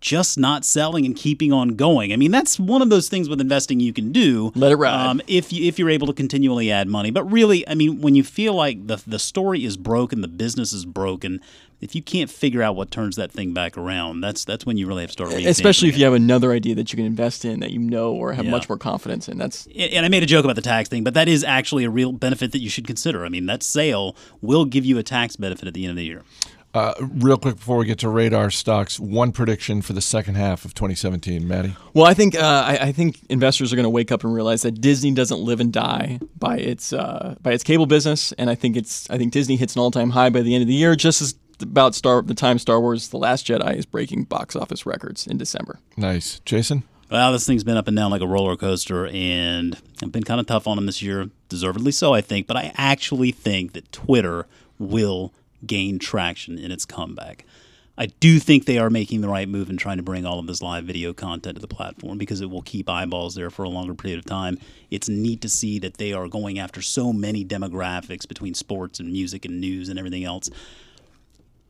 just 0.00 0.38
not 0.38 0.64
selling 0.64 1.04
and 1.04 1.14
keeping 1.14 1.52
on 1.52 1.70
going. 1.76 2.12
I 2.12 2.16
mean, 2.16 2.30
that's 2.30 2.58
one 2.58 2.80
of 2.82 2.88
those 2.90 3.08
things 3.08 3.28
with 3.28 3.40
investing 3.40 3.80
you 3.80 3.92
can 3.92 4.12
do. 4.12 4.50
Let 4.54 4.72
it 4.72 4.76
ride. 4.76 4.94
Um, 5.06 5.20
if 5.26 5.52
you 5.52 5.66
if 5.66 5.78
you're 5.78 5.90
able 5.90 6.06
to 6.06 6.12
continually 6.12 6.70
add 6.70 6.88
money. 6.88 7.10
But 7.10 7.30
really, 7.30 7.68
I 7.68 7.74
mean, 7.74 8.00
when 8.00 8.14
you 8.14 8.24
feel 8.24 8.54
like 8.54 8.86
the 8.86 9.02
the 9.06 9.18
story 9.18 9.64
is 9.64 9.76
broken, 9.76 10.22
the 10.22 10.28
business 10.28 10.72
is 10.72 10.86
broken, 10.86 11.40
if 11.80 11.94
you 11.94 12.02
can't 12.02 12.30
figure 12.30 12.62
out 12.62 12.76
what 12.76 12.90
turns 12.90 13.16
that 13.16 13.32
thing 13.32 13.52
back 13.54 13.78
around, 13.78 14.20
that's 14.20 14.44
that's 14.44 14.66
when 14.66 14.76
you 14.76 14.86
really 14.86 15.02
have 15.02 15.10
to 15.10 15.12
start. 15.12 15.32
Especially 15.32 15.88
if 15.88 15.94
rethinking 15.94 15.98
you 15.98 16.04
have 16.04 16.14
another 16.14 16.52
idea 16.52 16.74
that 16.74 16.92
you 16.92 16.96
can 16.96 17.06
invest 17.06 17.44
in 17.44 17.60
that 17.60 17.70
you 17.70 17.78
know 17.78 18.12
or 18.12 18.32
have 18.32 18.44
Yeah. 18.44 18.50
much 18.50 18.68
more 18.68 18.78
confidence 18.78 19.28
in. 19.28 19.38
That's. 19.38 19.66
And 19.76 20.04
I 20.04 20.08
made 20.08 20.22
a 20.22 20.26
joke 20.26 20.44
about 20.44 20.56
the 20.56 20.62
tax 20.62 20.88
thing, 20.88 21.04
but 21.04 21.14
that 21.14 21.28
is 21.28 21.42
actually 21.44 21.84
a 21.84 21.90
real 21.90 22.12
benefit 22.12 22.52
that 22.52 22.60
you 22.60 22.68
should 22.70 22.86
consider. 22.86 23.24
I 23.24 23.28
mean, 23.28 23.46
that 23.46 23.62
sale 23.62 24.16
will 24.40 24.64
give 24.64 24.84
you 24.84 24.98
a 24.98 25.02
tax 25.02 25.36
benefit 25.36 25.66
at 25.68 25.74
the 25.74 25.84
end 25.84 25.90
of 25.90 25.96
the 25.96 26.04
year. 26.04 26.22
Uh, 26.72 26.94
real 27.00 27.36
quick 27.36 27.56
before 27.56 27.78
we 27.78 27.84
get 27.84 27.98
to 27.98 28.08
radar 28.08 28.48
stocks, 28.48 29.00
one 29.00 29.32
prediction 29.32 29.82
for 29.82 29.92
the 29.92 30.00
second 30.00 30.36
half 30.36 30.64
of 30.64 30.72
2017, 30.72 31.48
Maddie. 31.48 31.74
Well, 31.94 32.06
I 32.06 32.14
think 32.14 32.36
uh, 32.36 32.62
I, 32.64 32.78
I 32.80 32.92
think 32.92 33.18
investors 33.28 33.72
are 33.72 33.76
going 33.76 33.82
to 33.84 33.90
wake 33.90 34.12
up 34.12 34.22
and 34.22 34.32
realize 34.32 34.62
that 34.62 34.80
Disney 34.80 35.10
doesn't 35.10 35.40
live 35.40 35.58
and 35.58 35.72
die 35.72 36.20
by 36.38 36.58
its 36.58 36.92
uh, 36.92 37.34
by 37.42 37.50
its 37.54 37.64
cable 37.64 37.86
business, 37.86 38.30
and 38.38 38.48
I 38.48 38.54
think 38.54 38.76
it's 38.76 39.10
I 39.10 39.18
think 39.18 39.32
Disney 39.32 39.56
hits 39.56 39.74
an 39.74 39.80
all 39.80 39.90
time 39.90 40.10
high 40.10 40.30
by 40.30 40.42
the 40.42 40.54
end 40.54 40.62
of 40.62 40.68
the 40.68 40.74
year, 40.74 40.94
just 40.94 41.20
as 41.20 41.34
about 41.62 41.94
Star 41.94 42.22
the 42.22 42.34
time 42.34 42.58
Star 42.58 42.80
Wars: 42.80 43.08
The 43.08 43.18
Last 43.18 43.46
Jedi 43.46 43.76
is 43.76 43.86
breaking 43.86 44.24
box 44.24 44.56
office 44.56 44.86
records 44.86 45.26
in 45.26 45.38
December. 45.38 45.78
Nice, 45.96 46.40
Jason. 46.40 46.84
Well, 47.10 47.32
this 47.32 47.44
thing's 47.44 47.64
been 47.64 47.76
up 47.76 47.88
and 47.88 47.96
down 47.96 48.12
like 48.12 48.22
a 48.22 48.26
roller 48.26 48.56
coaster, 48.56 49.08
and 49.08 49.76
I've 50.00 50.12
been 50.12 50.22
kind 50.22 50.38
of 50.38 50.46
tough 50.46 50.68
on 50.68 50.76
them 50.76 50.86
this 50.86 51.02
year, 51.02 51.28
deservedly 51.48 51.90
so, 51.90 52.14
I 52.14 52.20
think. 52.20 52.46
But 52.46 52.56
I 52.56 52.72
actually 52.76 53.32
think 53.32 53.72
that 53.72 53.90
Twitter 53.90 54.46
will 54.78 55.34
gain 55.66 55.98
traction 55.98 56.56
in 56.56 56.70
its 56.70 56.84
comeback. 56.84 57.44
I 57.98 58.06
do 58.06 58.38
think 58.38 58.64
they 58.64 58.78
are 58.78 58.88
making 58.88 59.20
the 59.20 59.28
right 59.28 59.48
move 59.48 59.68
in 59.68 59.76
trying 59.76 59.98
to 59.98 60.02
bring 60.02 60.24
all 60.24 60.38
of 60.38 60.46
this 60.46 60.62
live 60.62 60.84
video 60.84 61.12
content 61.12 61.56
to 61.56 61.60
the 61.60 61.68
platform 61.68 62.16
because 62.16 62.40
it 62.40 62.48
will 62.48 62.62
keep 62.62 62.88
eyeballs 62.88 63.34
there 63.34 63.50
for 63.50 63.62
a 63.62 63.68
longer 63.68 63.92
period 63.92 64.18
of 64.18 64.24
time. 64.24 64.58
It's 64.90 65.08
neat 65.08 65.42
to 65.42 65.50
see 65.50 65.78
that 65.80 65.98
they 65.98 66.14
are 66.14 66.26
going 66.26 66.58
after 66.58 66.80
so 66.80 67.12
many 67.12 67.44
demographics 67.44 68.26
between 68.26 68.54
sports 68.54 69.00
and 69.00 69.12
music 69.12 69.44
and 69.44 69.60
news 69.60 69.90
and 69.90 69.98
everything 69.98 70.24
else 70.24 70.48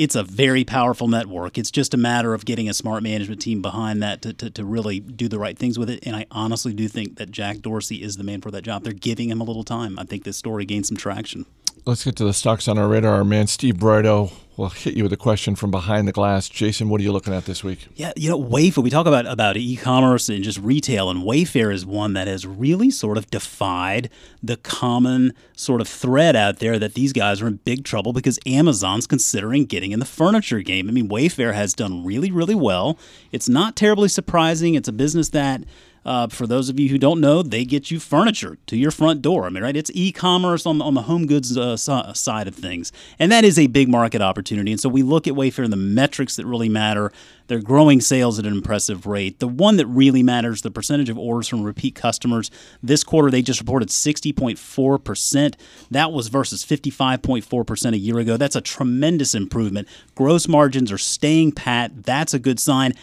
it's 0.01 0.17
a 0.17 0.23
very 0.23 0.65
powerful 0.65 1.09
network. 1.09 1.59
It's 1.59 1.71
just 1.71 1.93
a 1.93 1.99
matter 1.99 2.33
of 2.33 2.47
getting 2.47 2.71
a 2.71 2.73
smart 2.73 3.03
management 3.03 3.43
team 3.43 3.61
behind 3.61 4.03
that 4.03 4.23
to, 4.23 4.33
to, 4.33 4.49
to 4.49 4.65
really 4.65 4.99
do 4.99 5.29
the 5.29 5.39
right 5.39 5.59
things 5.59 5.79
with 5.79 5.91
it. 5.91 6.07
And 6.07 6.17
I 6.17 6.25
honestly 6.31 6.73
do 6.73 6.89
think 6.89 7.19
that 7.19 7.31
Jack 7.31 7.59
Dorsey 7.59 8.03
is 8.03 8.17
the 8.17 8.25
man 8.25 8.41
for 8.41 8.51
that 8.51 8.63
job. 8.63 8.83
They're 8.83 8.95
giving 8.95 9.29
him 9.29 9.43
a 9.43 9.45
little 9.45 9.63
time. 9.63 9.99
I 9.99 10.05
think 10.05 10.25
this 10.25 10.39
story 10.39 10.65
gained 10.65 10.87
some 10.87 10.97
traction. 10.97 11.45
Let's 11.87 12.05
get 12.05 12.17
to 12.17 12.25
the 12.25 12.35
stocks 12.35 12.69
on 12.69 12.79
our 12.79 12.89
radar. 12.89 13.15
Our 13.15 13.25
man 13.25 13.47
Steve 13.47 13.77
Broido 13.77 14.33
will 14.57 14.69
hit 14.69 14.95
you 14.95 15.03
with 15.03 15.13
a 15.13 15.17
question 15.17 15.57
from 15.57 15.71
behind 15.71 16.07
the 16.07 16.13
glass. 16.13 16.49
Jason, 16.49 16.91
what 16.91 17.01
are 17.01 17.05
you 17.05 17.13
looking 17.13 17.33
at 17.33 17.47
this 17.47 17.65
week? 17.65 17.89
Yeah, 17.95 18.13
you 18.17 18.29
know, 18.29 18.39
Wayfair. 18.39 18.83
We 18.83 18.91
talk 18.91 19.07
about 19.07 19.27
about 19.27 19.57
e-commerce 19.57 20.29
and 20.29 20.45
just 20.45 20.59
retail, 20.59 21.09
and 21.09 21.23
Wayfair 21.23 21.73
is 21.73 21.87
one 21.87 22.13
that 22.13 22.29
has 22.29 22.47
really 22.47 22.91
sort 22.91 23.17
of 23.17 23.31
defied 23.31 24.11
the 24.43 24.59
common 24.59 25.33
sort 25.57 25.81
of 25.81 25.89
thread 25.89 26.37
out 26.37 26.59
there 26.59 26.79
that 26.79 26.95
these 26.95 27.15
guys 27.15 27.41
are 27.41 27.47
in 27.47 27.57
big 27.65 27.85
trouble 27.85 28.13
because 28.13 28.39
Amazon's 28.45 29.07
considering 29.07 29.65
getting 29.65 29.93
in 29.93 30.01
the 30.01 30.05
furniture 30.05 30.61
game. 30.61 30.89
I 30.89 30.93
mean, 30.93 31.09
Wayfair 31.09 31.55
has 31.55 31.73
done 31.73 32.05
really, 32.05 32.31
really 32.31 32.55
well. 32.55 32.99
It's 33.33 33.49
not 33.49 33.75
terribly 33.75 34.09
surprising. 34.09 34.75
It's 34.75 34.89
a 34.89 34.93
business 34.93 35.31
that. 35.31 35.65
Uh, 36.05 36.29
for 36.29 36.47
those 36.47 36.69
of 36.69 36.81
you 36.81 36.89
who 36.89 36.99
don't 36.99 37.21
know, 37.21 37.43
they 37.43 37.65
get 37.65 37.91
you 37.91 38.01
furniture 38.01 38.57
to 38.67 38.77
your 38.77 38.91
front 38.91 39.21
door. 39.21 39.47
I 39.47 39.51
mean, 39.51 39.63
right? 39.63 39.77
It's 39.77 39.91
e-commerce 39.95 40.67
on 40.67 40.81
on 40.81 40.95
the 40.95 41.03
home 41.03 41.27
goods 41.27 41.57
uh, 41.57 41.77
si- 41.77 42.15
side 42.15 42.49
of 42.49 42.55
things, 42.55 42.93
and 43.19 43.31
that 43.31 43.45
is 43.45 43.59
a 43.59 43.67
big 43.67 43.89
market 43.89 44.23
opportunity. 44.23 44.73
And 44.73 44.81
so 44.81 44.89
we 44.89 45.03
look 45.03 45.27
at 45.27 45.35
Wayfair 45.35 45.65
and 45.65 45.73
the 45.73 45.77
metrics 45.77 46.37
that 46.37 46.47
really 46.47 46.69
matter. 46.69 47.13
They're 47.49 47.61
growing 47.61 48.01
sales 48.01 48.39
at 48.39 48.47
an 48.47 48.53
impressive 48.53 49.07
rate. 49.07 49.41
The 49.41 49.49
one 49.49 49.77
that 49.79 49.87
really 49.87 50.23
matters, 50.23 50.63
the 50.63 50.71
percentage 50.71 51.09
of 51.09 51.19
orders 51.19 51.49
from 51.49 51.65
repeat 51.65 51.97
customers. 51.97 52.49
This 52.81 53.03
quarter, 53.03 53.29
they 53.29 53.43
just 53.43 53.59
reported 53.59 53.89
60.4%. 53.89 55.55
That 55.91 56.13
was 56.13 56.29
versus 56.29 56.65
55.4% 56.65 57.93
a 57.93 57.99
year 57.99 58.19
ago. 58.21 58.37
That's 58.37 58.55
a 58.55 58.61
tremendous 58.61 59.35
improvement. 59.35 59.89
Gross 60.15 60.47
margins 60.47 60.93
are 60.93 60.99
staying 60.99 61.51
pat. 61.51 62.05
That's 62.05 62.33
a 62.35 62.39
good 62.39 62.61
sign. 62.61 62.95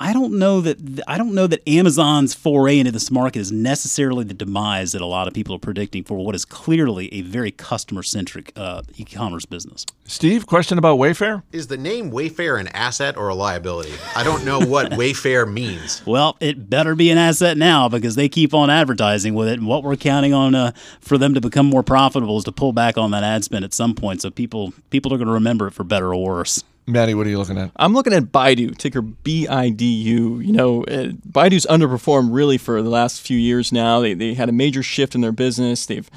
I 0.00 0.12
don't 0.12 0.38
know 0.38 0.60
that 0.60 1.00
I 1.08 1.18
don't 1.18 1.34
know 1.34 1.48
that 1.48 1.66
Amazon's 1.66 2.32
foray 2.32 2.78
into 2.78 2.92
this 2.92 3.10
market 3.10 3.40
is 3.40 3.50
necessarily 3.50 4.24
the 4.24 4.34
demise 4.34 4.92
that 4.92 5.02
a 5.02 5.06
lot 5.06 5.26
of 5.26 5.34
people 5.34 5.56
are 5.56 5.58
predicting 5.58 6.04
for 6.04 6.16
what 6.18 6.36
is 6.36 6.44
clearly 6.44 7.12
a 7.12 7.22
very 7.22 7.50
customer 7.50 8.04
centric 8.04 8.52
uh, 8.54 8.82
e-commerce 8.96 9.44
business. 9.44 9.84
Steve, 10.04 10.46
question 10.46 10.78
about 10.78 10.98
Wayfair? 10.98 11.42
Is 11.50 11.66
the 11.66 11.76
name 11.76 12.12
Wayfair 12.12 12.60
an 12.60 12.68
asset 12.68 13.16
or 13.16 13.28
a 13.28 13.34
liability? 13.34 13.92
I 14.14 14.22
don't 14.22 14.44
know 14.44 14.60
what 14.60 14.90
Wayfair 14.92 15.52
means. 15.52 16.06
Well, 16.06 16.36
it 16.38 16.70
better 16.70 16.94
be 16.94 17.10
an 17.10 17.18
asset 17.18 17.56
now 17.56 17.88
because 17.88 18.14
they 18.14 18.28
keep 18.28 18.54
on 18.54 18.70
advertising 18.70 19.34
with 19.34 19.48
it, 19.48 19.58
and 19.58 19.66
what 19.66 19.82
we're 19.82 19.96
counting 19.96 20.32
on 20.32 20.54
uh, 20.54 20.72
for 21.00 21.18
them 21.18 21.34
to 21.34 21.40
become 21.40 21.66
more 21.66 21.82
profitable 21.82 22.38
is 22.38 22.44
to 22.44 22.52
pull 22.52 22.72
back 22.72 22.96
on 22.96 23.10
that 23.10 23.24
ad 23.24 23.42
spend 23.42 23.64
at 23.64 23.74
some 23.74 23.96
point. 23.96 24.22
So 24.22 24.30
people 24.30 24.72
people 24.90 25.12
are 25.12 25.18
going 25.18 25.26
to 25.26 25.34
remember 25.34 25.66
it 25.66 25.72
for 25.72 25.82
better 25.82 26.14
or 26.14 26.24
worse. 26.24 26.62
Maddie, 26.88 27.14
what 27.14 27.26
are 27.26 27.30
you 27.30 27.38
looking 27.38 27.58
at? 27.58 27.70
I'm 27.76 27.92
looking 27.92 28.14
at 28.14 28.24
Baidu, 28.24 28.76
ticker 28.76 29.02
BIDU. 29.02 29.78
You 29.78 30.52
know, 30.52 30.84
uh, 30.84 31.08
Baidu's 31.28 31.66
underperformed 31.66 32.30
really 32.32 32.56
for 32.56 32.82
the 32.82 32.88
last 32.88 33.20
few 33.20 33.36
years 33.36 33.70
now. 33.70 34.00
They, 34.00 34.14
they 34.14 34.34
had 34.34 34.48
a 34.48 34.52
major 34.52 34.82
shift 34.82 35.14
in 35.14 35.20
their 35.20 35.32
business. 35.32 35.84
They've 35.84 36.10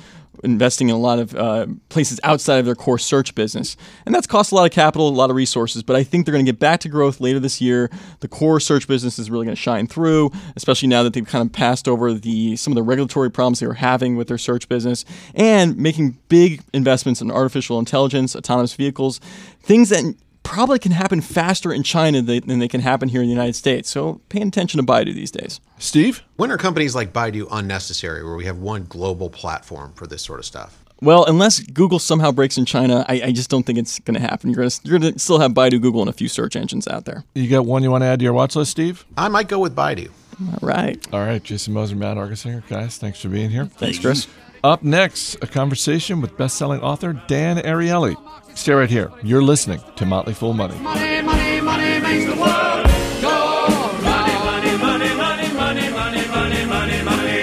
investing 0.44 0.90
in 0.90 0.96
a 0.96 1.00
lot 1.00 1.20
of 1.20 1.36
uh, 1.36 1.68
places 1.90 2.20
outside 2.24 2.58
of 2.58 2.66
their 2.66 2.76
core 2.76 2.98
search 2.98 3.36
business. 3.36 3.78
And 4.06 4.16
that's 4.16 4.26
cost 4.26 4.52
a 4.52 4.56
lot 4.56 4.66
of 4.66 4.72
capital, 4.72 5.08
a 5.08 5.12
lot 5.12 5.30
of 5.30 5.36
resources, 5.36 5.84
but 5.84 5.96
I 5.96 6.04
think 6.04 6.26
they're 6.26 6.34
going 6.34 6.46
to 6.46 6.52
get 6.52 6.60
back 6.60 6.80
to 6.82 6.90
growth 6.90 7.20
later 7.20 7.40
this 7.40 7.62
year. 7.62 7.92
The 8.22 8.28
core 8.28 8.60
search 8.60 8.88
business 8.88 9.20
is 9.20 9.30
really 9.30 9.46
going 9.46 9.56
to 9.56 9.62
shine 9.62 9.88
through, 9.88 10.32
especially 10.56 10.88
now 10.88 11.04
that 11.04 11.14
they've 11.14 11.28
kind 11.28 11.46
of 11.46 11.54
passed 11.54 11.88
over 11.88 12.14
the 12.14 12.56
some 12.56 12.72
of 12.72 12.76
the 12.76 12.84
regulatory 12.84 13.30
problems 13.30 13.60
they 13.60 13.68
were 13.68 13.74
having 13.76 14.16
with 14.16 14.28
their 14.30 14.38
search 14.38 14.68
business 14.70 15.06
and 15.36 15.78
making 15.78 16.18
big 16.30 16.64
investments 16.74 17.22
in 17.22 17.30
artificial 17.30 17.78
intelligence, 17.78 18.36
autonomous 18.36 18.74
vehicles, 18.74 19.20
things 19.62 19.90
that 19.90 20.16
probably 20.52 20.80
can 20.80 20.92
happen 20.92 21.22
faster 21.22 21.72
in 21.72 21.82
China 21.82 22.22
than 22.22 22.46
than 22.46 22.60
they 22.60 22.68
can 22.68 22.82
happen 22.82 23.08
here 23.10 23.22
in 23.22 23.28
the 23.28 23.34
United 23.34 23.56
States. 23.56 23.90
So 23.90 24.20
paying 24.28 24.50
attention 24.50 24.80
to 24.80 24.86
Baidu 24.86 25.14
these 25.14 25.32
days. 25.32 25.62
Steve? 25.80 26.22
When 26.36 26.52
are 26.52 26.58
companies 26.58 26.94
like 26.94 27.14
Baidu 27.14 27.48
unnecessary, 27.50 28.24
where 28.24 28.36
we 28.36 28.46
have 28.46 28.58
one 28.58 28.86
global 28.90 29.30
platform 29.30 29.94
for 29.94 30.08
this 30.08 30.22
sort 30.22 30.40
of 30.40 30.46
stuff? 30.46 30.84
Well, 31.02 31.26
unless 31.26 31.60
Google 31.60 31.98
somehow 31.98 32.32
breaks 32.32 32.58
in 32.60 32.66
China, 32.66 33.04
I, 33.08 33.22
I 33.26 33.32
just 33.32 33.50
don't 33.50 33.66
think 33.66 33.80
it's 33.80 33.98
going 34.00 34.14
to 34.14 34.20
happen. 34.20 34.52
You're 34.52 34.58
going 34.58 34.70
to 34.70 34.80
you're 34.84 35.00
to 35.00 35.18
still 35.18 35.40
have 35.40 35.54
Baidu, 35.54 35.82
Google, 35.82 36.02
and 36.02 36.10
a 36.10 36.14
few 36.14 36.28
search 36.28 36.56
engines 36.56 36.88
out 36.88 37.06
there. 37.06 37.24
You 37.34 37.50
got 37.50 37.66
one 37.66 37.82
you 37.82 37.90
want 37.90 38.04
to 38.04 38.08
add 38.08 38.20
to 38.20 38.24
your 38.24 38.34
watch 38.34 38.56
list, 38.56 38.72
Steve? 38.72 39.06
I 39.18 39.30
might 39.30 39.48
go 39.48 39.60
with 39.60 39.76
Baidu. 39.76 40.12
All 40.42 40.60
right. 40.62 41.00
All 41.14 41.22
right, 41.22 41.42
Jason 41.42 41.74
Moser, 41.74 41.96
Matt 41.96 42.18
Argersinger, 42.18 42.68
guys, 42.68 42.98
thanks 42.98 43.22
for 43.22 43.30
being 43.30 43.50
here. 43.50 43.66
Thanks, 43.66 44.00
Chris. 44.00 44.28
Up 44.64 44.84
next, 44.84 45.36
a 45.42 45.48
conversation 45.48 46.22
with 46.22 46.38
best-selling 46.38 46.82
author 46.82 47.14
Dan 47.28 47.58
Ariely. 47.58 48.16
Stay 48.56 48.74
right 48.74 48.88
here. 48.88 49.12
You're 49.24 49.42
listening 49.42 49.82
to 49.96 50.06
Motley 50.06 50.36
Fool 50.36 50.54
Money. 50.54 50.78
Money, 50.78 51.20
money, 51.24 51.62
money 51.62 52.00
makes 52.00 52.26
the 52.26 52.40
world 52.40 52.86
go 53.24 53.66
round. 54.04 54.44
Money, 54.44 54.78
money, 54.78 55.16
money, 55.16 55.50
money, 55.56 55.90
money, 55.90 56.28
money, 56.28 56.66
money, 56.68 57.04
money. 57.04 57.42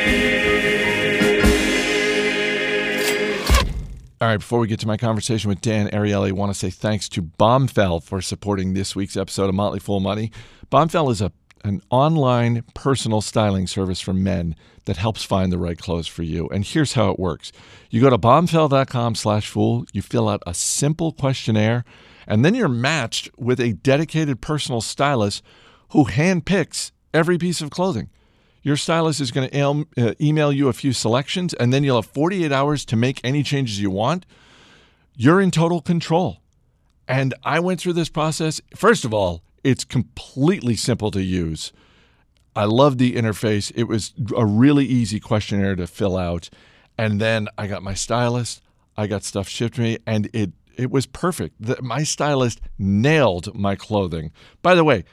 All 4.21 4.29
right, 4.29 4.37
before 4.37 4.61
we 4.61 4.69
get 4.69 4.79
to 4.81 4.87
my 4.87 4.97
conversation 4.97 5.49
with 5.49 5.61
Dan 5.61 5.89
Ariely, 5.89 6.29
I 6.29 6.33
want 6.33 6.53
to 6.53 6.59
say 6.59 6.71
thanks 6.71 7.09
to 7.09 7.23
Bombfell 7.23 8.01
for 8.01 8.21
supporting 8.21 8.75
this 8.75 8.95
week's 8.95 9.17
episode 9.17 9.49
of 9.49 9.57
Motley 9.57 9.81
Fool 9.81 9.99
Money. 9.99 10.31
Bombfell 10.71 11.11
is 11.11 11.21
a 11.21 11.33
an 11.65 11.83
online 11.91 12.65
personal 12.75 13.21
styling 13.21 13.67
service 13.67 14.01
for 14.01 14.13
men 14.13 14.55
that 14.85 14.97
helps 14.97 15.25
find 15.25 15.53
the 15.53 15.59
right 15.59 15.79
clothes 15.79 16.07
for 16.07 16.23
you. 16.23 16.49
And 16.49 16.65
here's 16.65 16.95
how 16.95 17.11
it 17.11 17.19
works. 17.19 17.53
You 17.91 18.01
go 18.01 18.11
to 18.11 18.19
bombfell.com 18.19 19.15
slash 19.15 19.49
fool, 19.49 19.85
you 19.93 20.03
fill 20.03 20.29
out 20.29 20.43
a 20.47 20.55
simple 20.55 21.13
questionnaire, 21.13 21.85
and 22.27 22.45
then 22.45 22.55
you're 22.55 22.69
matched 22.69 23.31
with 23.37 23.61
a 23.61 23.73
dedicated 23.73 24.41
personal 24.41 24.81
stylist 24.81 25.43
who 25.91 26.05
handpicks 26.05 26.93
every 27.13 27.39
piece 27.39 27.61
of 27.61 27.71
clothing. 27.71 28.11
Your 28.63 28.77
stylist 28.77 29.21
is 29.21 29.31
going 29.31 29.49
to 29.49 29.87
uh, 29.97 30.15
email 30.21 30.53
you 30.53 30.69
a 30.69 30.73
few 30.73 30.93
selections, 30.93 31.55
and 31.55 31.73
then 31.73 31.85
you'll 31.85 32.03
have 32.03 32.11
48 32.11 32.53
hours 32.53 32.85
to 32.87 32.97
make 32.97 33.21
any 33.25 33.43
changes 33.43 33.81
you 33.81 33.91
want. 33.91 34.27
You're 35.17 35.41
in 35.41 35.51
total 35.51 35.81
control. 35.81 36.39
And 37.07 37.35
I 37.43 37.61
went 37.61 37.81
through 37.81 37.95
this 37.95 38.11
process. 38.11 38.61
First 38.77 39.05
of 39.05 39.15
all, 39.15 39.43
it's 39.69 39.85
completely 39.85 40.77
simple 40.77 41.11
to 41.11 41.23
use. 41.23 41.73
I 42.57 42.65
love 42.65 42.97
the 42.97 43.15
interface. 43.15 43.71
It 43.75 43.85
was 43.85 44.15
a 44.35 44.47
really 44.47 44.87
easy 44.87 45.21
questionnaire 45.21 45.77
to 45.77 45.87
fill 45.87 46.17
out. 46.17 46.49
And 46.97 47.21
then 47.21 47.49
I 47.59 47.67
got 47.67 47.83
my 47.83 47.93
stylist, 47.93 48.63
I 48.97 49.07
got 49.07 49.25
stuff 49.25 49.47
shipped 49.47 49.75
to 49.77 49.83
me, 49.83 49.99
and 50.07 50.31
it 50.33 50.53
it 50.75 50.91
was 50.91 51.07
perfect. 51.07 51.57
The, 51.61 51.83
my 51.83 52.03
stylist 52.03 52.61
nailed 52.79 53.55
my 53.55 53.75
clothing. 53.75 54.31
By 54.63 54.75
the 54.75 54.85
way, 54.85 55.05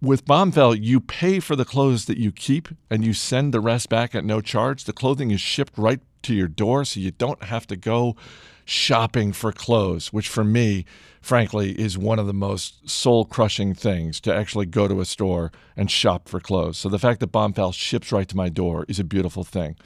with 0.00 0.24
Bombfell, 0.24 0.76
you 0.80 1.00
pay 1.00 1.38
for 1.38 1.54
the 1.54 1.66
clothes 1.66 2.06
that 2.06 2.18
you 2.18 2.32
keep 2.32 2.68
and 2.90 3.04
you 3.04 3.12
send 3.12 3.54
the 3.54 3.60
rest 3.60 3.88
back 3.88 4.14
at 4.14 4.24
no 4.24 4.40
charge. 4.40 4.84
The 4.84 4.92
clothing 4.92 5.30
is 5.30 5.40
shipped 5.40 5.78
right 5.78 6.00
to 6.22 6.34
your 6.34 6.48
door, 6.48 6.84
so 6.84 6.98
you 6.98 7.12
don't 7.12 7.44
have 7.44 7.66
to 7.68 7.76
go 7.76 8.16
shopping 8.64 9.32
for 9.32 9.52
clothes, 9.52 10.12
which 10.12 10.28
for 10.28 10.44
me, 10.44 10.84
frankly, 11.20 11.72
is 11.72 11.96
one 11.96 12.18
of 12.18 12.26
the 12.26 12.32
most 12.32 12.88
soul 12.88 13.24
crushing 13.24 13.74
things 13.74 14.20
to 14.20 14.34
actually 14.34 14.66
go 14.66 14.88
to 14.88 15.00
a 15.00 15.04
store 15.04 15.52
and 15.76 15.90
shop 15.90 16.28
for 16.28 16.40
clothes. 16.40 16.78
So 16.78 16.88
the 16.88 16.98
fact 16.98 17.20
that 17.20 17.32
Bombfell 17.32 17.74
ships 17.74 18.12
right 18.12 18.28
to 18.28 18.36
my 18.36 18.48
door 18.48 18.84
is 18.88 18.98
a 18.98 19.04
beautiful 19.04 19.44
thing. 19.44 19.76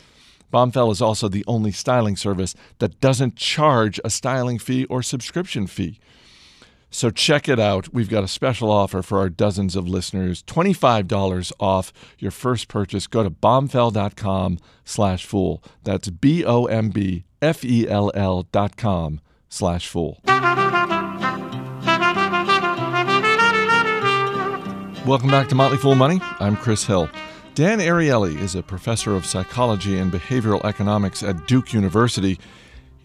Bombfell 0.52 0.92
is 0.92 1.02
also 1.02 1.28
the 1.28 1.44
only 1.46 1.72
styling 1.72 2.16
service 2.16 2.54
that 2.78 3.00
doesn't 3.00 3.36
charge 3.36 4.00
a 4.04 4.10
styling 4.10 4.58
fee 4.58 4.84
or 4.86 5.02
subscription 5.02 5.66
fee. 5.66 5.98
So 6.90 7.10
check 7.10 7.48
it 7.48 7.58
out. 7.60 7.92
We've 7.92 8.08
got 8.08 8.24
a 8.24 8.28
special 8.28 8.70
offer 8.70 9.02
for 9.02 9.18
our 9.18 9.28
dozens 9.28 9.76
of 9.76 9.88
listeners. 9.88 10.42
$25 10.44 11.52
off 11.60 11.92
your 12.18 12.30
first 12.30 12.68
purchase. 12.68 13.06
Go 13.06 13.22
to 13.22 13.30
bombfell.com 13.30 14.58
slash 14.84 15.26
fool. 15.26 15.62
That's 15.84 16.08
B-O-M-B-F-E-L-L 16.10 17.22
dot 18.52 18.76
com 18.76 19.20
slash 19.48 19.88
fool. 19.88 20.20
Welcome 25.06 25.30
back 25.30 25.48
to 25.50 25.54
Motley 25.54 25.78
Fool 25.78 25.94
Money. 25.94 26.20
I'm 26.40 26.56
Chris 26.56 26.84
Hill. 26.84 27.08
Dan 27.54 27.78
Ariely 27.78 28.38
is 28.40 28.54
a 28.56 28.62
professor 28.62 29.14
of 29.14 29.24
psychology 29.24 29.98
and 29.98 30.12
behavioral 30.12 30.64
economics 30.64 31.22
at 31.22 31.46
Duke 31.46 31.72
University. 31.72 32.38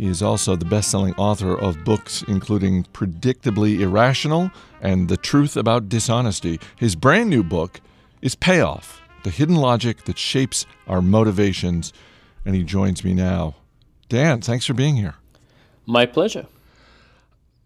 He 0.02 0.08
is 0.08 0.24
also 0.24 0.56
the 0.56 0.66
best 0.66 0.90
selling 0.90 1.14
author 1.14 1.56
of 1.56 1.84
books 1.84 2.24
including 2.28 2.86
Predictably 2.86 3.82
Irrational 3.82 4.50
and 4.82 5.10
The 5.10 5.16
Truth 5.16 5.56
About 5.56 5.90
Dishonesty. 5.90 6.60
His 6.76 6.96
brand 6.96 7.30
new 7.30 7.44
book 7.44 7.80
is 8.20 8.34
Payoff 8.34 9.00
The 9.22 9.30
Hidden 9.30 9.58
Logic 9.58 10.04
That 10.06 10.18
Shapes 10.18 10.66
Our 10.88 11.04
Motivations. 11.04 11.94
And 12.44 12.56
he 12.56 12.64
joins 12.64 13.04
me 13.04 13.14
now. 13.14 13.54
Dan, 14.10 14.42
thanks 14.42 14.66
for 14.66 14.74
being 14.74 14.96
here. 14.96 15.14
My 15.86 16.08
pleasure. 16.08 16.48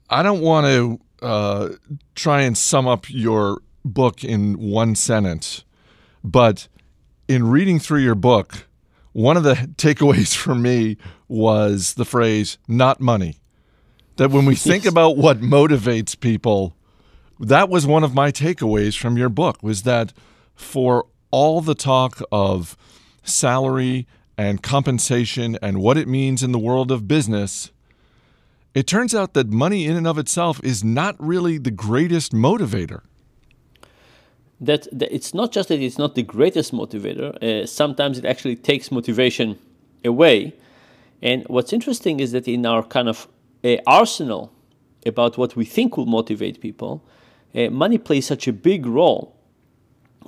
I 0.09 0.21
don't 0.21 0.41
want 0.41 0.67
to 0.67 0.99
uh, 1.25 1.69
try 2.15 2.41
and 2.41 2.57
sum 2.57 2.85
up 2.85 3.09
your 3.09 3.61
book 3.85 4.25
in 4.25 4.55
one 4.59 4.95
sentence, 4.95 5.63
but 6.21 6.67
in 7.29 7.47
reading 7.47 7.79
through 7.79 8.01
your 8.01 8.13
book, 8.13 8.67
one 9.13 9.37
of 9.37 9.43
the 9.43 9.53
takeaways 9.77 10.35
for 10.35 10.53
me 10.53 10.97
was 11.27 11.95
the 11.95 12.05
phrase 12.05 12.57
not 12.67 12.99
money. 12.99 13.37
That 14.17 14.31
when 14.31 14.45
we 14.45 14.55
think 14.69 14.85
about 14.85 15.17
what 15.17 15.41
motivates 15.41 16.19
people, 16.19 16.75
that 17.39 17.69
was 17.69 17.85
one 17.85 18.03
of 18.03 18.13
my 18.13 18.31
takeaways 18.31 18.97
from 18.97 19.17
your 19.17 19.29
book 19.29 19.61
was 19.61 19.83
that 19.83 20.13
for 20.55 21.05
all 21.31 21.61
the 21.61 21.75
talk 21.75 22.21
of 22.31 22.77
salary 23.23 24.07
and 24.37 24.61
compensation 24.61 25.57
and 25.61 25.81
what 25.81 25.97
it 25.97 26.07
means 26.07 26.43
in 26.43 26.51
the 26.51 26.59
world 26.59 26.91
of 26.91 27.07
business, 27.07 27.71
it 28.73 28.87
turns 28.87 29.15
out 29.15 29.33
that 29.33 29.49
money 29.49 29.85
in 29.85 29.95
and 29.95 30.07
of 30.07 30.17
itself 30.17 30.59
is 30.63 30.83
not 30.83 31.15
really 31.19 31.57
the 31.57 31.71
greatest 31.71 32.33
motivator 32.33 33.01
that, 34.61 34.87
that 34.91 35.13
it's 35.13 35.33
not 35.33 35.51
just 35.51 35.69
that 35.69 35.79
it's 35.79 35.97
not 35.97 36.15
the 36.15 36.23
greatest 36.23 36.73
motivator. 36.73 37.35
Uh, 37.43 37.65
sometimes 37.65 38.17
it 38.17 38.25
actually 38.25 38.55
takes 38.55 38.91
motivation 38.91 39.57
away. 40.03 40.53
And 41.21 41.43
what's 41.47 41.73
interesting 41.73 42.19
is 42.19 42.31
that 42.33 42.47
in 42.47 42.65
our 42.65 42.83
kind 42.83 43.09
of 43.09 43.27
uh, 43.63 43.77
arsenal 43.87 44.51
about 45.05 45.37
what 45.37 45.55
we 45.55 45.65
think 45.65 45.97
will 45.97 46.05
motivate 46.05 46.61
people, 46.61 47.03
uh, 47.55 47.69
money 47.69 47.97
plays 47.97 48.25
such 48.25 48.47
a 48.47 48.53
big 48.53 48.85
role. 48.85 49.35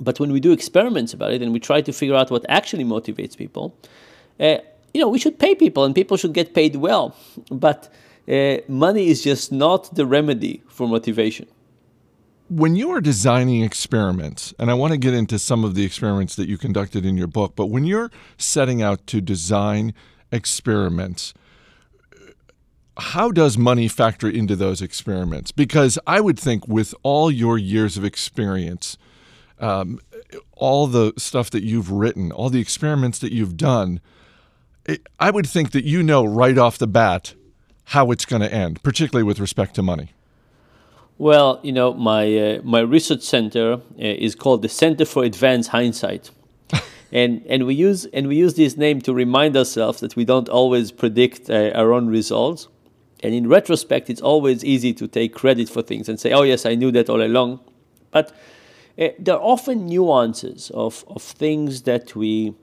But 0.00 0.20
when 0.20 0.32
we 0.32 0.40
do 0.40 0.52
experiments 0.52 1.12
about 1.12 1.32
it 1.32 1.42
and 1.42 1.52
we 1.52 1.60
try 1.60 1.80
to 1.82 1.92
figure 1.92 2.14
out 2.14 2.30
what 2.30 2.44
actually 2.48 2.84
motivates 2.84 3.36
people, 3.36 3.76
uh, 4.38 4.58
you 4.94 5.00
know, 5.00 5.08
we 5.08 5.18
should 5.18 5.38
pay 5.38 5.54
people 5.54 5.84
and 5.84 5.94
people 5.94 6.16
should 6.16 6.32
get 6.32 6.54
paid 6.54 6.76
well. 6.76 7.14
But 7.50 7.92
uh, 8.28 8.58
money 8.68 9.08
is 9.08 9.22
just 9.22 9.52
not 9.52 9.94
the 9.94 10.06
remedy 10.06 10.62
for 10.68 10.88
motivation 10.88 11.48
when 12.48 12.76
you 12.76 12.90
are 12.90 13.00
designing 13.00 13.62
experiments, 13.62 14.54
and 14.58 14.70
I 14.70 14.74
want 14.74 14.92
to 14.92 14.98
get 14.98 15.12
into 15.12 15.38
some 15.38 15.64
of 15.64 15.74
the 15.74 15.84
experiments 15.84 16.34
that 16.36 16.48
you 16.48 16.56
conducted 16.56 17.04
in 17.04 17.16
your 17.16 17.26
book, 17.26 17.54
but 17.54 17.66
when 17.66 17.84
you're 17.84 18.10
setting 18.38 18.80
out 18.82 19.06
to 19.08 19.20
design 19.20 19.92
experiments, 20.32 21.34
how 22.98 23.30
does 23.30 23.56
money 23.56 23.88
factor 23.88 24.28
into 24.28 24.56
those 24.56 24.82
experiments? 24.82 25.52
Because 25.52 25.98
I 26.06 26.20
would 26.20 26.38
think 26.38 26.66
with 26.66 26.94
all 27.02 27.30
your 27.30 27.56
years 27.56 27.96
of 27.96 28.04
experience, 28.04 28.98
um, 29.60 30.00
all 30.56 30.86
the 30.86 31.12
stuff 31.16 31.50
that 31.50 31.62
you've 31.62 31.90
written, 31.90 32.32
all 32.32 32.50
the 32.50 32.60
experiments 32.60 33.18
that 33.20 33.32
you've 33.32 33.56
done, 33.56 34.00
it, 34.84 35.06
I 35.20 35.30
would 35.30 35.46
think 35.46 35.70
that 35.72 35.84
you 35.84 36.02
know 36.02 36.24
right 36.24 36.58
off 36.58 36.78
the 36.78 36.86
bat 36.86 37.34
how 37.84 38.10
it's 38.10 38.24
going 38.24 38.42
to 38.42 38.52
end, 38.52 38.82
particularly 38.82 39.22
with 39.22 39.38
respect 39.38 39.74
to 39.76 39.82
money. 39.82 40.12
Well, 41.18 41.58
you 41.62 41.72
know, 41.72 41.94
my 41.94 42.36
uh, 42.38 42.60
my 42.62 42.80
research 42.80 43.22
center 43.22 43.74
uh, 43.74 43.78
is 43.96 44.34
called 44.34 44.62
the 44.62 44.68
Center 44.68 45.04
for 45.04 45.24
Advanced 45.24 45.70
Hindsight, 45.70 46.30
and 47.12 47.44
and 47.48 47.66
we 47.66 47.74
use 47.74 48.04
and 48.06 48.28
we 48.28 48.36
use 48.36 48.54
this 48.54 48.76
name 48.76 49.00
to 49.02 49.14
remind 49.14 49.56
ourselves 49.56 50.00
that 50.00 50.16
we 50.16 50.24
don't 50.24 50.48
always 50.48 50.92
predict 50.92 51.48
uh, 51.48 51.70
our 51.74 51.92
own 51.92 52.08
results, 52.08 52.68
and 53.22 53.34
in 53.34 53.48
retrospect, 53.48 54.10
it's 54.10 54.20
always 54.20 54.64
easy 54.64 54.92
to 54.94 55.08
take 55.08 55.34
credit 55.34 55.68
for 55.68 55.82
things 55.82 56.08
and 56.08 56.20
say, 56.20 56.32
"Oh 56.32 56.42
yes, 56.42 56.66
I 56.66 56.74
knew 56.74 56.90
that 56.92 57.08
all 57.08 57.22
along," 57.22 57.60
but 58.10 58.32
uh, 58.98 59.08
there 59.18 59.34
are 59.36 59.42
often 59.42 59.86
nuances 59.86 60.70
of 60.74 61.04
of 61.08 61.22
things 61.22 61.82
that 61.82 62.14
we 62.14 62.54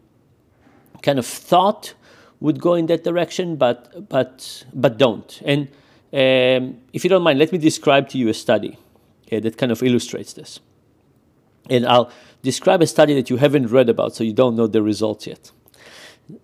kind 1.02 1.20
of 1.20 1.26
thought 1.26 1.94
would 2.40 2.60
go 2.60 2.76
in 2.76 2.86
that 2.86 3.04
direction, 3.04 3.56
but 3.56 4.10
but 4.10 4.66
but 4.74 4.98
don't, 4.98 5.42
and 5.46 5.68
um, 6.14 6.78
if 6.94 7.04
you 7.04 7.10
don't 7.10 7.24
mind, 7.24 7.40
let 7.40 7.52
me 7.52 7.58
describe 7.58 8.10
to 8.10 8.18
you 8.18 8.30
a 8.30 8.34
study 8.34 8.78
uh, 9.32 9.40
that 9.40 9.58
kind 9.58 9.72
of 9.72 9.82
illustrates 9.82 10.34
this. 10.34 10.60
And 11.70 11.86
I'll 11.86 12.12
describe 12.44 12.82
a 12.82 12.88
study 12.88 13.14
that 13.16 13.30
you 13.30 13.38
haven't 13.38 13.68
read 13.68 13.90
about, 13.90 14.16
so 14.16 14.24
you 14.24 14.34
don't 14.34 14.56
know 14.56 14.68
the 14.68 14.82
results 14.82 15.28
yet. 15.28 15.52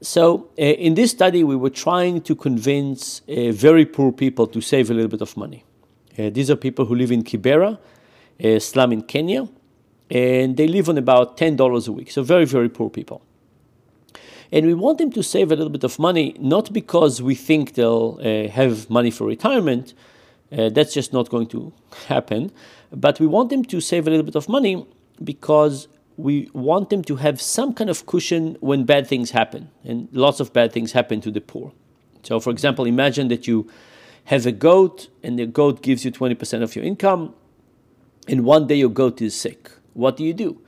So, 0.02 0.50
uh, 0.60 0.62
in 0.62 0.94
this 0.94 1.12
study, 1.12 1.44
we 1.44 1.56
were 1.56 1.72
trying 1.72 2.22
to 2.22 2.36
convince 2.36 3.22
uh, 3.22 3.52
very 3.52 3.86
poor 3.86 4.12
people 4.12 4.46
to 4.48 4.62
save 4.62 4.92
a 4.92 4.94
little 4.94 5.10
bit 5.10 5.22
of 5.22 5.36
money. 5.36 5.64
Uh, 6.20 6.30
these 6.30 6.52
are 6.52 6.56
people 6.56 6.86
who 6.86 6.96
live 6.96 7.12
in 7.12 7.24
Kibera, 7.24 7.80
a 8.40 8.60
slum 8.60 8.92
in 8.92 9.02
Kenya, 9.02 9.48
and 10.10 10.56
they 10.56 10.68
live 10.68 10.88
on 10.90 10.98
about 10.98 11.36
$10 11.38 11.88
a 11.88 11.92
week. 11.92 12.12
So, 12.12 12.22
very, 12.22 12.46
very 12.46 12.70
poor 12.70 12.90
people. 12.92 13.24
And 14.52 14.68
we 14.68 14.74
want 14.74 14.98
them 14.98 15.12
to 15.14 15.24
save 15.24 15.52
a 15.52 15.56
little 15.56 15.72
bit 15.72 15.84
of 15.84 15.98
money, 15.98 16.36
not 16.40 16.74
because 16.74 17.22
we 17.22 17.36
think 17.36 17.74
they'll 17.74 18.18
have 18.50 18.90
money 18.90 19.10
for 19.10 19.26
retirement. 19.26 19.94
That's 20.50 20.94
just 20.94 21.14
not 21.14 21.30
going 21.30 21.48
to 21.48 21.72
happen. 22.08 22.52
But 22.92 23.22
we 23.22 23.28
want 23.28 23.50
them 23.50 23.64
to 23.64 23.80
save 23.80 24.08
a 24.08 24.10
little 24.10 24.26
bit 24.26 24.36
of 24.36 24.50
money 24.50 24.86
because 25.24 25.88
we 26.18 26.50
want 26.54 26.90
them 26.90 27.04
to 27.04 27.16
have 27.18 27.42
some 27.42 27.74
kind 27.74 27.90
of 27.90 28.06
cushion 28.06 28.58
when 28.60 28.84
bad 28.84 29.08
things 29.08 29.32
happen. 29.32 29.70
And 29.84 30.08
lots 30.12 30.40
of 30.40 30.54
bad 30.54 30.72
things 30.72 30.92
happen 30.92 31.22
to 31.22 31.32
the 31.32 31.42
poor. 31.42 31.72
So, 32.24 32.40
for 32.40 32.52
example, 32.52 32.86
imagine 32.86 33.28
that 33.30 33.48
you 33.48 33.70
have 34.26 34.46
a 34.46 34.52
goat 34.52 35.10
and 35.24 35.40
the 35.40 35.46
goat 35.46 35.82
gives 35.82 36.06
you 36.06 36.12
20% 36.12 36.62
of 36.62 36.76
your 36.76 36.86
income, 36.86 37.34
and 38.28 38.46
one 38.46 38.68
day 38.68 38.76
your 38.76 38.90
goat 38.90 39.22
is 39.22 39.36
sick. 39.36 39.72
What 39.94 40.18
do 40.18 40.24
you 40.24 40.34
do? 40.34 40.62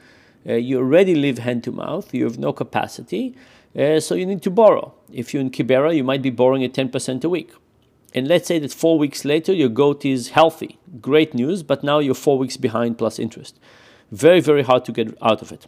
Uh, 0.48 0.54
you 0.54 0.80
already 0.80 1.16
live 1.16 1.38
hand 1.38 1.64
to 1.64 1.72
mouth, 1.72 2.14
you 2.14 2.26
have 2.26 2.38
no 2.38 2.52
capacity, 2.52 3.36
uh, 3.78 4.00
so 4.00 4.16
you 4.16 4.26
need 4.26 4.42
to 4.42 4.52
borrow. 4.52 4.94
If 5.12 5.34
you're 5.34 5.42
in 5.42 5.52
Kibera, 5.52 5.96
you 5.96 6.04
might 6.04 6.22
be 6.22 6.30
borrowing 6.30 6.64
at 6.64 6.74
10% 6.74 7.24
a 7.24 7.30
week. 7.30 7.52
And 8.14 8.28
let's 8.28 8.48
say 8.48 8.60
that 8.60 8.74
four 8.74 9.00
weeks 9.00 9.26
later, 9.26 9.54
your 9.54 9.70
goat 9.70 10.06
is 10.06 10.30
healthy. 10.30 10.78
Great 11.02 11.34
news, 11.34 11.64
but 11.64 11.84
now 11.84 12.00
you're 12.00 12.14
four 12.14 12.38
weeks 12.38 12.58
behind 12.58 12.98
plus 12.98 13.18
interest. 13.18 13.60
Very, 14.12 14.40
very 14.40 14.64
hard 14.64 14.86
to 14.86 14.92
get 14.92 15.18
out 15.22 15.42
of 15.42 15.52
it. 15.52 15.68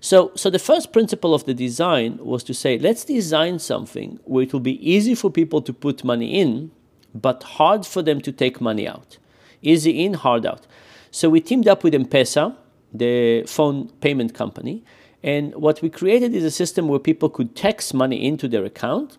So, 0.00 0.32
so 0.34 0.48
the 0.48 0.58
first 0.58 0.92
principle 0.92 1.34
of 1.34 1.44
the 1.44 1.54
design 1.54 2.18
was 2.22 2.42
to 2.44 2.54
say, 2.54 2.78
let's 2.78 3.04
design 3.04 3.58
something 3.58 4.18
where 4.24 4.44
it 4.44 4.52
will 4.52 4.60
be 4.60 4.78
easy 4.88 5.14
for 5.14 5.30
people 5.30 5.60
to 5.62 5.72
put 5.72 6.04
money 6.04 6.40
in, 6.40 6.70
but 7.14 7.42
hard 7.42 7.86
for 7.86 8.02
them 8.02 8.20
to 8.22 8.32
take 8.32 8.60
money 8.60 8.88
out. 8.88 9.18
Easy 9.60 10.04
in, 10.04 10.14
hard 10.14 10.46
out. 10.46 10.66
So 11.10 11.28
we 11.28 11.40
teamed 11.40 11.68
up 11.68 11.84
with 11.84 11.94
M-Pesa, 11.94 12.56
the 12.94 13.44
phone 13.46 13.88
payment 14.00 14.34
company. 14.34 14.82
And 15.22 15.54
what 15.54 15.82
we 15.82 15.90
created 15.90 16.34
is 16.34 16.44
a 16.44 16.50
system 16.50 16.88
where 16.88 16.98
people 16.98 17.28
could 17.28 17.54
text 17.54 17.92
money 17.92 18.24
into 18.24 18.48
their 18.48 18.64
account, 18.64 19.18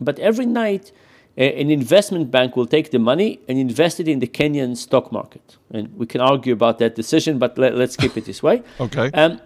but 0.00 0.18
every 0.20 0.46
night 0.46 0.92
an 1.36 1.70
investment 1.70 2.30
bank 2.30 2.56
will 2.56 2.66
take 2.66 2.90
the 2.90 2.98
money 2.98 3.40
and 3.48 3.58
invest 3.58 4.00
it 4.00 4.08
in 4.08 4.18
the 4.18 4.26
Kenyan 4.26 4.76
stock 4.76 5.12
market. 5.12 5.56
And 5.70 5.96
we 5.96 6.06
can 6.06 6.20
argue 6.20 6.52
about 6.52 6.78
that 6.78 6.94
decision, 6.94 7.38
but 7.38 7.56
let, 7.56 7.74
us 7.74 7.96
keep 7.96 8.16
it 8.16 8.24
this 8.24 8.42
way. 8.42 8.62
okay. 8.80 9.10
Um, 9.12 9.40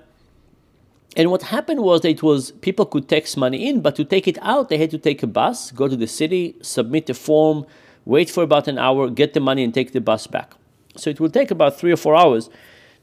and 1.16 1.30
what 1.30 1.42
happened 1.42 1.82
was 1.82 2.00
that 2.00 2.08
it 2.08 2.22
was 2.22 2.50
people 2.50 2.86
could 2.86 3.08
text 3.08 3.36
money 3.36 3.68
in, 3.68 3.80
but 3.80 3.94
to 3.96 4.04
take 4.04 4.26
it 4.26 4.38
out, 4.42 4.68
they 4.68 4.78
had 4.78 4.90
to 4.90 4.98
take 4.98 5.22
a 5.22 5.26
bus, 5.26 5.70
go 5.70 5.86
to 5.86 5.96
the 5.96 6.08
city, 6.08 6.56
submit 6.62 7.08
a 7.10 7.14
form, 7.14 7.66
wait 8.04 8.30
for 8.30 8.42
about 8.42 8.66
an 8.66 8.78
hour, 8.78 9.08
get 9.10 9.34
the 9.34 9.40
money, 9.40 9.62
and 9.62 9.72
take 9.72 9.92
the 9.92 10.00
bus 10.00 10.26
back. 10.26 10.54
So 10.96 11.10
it 11.10 11.20
will 11.20 11.30
take 11.30 11.50
about 11.50 11.78
three 11.78 11.92
or 11.92 11.96
four 11.96 12.16
hours 12.16 12.50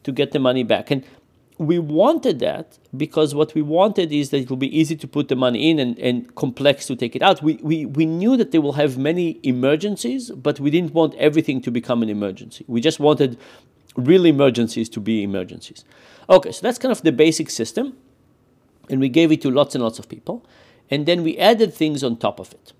to 0.03 0.11
get 0.11 0.31
the 0.31 0.39
money 0.39 0.63
back. 0.63 0.91
And 0.91 1.05
we 1.61 1.77
wanted 1.77 2.39
that 2.39 2.79
because 2.97 3.35
what 3.35 3.53
we 3.53 3.61
wanted 3.61 4.11
is 4.11 4.31
that 4.31 4.39
it 4.39 4.49
will 4.49 4.57
be 4.57 4.75
easy 4.75 4.95
to 4.95 5.07
put 5.07 5.27
the 5.27 5.35
money 5.35 5.69
in 5.69 5.77
and, 5.77 5.97
and 5.99 6.33
complex 6.33 6.87
to 6.87 6.95
take 6.95 7.15
it 7.15 7.21
out. 7.21 7.43
We, 7.43 7.59
we, 7.61 7.85
we 7.85 8.07
knew 8.07 8.35
that 8.37 8.49
they 8.49 8.57
will 8.57 8.73
have 8.73 8.97
many 8.97 9.39
emergencies, 9.43 10.31
but 10.31 10.59
we 10.59 10.71
didn't 10.71 10.95
want 10.95 11.13
everything 11.15 11.61
to 11.61 11.69
become 11.69 12.01
an 12.01 12.09
emergency. 12.09 12.65
We 12.67 12.81
just 12.81 12.99
wanted 12.99 13.37
real 13.95 14.25
emergencies 14.25 14.89
to 14.89 14.99
be 14.99 15.21
emergencies. 15.21 15.85
Okay, 16.31 16.51
so 16.51 16.61
that's 16.63 16.79
kind 16.79 16.91
of 16.91 17.03
the 17.03 17.11
basic 17.11 17.51
system. 17.51 17.95
And 18.89 18.99
we 18.99 19.07
gave 19.07 19.31
it 19.31 19.41
to 19.43 19.51
lots 19.51 19.75
and 19.75 19.83
lots 19.83 19.99
of 19.99 20.09
people. 20.09 20.43
And 20.89 21.05
then 21.05 21.21
we 21.21 21.37
added 21.37 21.75
things 21.75 22.03
on 22.03 22.17
top 22.17 22.39
of 22.39 22.53
it. 22.53 22.73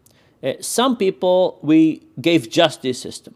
Uh, 0.44 0.60
some 0.60 0.98
people 0.98 1.60
we 1.62 2.02
gave 2.20 2.50
just 2.50 2.82
this 2.82 3.00
system. 3.00 3.36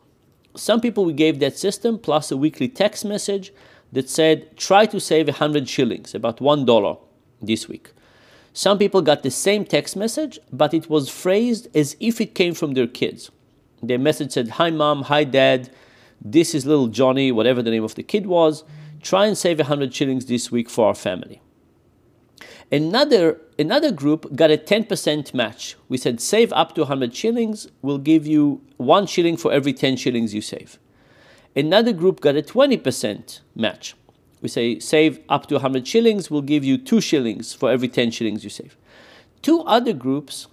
Some 0.55 0.81
people 0.81 1.05
we 1.05 1.13
gave 1.13 1.39
that 1.39 1.55
system 1.55 1.99
plus 1.99 2.31
a 2.31 2.37
weekly 2.37 2.67
text 2.67 3.05
message 3.05 3.53
that 3.91 4.09
said, 4.09 4.57
try 4.57 4.85
to 4.87 4.99
save 4.99 5.27
100 5.27 5.69
shillings, 5.69 6.13
about 6.13 6.39
$1 6.39 6.99
this 7.41 7.67
week. 7.67 7.91
Some 8.53 8.77
people 8.77 9.01
got 9.01 9.23
the 9.23 9.31
same 9.31 9.65
text 9.65 9.95
message, 9.95 10.39
but 10.51 10.73
it 10.73 10.89
was 10.89 11.09
phrased 11.09 11.67
as 11.75 11.95
if 11.99 12.21
it 12.21 12.35
came 12.35 12.53
from 12.53 12.73
their 12.73 12.87
kids. 12.87 13.29
Their 13.83 13.99
message 13.99 14.31
said, 14.31 14.49
Hi, 14.51 14.69
mom, 14.69 15.03
hi, 15.03 15.25
dad, 15.25 15.69
this 16.21 16.55
is 16.55 16.65
little 16.65 16.87
Johnny, 16.87 17.31
whatever 17.31 17.61
the 17.61 17.71
name 17.71 17.83
of 17.83 17.95
the 17.95 18.03
kid 18.03 18.25
was. 18.25 18.63
Try 19.01 19.25
and 19.27 19.37
save 19.37 19.59
100 19.59 19.93
shillings 19.93 20.25
this 20.25 20.51
week 20.51 20.69
for 20.69 20.87
our 20.87 20.95
family. 20.95 21.41
Another, 22.71 23.39
another 23.59 23.91
group 23.91 24.35
got 24.35 24.49
a 24.49 24.57
10% 24.57 25.33
match. 25.33 25.75
We 25.87 25.97
said, 25.97 26.19
save 26.19 26.51
up 26.53 26.73
to 26.75 26.81
100 26.81 27.15
shillings, 27.15 27.67
we'll 27.81 27.99
give 27.99 28.25
you 28.25 28.61
one 28.77 29.05
shilling 29.05 29.37
for 29.37 29.51
every 29.51 29.73
10 29.73 29.97
shillings 29.97 30.33
you 30.33 30.41
save. 30.41 30.79
Another 31.55 31.93
group 31.93 32.19
got 32.19 32.35
a 32.35 32.41
20% 32.41 33.39
match. 33.55 33.95
We 34.41 34.49
say, 34.49 34.79
save 34.79 35.19
up 35.29 35.47
to 35.47 35.55
100 35.55 35.87
shillings, 35.87 36.29
we'll 36.29 36.41
give 36.41 36.63
you 36.63 36.77
two 36.77 36.99
shillings 36.99 37.53
for 37.53 37.71
every 37.71 37.87
10 37.87 38.11
shillings 38.11 38.43
you 38.43 38.49
save. 38.49 38.75
Two 39.41 39.61
other 39.61 39.93
groups 39.93 40.47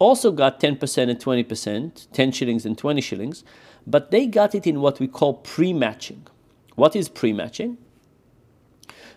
also 0.00 0.32
got 0.32 0.58
10% 0.58 1.08
and 1.08 1.18
20%, 1.18 2.08
10 2.12 2.32
shillings 2.32 2.66
and 2.66 2.76
20 2.76 3.00
shillings, 3.00 3.44
but 3.86 4.10
they 4.10 4.26
got 4.26 4.54
it 4.54 4.66
in 4.66 4.80
what 4.80 4.98
we 4.98 5.06
call 5.06 5.34
pre 5.34 5.72
matching. 5.72 6.26
What 6.74 6.96
is 6.96 7.08
pre 7.08 7.32
matching? 7.32 7.78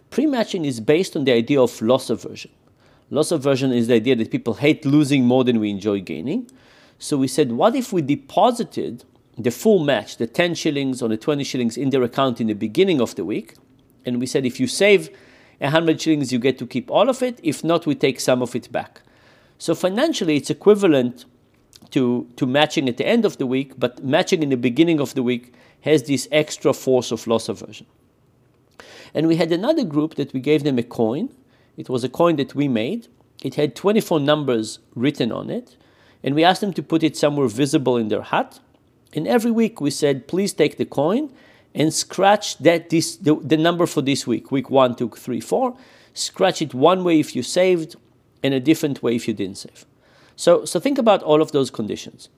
Pre 0.09 0.27
matching 0.27 0.65
is 0.65 0.79
based 0.79 1.15
on 1.15 1.23
the 1.23 1.31
idea 1.31 1.59
of 1.59 1.81
loss 1.81 2.09
aversion. 2.09 2.51
Loss 3.09 3.31
aversion 3.31 3.71
is 3.71 3.87
the 3.87 3.95
idea 3.95 4.15
that 4.15 4.29
people 4.29 4.55
hate 4.55 4.85
losing 4.85 5.25
more 5.25 5.43
than 5.43 5.59
we 5.59 5.69
enjoy 5.69 6.01
gaining. 6.01 6.49
So 6.99 7.17
we 7.17 7.27
said, 7.27 7.51
what 7.51 7.75
if 7.75 7.91
we 7.91 8.01
deposited 8.01 9.03
the 9.37 9.51
full 9.51 9.79
match, 9.79 10.17
the 10.17 10.27
10 10.27 10.55
shillings 10.55 11.01
or 11.01 11.09
the 11.09 11.17
20 11.17 11.43
shillings 11.43 11.77
in 11.77 11.89
their 11.89 12.03
account 12.03 12.39
in 12.39 12.47
the 12.47 12.53
beginning 12.53 13.01
of 13.01 13.15
the 13.15 13.25
week? 13.25 13.55
And 14.05 14.19
we 14.19 14.25
said, 14.25 14.45
if 14.45 14.59
you 14.59 14.67
save 14.67 15.09
100 15.59 16.01
shillings, 16.01 16.31
you 16.31 16.39
get 16.39 16.57
to 16.59 16.67
keep 16.67 16.91
all 16.91 17.09
of 17.09 17.23
it. 17.23 17.39
If 17.41 17.63
not, 17.63 17.85
we 17.85 17.95
take 17.95 18.19
some 18.19 18.41
of 18.41 18.55
it 18.55 18.71
back. 18.71 19.01
So 19.57 19.75
financially, 19.75 20.37
it's 20.37 20.49
equivalent 20.49 21.25
to, 21.91 22.27
to 22.37 22.45
matching 22.45 22.89
at 22.89 22.97
the 22.97 23.07
end 23.07 23.25
of 23.25 23.37
the 23.37 23.45
week, 23.45 23.73
but 23.77 24.03
matching 24.03 24.43
in 24.43 24.49
the 24.49 24.57
beginning 24.57 24.99
of 24.99 25.13
the 25.13 25.23
week 25.23 25.53
has 25.81 26.03
this 26.03 26.27
extra 26.31 26.73
force 26.73 27.11
of 27.11 27.27
loss 27.27 27.49
aversion. 27.49 27.85
And 29.13 29.27
we 29.27 29.35
had 29.35 29.51
another 29.51 29.83
group 29.83 30.15
that 30.15 30.33
we 30.33 30.39
gave 30.39 30.63
them 30.63 30.79
a 30.79 30.83
coin. 30.83 31.29
It 31.77 31.89
was 31.89 32.03
a 32.03 32.09
coin 32.09 32.35
that 32.37 32.55
we 32.55 32.67
made. 32.67 33.07
It 33.43 33.55
had 33.55 33.75
24 33.75 34.19
numbers 34.19 34.79
written 34.95 35.31
on 35.31 35.49
it. 35.49 35.75
And 36.23 36.35
we 36.35 36.43
asked 36.43 36.61
them 36.61 36.73
to 36.73 36.83
put 36.83 37.03
it 37.03 37.17
somewhere 37.17 37.47
visible 37.47 37.97
in 37.97 38.07
their 38.07 38.21
hut. 38.21 38.59
And 39.15 39.27
every 39.27 39.51
week 39.51 39.79
we 39.79 39.91
said, 39.91 40.27
please 40.27 40.53
take 40.53 40.77
the 40.77 40.85
coin 40.85 41.31
and 41.75 41.93
scratch 41.93 42.57
that 42.59 42.89
this 42.89 43.15
the, 43.17 43.35
the 43.35 43.57
number 43.57 43.85
for 43.85 44.01
this 44.01 44.27
week, 44.27 44.51
week 44.51 44.69
one, 44.69 44.95
two, 44.95 45.09
three, 45.09 45.39
four. 45.39 45.75
Scratch 46.13 46.61
it 46.61 46.73
one 46.73 47.03
way 47.03 47.19
if 47.19 47.35
you 47.35 47.41
saved, 47.41 47.95
and 48.43 48.53
a 48.53 48.59
different 48.59 49.01
way 49.01 49.15
if 49.15 49.27
you 49.27 49.33
didn't 49.33 49.57
save. 49.57 49.85
So, 50.35 50.65
so 50.65 50.79
think 50.79 50.97
about 50.97 51.23
all 51.23 51.41
of 51.41 51.51
those 51.51 51.71
conditions. 51.71 52.29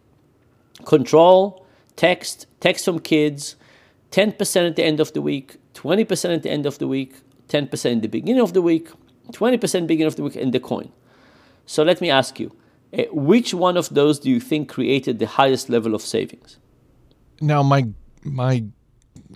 Control, 0.85 1.65
text, 1.95 2.45
text 2.59 2.85
from 2.85 2.99
kids, 2.99 3.55
10% 4.11 4.67
at 4.67 4.75
the 4.75 4.83
end 4.83 4.99
of 4.99 5.13
the 5.13 5.21
week, 5.21 5.57
20% 5.73 6.35
at 6.35 6.43
the 6.43 6.51
end 6.51 6.65
of 6.65 6.77
the 6.77 6.87
week, 6.87 7.15
10% 7.49 7.91
in 7.91 8.01
the 8.01 8.07
beginning 8.07 8.41
of 8.41 8.53
the 8.53 8.61
week, 8.61 8.89
20% 9.31 9.87
beginning 9.87 10.07
of 10.07 10.15
the 10.15 10.23
week, 10.23 10.35
and 10.35 10.53
the 10.53 10.59
coin. 10.59 10.91
So 11.65 11.83
let 11.83 11.99
me 11.99 12.09
ask 12.09 12.39
you, 12.39 12.55
uh, 12.97 13.03
which 13.11 13.53
one 13.53 13.75
of 13.75 13.89
those 13.89 14.19
do 14.19 14.29
you 14.29 14.39
think 14.39 14.69
created 14.69 15.19
the 15.19 15.27
highest 15.27 15.69
level 15.69 15.95
of 15.95 16.01
savings? 16.01 16.57
Now, 17.41 17.63
my 17.63 17.87
my 18.23 18.63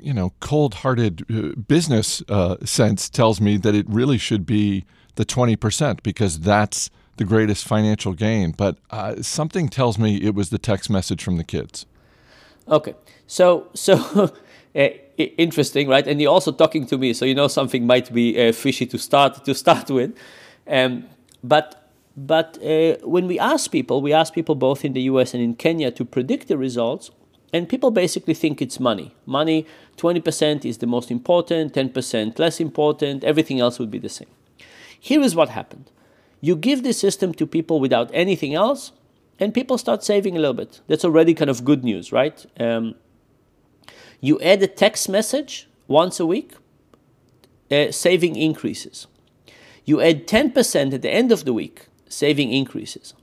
you 0.01 0.13
know 0.13 0.33
cold-hearted 0.39 1.25
uh, 1.29 1.59
business 1.59 2.23
uh, 2.29 2.57
sense 2.63 3.09
tells 3.09 3.41
me 3.41 3.57
that 3.57 3.75
it 3.75 3.85
really 3.89 4.17
should 4.17 4.45
be 4.45 4.85
the 5.15 5.25
20% 5.25 6.01
because 6.01 6.39
that's 6.39 6.89
the 7.17 7.25
greatest 7.25 7.67
financial 7.67 8.13
gain. 8.13 8.51
But 8.51 8.77
uh, 8.89 9.21
something 9.21 9.67
tells 9.67 9.99
me 9.99 10.15
it 10.15 10.33
was 10.33 10.49
the 10.49 10.57
text 10.57 10.89
message 10.89 11.21
from 11.21 11.37
the 11.37 11.43
kids. 11.43 11.85
Okay, 12.67 12.95
so 13.27 13.67
so 13.73 13.95
uh, 14.75 14.87
interesting, 15.17 15.87
right? 15.87 16.07
And 16.07 16.21
you're 16.21 16.31
also 16.31 16.51
talking 16.51 16.85
to 16.87 16.97
me, 16.97 17.13
so 17.13 17.25
you 17.25 17.35
know 17.35 17.47
something 17.47 17.85
might 17.85 18.13
be 18.13 18.39
uh, 18.39 18.53
fishy 18.53 18.85
to 18.87 18.97
start 18.97 19.43
to 19.45 19.53
start 19.53 19.89
with. 19.97 20.15
Um, 20.67 21.05
but 21.43 21.89
but 22.15 22.57
uh, 22.63 22.97
when 23.03 23.27
we 23.27 23.39
ask 23.39 23.71
people, 23.71 24.01
we 24.01 24.13
ask 24.13 24.33
people 24.33 24.55
both 24.55 24.85
in 24.85 24.93
the 24.93 25.01
U.S. 25.03 25.33
and 25.33 25.43
in 25.43 25.55
Kenya 25.55 25.91
to 25.91 26.05
predict 26.05 26.47
the 26.47 26.57
results, 26.57 27.11
and 27.53 27.67
people 27.67 27.91
basically 27.91 28.33
think 28.33 28.61
it's 28.61 28.79
money. 28.79 29.15
Money, 29.25 29.65
twenty 29.97 30.21
percent 30.21 30.65
is 30.65 30.77
the 30.77 30.87
most 30.87 31.11
important, 31.11 31.73
ten 31.73 31.89
percent 31.89 32.39
less 32.39 32.59
important. 32.59 33.23
Everything 33.23 33.59
else 33.59 33.79
would 33.79 33.91
be 33.91 33.99
the 33.99 34.09
same. 34.09 34.29
Here 34.99 35.21
is 35.21 35.35
what 35.35 35.49
happened: 35.49 35.91
you 36.41 36.55
give 36.55 36.83
the 36.83 36.93
system 36.93 37.33
to 37.33 37.47
people 37.47 37.79
without 37.79 38.09
anything 38.13 38.53
else, 38.53 38.91
and 39.39 39.53
people 39.53 39.77
start 39.77 40.03
saving 40.03 40.35
a 40.35 40.39
little 40.39 40.53
bit. 40.53 40.81
That's 40.87 41.05
already 41.05 41.33
kind 41.33 41.49
of 41.49 41.63
good 41.63 41.83
news, 41.83 42.11
right? 42.11 42.45
Um, 42.59 42.95
you 44.21 44.39
add 44.41 44.61
a 44.61 44.67
text 44.67 45.07
message 45.09 45.67
once 45.87 46.19
a 46.19 46.25
week, 46.25 46.53
uh, 47.71 47.91
saving 47.91 48.35
increases. 48.35 49.07
You 49.85 50.01
add 50.01 50.27
10% 50.27 50.93
at 50.93 51.01
the 51.01 51.09
end 51.09 51.31
of 51.31 51.45
the 51.45 51.53
week, 51.53 51.87
saving 52.07 52.53
increases. 52.53 53.13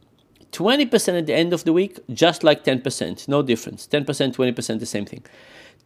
20% 0.57 1.19
at 1.19 1.27
the 1.27 1.35
end 1.35 1.53
of 1.53 1.65
the 1.65 1.73
week, 1.73 1.99
just 2.15 2.43
like 2.43 2.65
10%, 2.65 3.29
no 3.29 3.43
difference. 3.43 3.87
10%, 3.87 4.07
20%, 4.35 4.81
the 4.81 4.87
same 4.87 5.05
thing. 5.05 5.23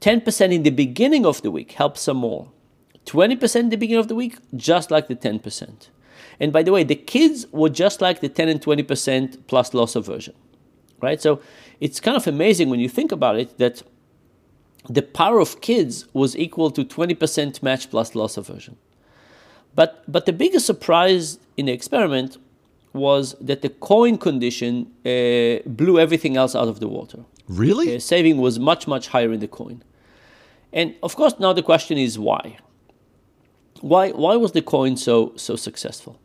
10% 0.01 0.53
in 0.53 0.63
the 0.63 0.71
beginning 0.71 1.27
of 1.27 1.43
the 1.43 1.51
week 1.51 1.73
helps 1.73 2.03
some 2.03 2.19
more. 2.19 2.49
20% 3.07 3.57
in 3.57 3.69
the 3.71 3.77
beginning 3.77 3.99
of 3.99 4.07
the 4.07 4.15
week, 4.15 4.39
just 4.55 4.93
like 4.93 5.09
the 5.09 5.17
10%. 5.17 5.89
And 6.39 6.53
by 6.53 6.63
the 6.63 6.71
way, 6.71 6.85
the 6.85 6.95
kids 6.95 7.47
were 7.51 7.69
just 7.69 8.01
like 8.01 8.21
the 8.21 8.29
10 8.29 8.49
and 8.49 8.63
20% 8.63 9.39
plus 9.49 9.75
loss 9.75 9.97
aversion, 9.97 10.35
right? 11.01 11.21
So 11.21 11.41
it's 11.81 11.99
kind 11.99 12.17
of 12.17 12.29
amazing 12.29 12.71
when 12.71 12.79
you 12.79 12.89
think 12.89 13.11
about 13.11 13.41
it 13.41 13.59
that 13.59 13.83
the 14.89 15.03
power 15.03 15.41
of 15.41 15.61
kids 15.61 16.07
was 16.13 16.37
equal 16.37 16.71
to 16.71 16.85
20% 16.85 17.61
match 17.61 17.91
plus 17.91 18.15
loss 18.15 18.37
aversion. 18.37 18.77
But, 19.75 20.05
but 20.07 20.27
the 20.27 20.33
biggest 20.33 20.65
surprise 20.65 21.41
in 21.57 21.67
the 21.67 21.73
experiment 21.73 22.39
was 22.93 23.37
that 23.41 23.63
the 23.63 23.69
coin 23.69 24.19
condition 24.19 24.91
uh, 25.05 25.69
blew 25.69 25.99
everything 25.99 26.37
else 26.37 26.55
out 26.55 26.69
of 26.69 26.81
the 26.81 26.89
water. 26.89 27.21
Really? 27.49 27.97
Uh, 27.97 28.01
saving 28.01 28.39
was 28.39 28.59
much, 28.59 28.87
much 28.87 29.09
higher 29.09 29.33
in 29.33 29.41
the 29.41 29.49
coin. 29.49 29.83
And 30.73 30.95
of 31.03 31.17
course, 31.17 31.35
now 31.39 31.53
the 31.53 31.63
question 31.63 31.99
is 31.99 32.19
why? 32.19 32.59
Why, 33.81 34.11
why 34.11 34.37
was 34.37 34.53
the 34.53 34.63
coin 34.63 34.97
so, 34.97 35.33
so 35.37 35.57
successful? 35.57 36.21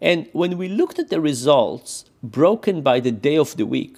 And 0.00 0.28
when 0.32 0.58
we 0.58 0.68
looked 0.68 0.98
at 0.98 1.08
the 1.08 1.20
results 1.20 2.04
broken 2.22 2.82
by 2.82 3.00
the 3.00 3.12
day 3.12 3.36
of 3.36 3.56
the 3.56 3.66
week, 3.66 3.96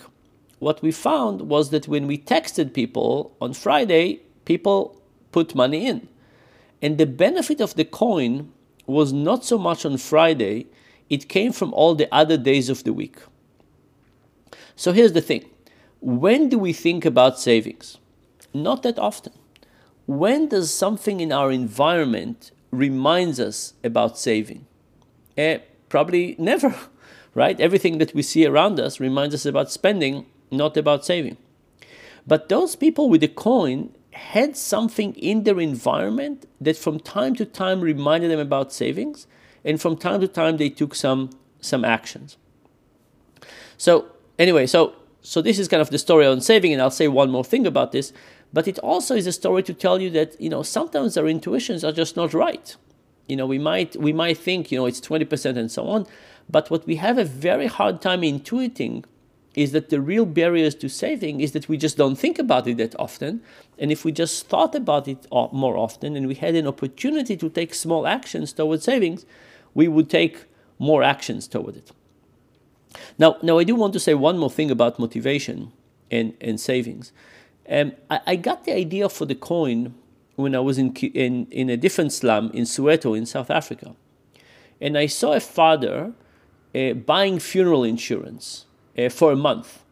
what 0.58 0.82
we 0.82 0.92
found 0.92 1.42
was 1.42 1.70
that 1.70 1.88
when 1.88 2.06
we 2.06 2.18
texted 2.18 2.74
people 2.74 3.34
on 3.40 3.54
Friday, 3.54 4.20
people 4.44 5.00
put 5.32 5.54
money 5.54 5.86
in. 5.86 6.08
And 6.82 6.98
the 6.98 7.06
benefit 7.06 7.60
of 7.60 7.74
the 7.74 7.84
coin 7.84 8.52
was 8.86 9.12
not 9.12 9.44
so 9.44 9.58
much 9.58 9.84
on 9.84 9.96
Friday, 9.96 10.66
it 11.10 11.28
came 11.28 11.52
from 11.52 11.74
all 11.74 11.94
the 11.94 12.08
other 12.14 12.38
days 12.38 12.70
of 12.70 12.84
the 12.84 12.92
week. 12.92 13.18
So 14.76 14.92
here's 14.92 15.12
the 15.12 15.20
thing 15.20 15.44
when 16.00 16.48
do 16.48 16.58
we 16.58 16.72
think 16.72 17.04
about 17.04 17.38
savings? 17.38 17.98
Not 18.54 18.82
that 18.84 18.98
often. 18.98 19.34
When 20.06 20.48
does 20.48 20.72
something 20.72 21.20
in 21.20 21.30
our 21.30 21.52
environment 21.52 22.52
reminds 22.70 23.38
us 23.38 23.74
about 23.84 24.18
saving? 24.18 24.66
Uh, 25.36 25.58
probably 25.88 26.34
never, 26.38 26.74
right? 27.34 27.60
Everything 27.60 27.98
that 27.98 28.14
we 28.14 28.22
see 28.22 28.46
around 28.46 28.80
us 28.80 28.98
reminds 28.98 29.34
us 29.34 29.44
about 29.44 29.70
spending, 29.70 30.26
not 30.50 30.76
about 30.76 31.04
saving. 31.04 31.36
But 32.26 32.48
those 32.48 32.74
people 32.76 33.08
with 33.08 33.20
the 33.20 33.28
coin 33.28 33.94
had 34.12 34.56
something 34.56 35.14
in 35.14 35.44
their 35.44 35.60
environment 35.60 36.46
that 36.60 36.76
from 36.76 36.98
time 36.98 37.34
to 37.36 37.44
time 37.44 37.80
reminded 37.80 38.30
them 38.30 38.40
about 38.40 38.72
savings, 38.72 39.26
and 39.64 39.80
from 39.80 39.96
time 39.96 40.20
to 40.20 40.28
time 40.28 40.56
they 40.56 40.68
took 40.70 40.94
some 40.94 41.30
some 41.60 41.84
actions. 41.84 42.36
So 43.76 44.06
anyway, 44.38 44.66
so 44.66 44.94
so 45.22 45.42
this 45.42 45.58
is 45.58 45.68
kind 45.68 45.80
of 45.80 45.90
the 45.90 45.98
story 45.98 46.26
on 46.26 46.40
saving, 46.40 46.72
and 46.72 46.80
I'll 46.80 46.90
say 46.90 47.08
one 47.08 47.30
more 47.30 47.44
thing 47.44 47.66
about 47.66 47.92
this. 47.92 48.12
But 48.52 48.66
it 48.66 48.78
also 48.80 49.14
is 49.14 49.26
a 49.26 49.32
story 49.32 49.62
to 49.62 49.74
tell 49.74 50.00
you 50.00 50.10
that 50.10 50.40
you 50.40 50.48
know 50.48 50.62
sometimes 50.62 51.16
our 51.16 51.28
intuitions 51.28 51.84
are 51.84 51.92
just 51.92 52.16
not 52.16 52.34
right. 52.34 52.76
You 53.28 53.36
know, 53.36 53.46
we 53.46 53.58
might 53.58 53.96
we 53.96 54.12
might 54.12 54.38
think 54.38 54.72
you 54.72 54.78
know 54.78 54.86
it's 54.86 55.00
twenty 55.00 55.24
percent 55.24 55.56
and 55.56 55.70
so 55.70 55.86
on, 55.86 56.06
but 56.48 56.70
what 56.70 56.86
we 56.86 56.96
have 56.96 57.18
a 57.18 57.24
very 57.24 57.66
hard 57.66 58.02
time 58.02 58.22
intuiting 58.22 59.04
is 59.54 59.72
that 59.72 59.88
the 59.90 60.00
real 60.00 60.26
barriers 60.26 60.74
to 60.76 60.88
saving 60.88 61.40
is 61.40 61.52
that 61.52 61.68
we 61.68 61.76
just 61.76 61.96
don't 61.96 62.16
think 62.16 62.38
about 62.38 62.66
it 62.66 62.76
that 62.76 62.94
often. 62.98 63.40
And 63.78 63.90
if 63.90 64.04
we 64.04 64.12
just 64.12 64.46
thought 64.46 64.74
about 64.74 65.08
it 65.08 65.26
uh, 65.32 65.48
more 65.52 65.76
often 65.76 66.16
and 66.16 66.28
we 66.28 66.34
had 66.34 66.54
an 66.54 66.66
opportunity 66.66 67.36
to 67.36 67.48
take 67.48 67.74
small 67.74 68.06
actions 68.06 68.52
towards 68.52 68.84
savings, 68.84 69.26
we 69.74 69.88
would 69.88 70.10
take 70.10 70.44
more 70.78 71.02
actions 71.02 71.46
toward 71.46 71.76
it. 71.76 71.92
Now, 73.18 73.36
now 73.42 73.58
I 73.58 73.64
do 73.64 73.74
want 73.74 73.92
to 73.92 74.00
say 74.00 74.14
one 74.14 74.38
more 74.38 74.50
thing 74.50 74.70
about 74.70 74.98
motivation 74.98 75.72
and, 76.10 76.34
and 76.40 76.58
savings. 76.60 77.12
Um, 77.68 77.92
I, 78.10 78.20
I 78.26 78.36
got 78.36 78.64
the 78.64 78.74
idea 78.74 79.08
for 79.08 79.26
the 79.26 79.34
coin 79.34 79.94
when 80.36 80.54
I 80.54 80.60
was 80.60 80.78
in, 80.78 80.94
in, 80.94 81.46
in 81.50 81.70
a 81.70 81.76
different 81.76 82.12
slum 82.12 82.50
in 82.52 82.64
Soweto 82.64 83.16
in 83.16 83.26
South 83.26 83.50
Africa. 83.50 83.94
And 84.80 84.96
I 84.96 85.06
saw 85.06 85.34
a 85.34 85.40
father 85.40 86.12
uh, 86.74 86.92
buying 86.94 87.38
funeral 87.38 87.84
insurance 87.84 88.64
uh, 88.98 89.08
for 89.08 89.32
a 89.32 89.36
month 89.36 89.84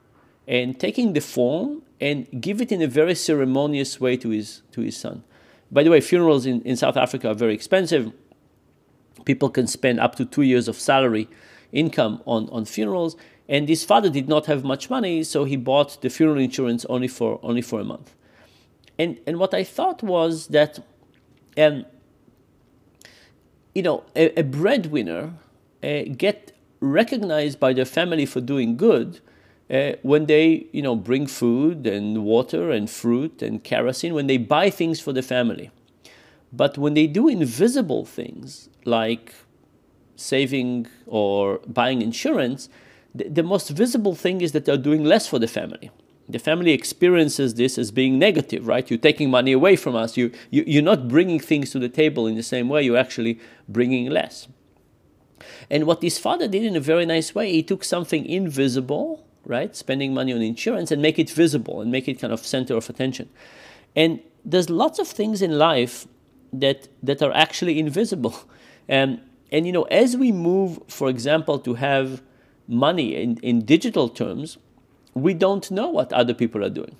and 0.46 0.80
taking 0.80 1.12
the 1.12 1.20
form 1.20 1.82
and 2.00 2.26
give 2.40 2.60
it 2.60 2.72
in 2.72 2.80
a 2.80 2.86
very 2.86 3.14
ceremonious 3.14 4.00
way 4.00 4.16
to 4.16 4.30
his, 4.30 4.62
to 4.72 4.80
his 4.80 4.96
son. 4.96 5.22
By 5.70 5.82
the 5.82 5.90
way, 5.90 6.00
funerals 6.00 6.46
in, 6.46 6.62
in 6.62 6.76
South 6.76 6.96
Africa 6.96 7.30
are 7.30 7.34
very 7.34 7.54
expensive. 7.54 8.12
People 9.28 9.50
can 9.50 9.66
spend 9.66 10.00
up 10.00 10.14
to 10.14 10.24
two 10.24 10.40
years 10.40 10.68
of 10.68 10.76
salary 10.76 11.28
income 11.70 12.22
on, 12.24 12.48
on 12.48 12.64
funerals. 12.64 13.14
And 13.46 13.68
this 13.68 13.84
father 13.84 14.08
did 14.08 14.26
not 14.26 14.46
have 14.46 14.64
much 14.64 14.88
money, 14.88 15.22
so 15.22 15.44
he 15.44 15.54
bought 15.54 16.00
the 16.00 16.08
funeral 16.08 16.38
insurance 16.38 16.86
only 16.86 17.08
for, 17.08 17.38
only 17.42 17.60
for 17.60 17.78
a 17.78 17.84
month. 17.84 18.14
And, 18.98 19.20
and 19.26 19.38
what 19.38 19.52
I 19.52 19.64
thought 19.64 20.02
was 20.02 20.46
that, 20.46 20.78
um, 21.58 21.84
you 23.74 23.82
know, 23.82 24.02
a, 24.16 24.40
a 24.40 24.44
breadwinner 24.44 25.34
uh, 25.82 26.04
get 26.16 26.52
recognized 26.80 27.60
by 27.60 27.74
their 27.74 27.84
family 27.84 28.24
for 28.24 28.40
doing 28.40 28.78
good 28.78 29.20
uh, 29.70 29.92
when 30.00 30.24
they, 30.24 30.68
you 30.72 30.80
know, 30.80 30.96
bring 30.96 31.26
food 31.26 31.86
and 31.86 32.24
water 32.24 32.70
and 32.70 32.88
fruit 32.88 33.42
and 33.42 33.62
kerosene, 33.62 34.14
when 34.14 34.26
they 34.26 34.38
buy 34.38 34.70
things 34.70 35.00
for 35.00 35.12
the 35.12 35.22
family. 35.22 35.70
But 36.50 36.78
when 36.78 36.94
they 36.94 37.06
do 37.06 37.28
invisible 37.28 38.06
things 38.06 38.70
like 38.88 39.34
saving 40.16 40.86
or 41.06 41.60
buying 41.66 42.02
insurance, 42.02 42.68
the, 43.14 43.28
the 43.28 43.42
most 43.42 43.70
visible 43.70 44.14
thing 44.14 44.40
is 44.40 44.52
that 44.52 44.64
they're 44.64 44.76
doing 44.76 45.04
less 45.04 45.26
for 45.26 45.38
the 45.38 45.48
family. 45.48 45.90
The 46.28 46.38
family 46.38 46.72
experiences 46.72 47.54
this 47.54 47.78
as 47.78 47.90
being 47.90 48.18
negative, 48.18 48.66
right? 48.66 48.88
You're 48.90 48.98
taking 48.98 49.30
money 49.30 49.52
away 49.52 49.76
from 49.76 49.96
us. 49.96 50.16
You, 50.16 50.30
you, 50.50 50.62
you're 50.66 50.82
not 50.82 51.08
bringing 51.08 51.40
things 51.40 51.70
to 51.70 51.78
the 51.78 51.88
table 51.88 52.26
in 52.26 52.34
the 52.34 52.42
same 52.42 52.68
way. 52.68 52.82
You're 52.82 52.98
actually 52.98 53.40
bringing 53.66 54.10
less. 54.10 54.46
And 55.70 55.86
what 55.86 56.00
this 56.00 56.18
father 56.18 56.48
did 56.48 56.64
in 56.64 56.76
a 56.76 56.80
very 56.80 57.06
nice 57.06 57.34
way, 57.34 57.52
he 57.52 57.62
took 57.62 57.84
something 57.84 58.26
invisible, 58.26 59.26
right, 59.44 59.74
spending 59.74 60.12
money 60.12 60.32
on 60.32 60.42
insurance, 60.42 60.90
and 60.90 61.00
make 61.00 61.18
it 61.18 61.30
visible 61.30 61.80
and 61.80 61.90
make 61.90 62.08
it 62.08 62.20
kind 62.20 62.32
of 62.32 62.44
center 62.44 62.76
of 62.76 62.90
attention. 62.90 63.30
And 63.96 64.20
there's 64.44 64.68
lots 64.68 64.98
of 64.98 65.08
things 65.08 65.40
in 65.40 65.58
life 65.58 66.06
that 66.52 66.88
that 67.02 67.22
are 67.22 67.32
actually 67.32 67.78
invisible. 67.78 68.34
Um, 68.88 69.20
and 69.50 69.66
you 69.66 69.72
know, 69.72 69.84
as 69.84 70.16
we 70.16 70.32
move, 70.32 70.80
for 70.88 71.08
example, 71.08 71.58
to 71.60 71.74
have 71.74 72.22
money 72.66 73.16
in, 73.16 73.38
in 73.38 73.64
digital 73.64 74.08
terms, 74.08 74.58
we 75.14 75.34
don't 75.34 75.70
know 75.70 75.88
what 75.88 76.12
other 76.12 76.34
people 76.34 76.64
are 76.64 76.70
doing. 76.70 76.96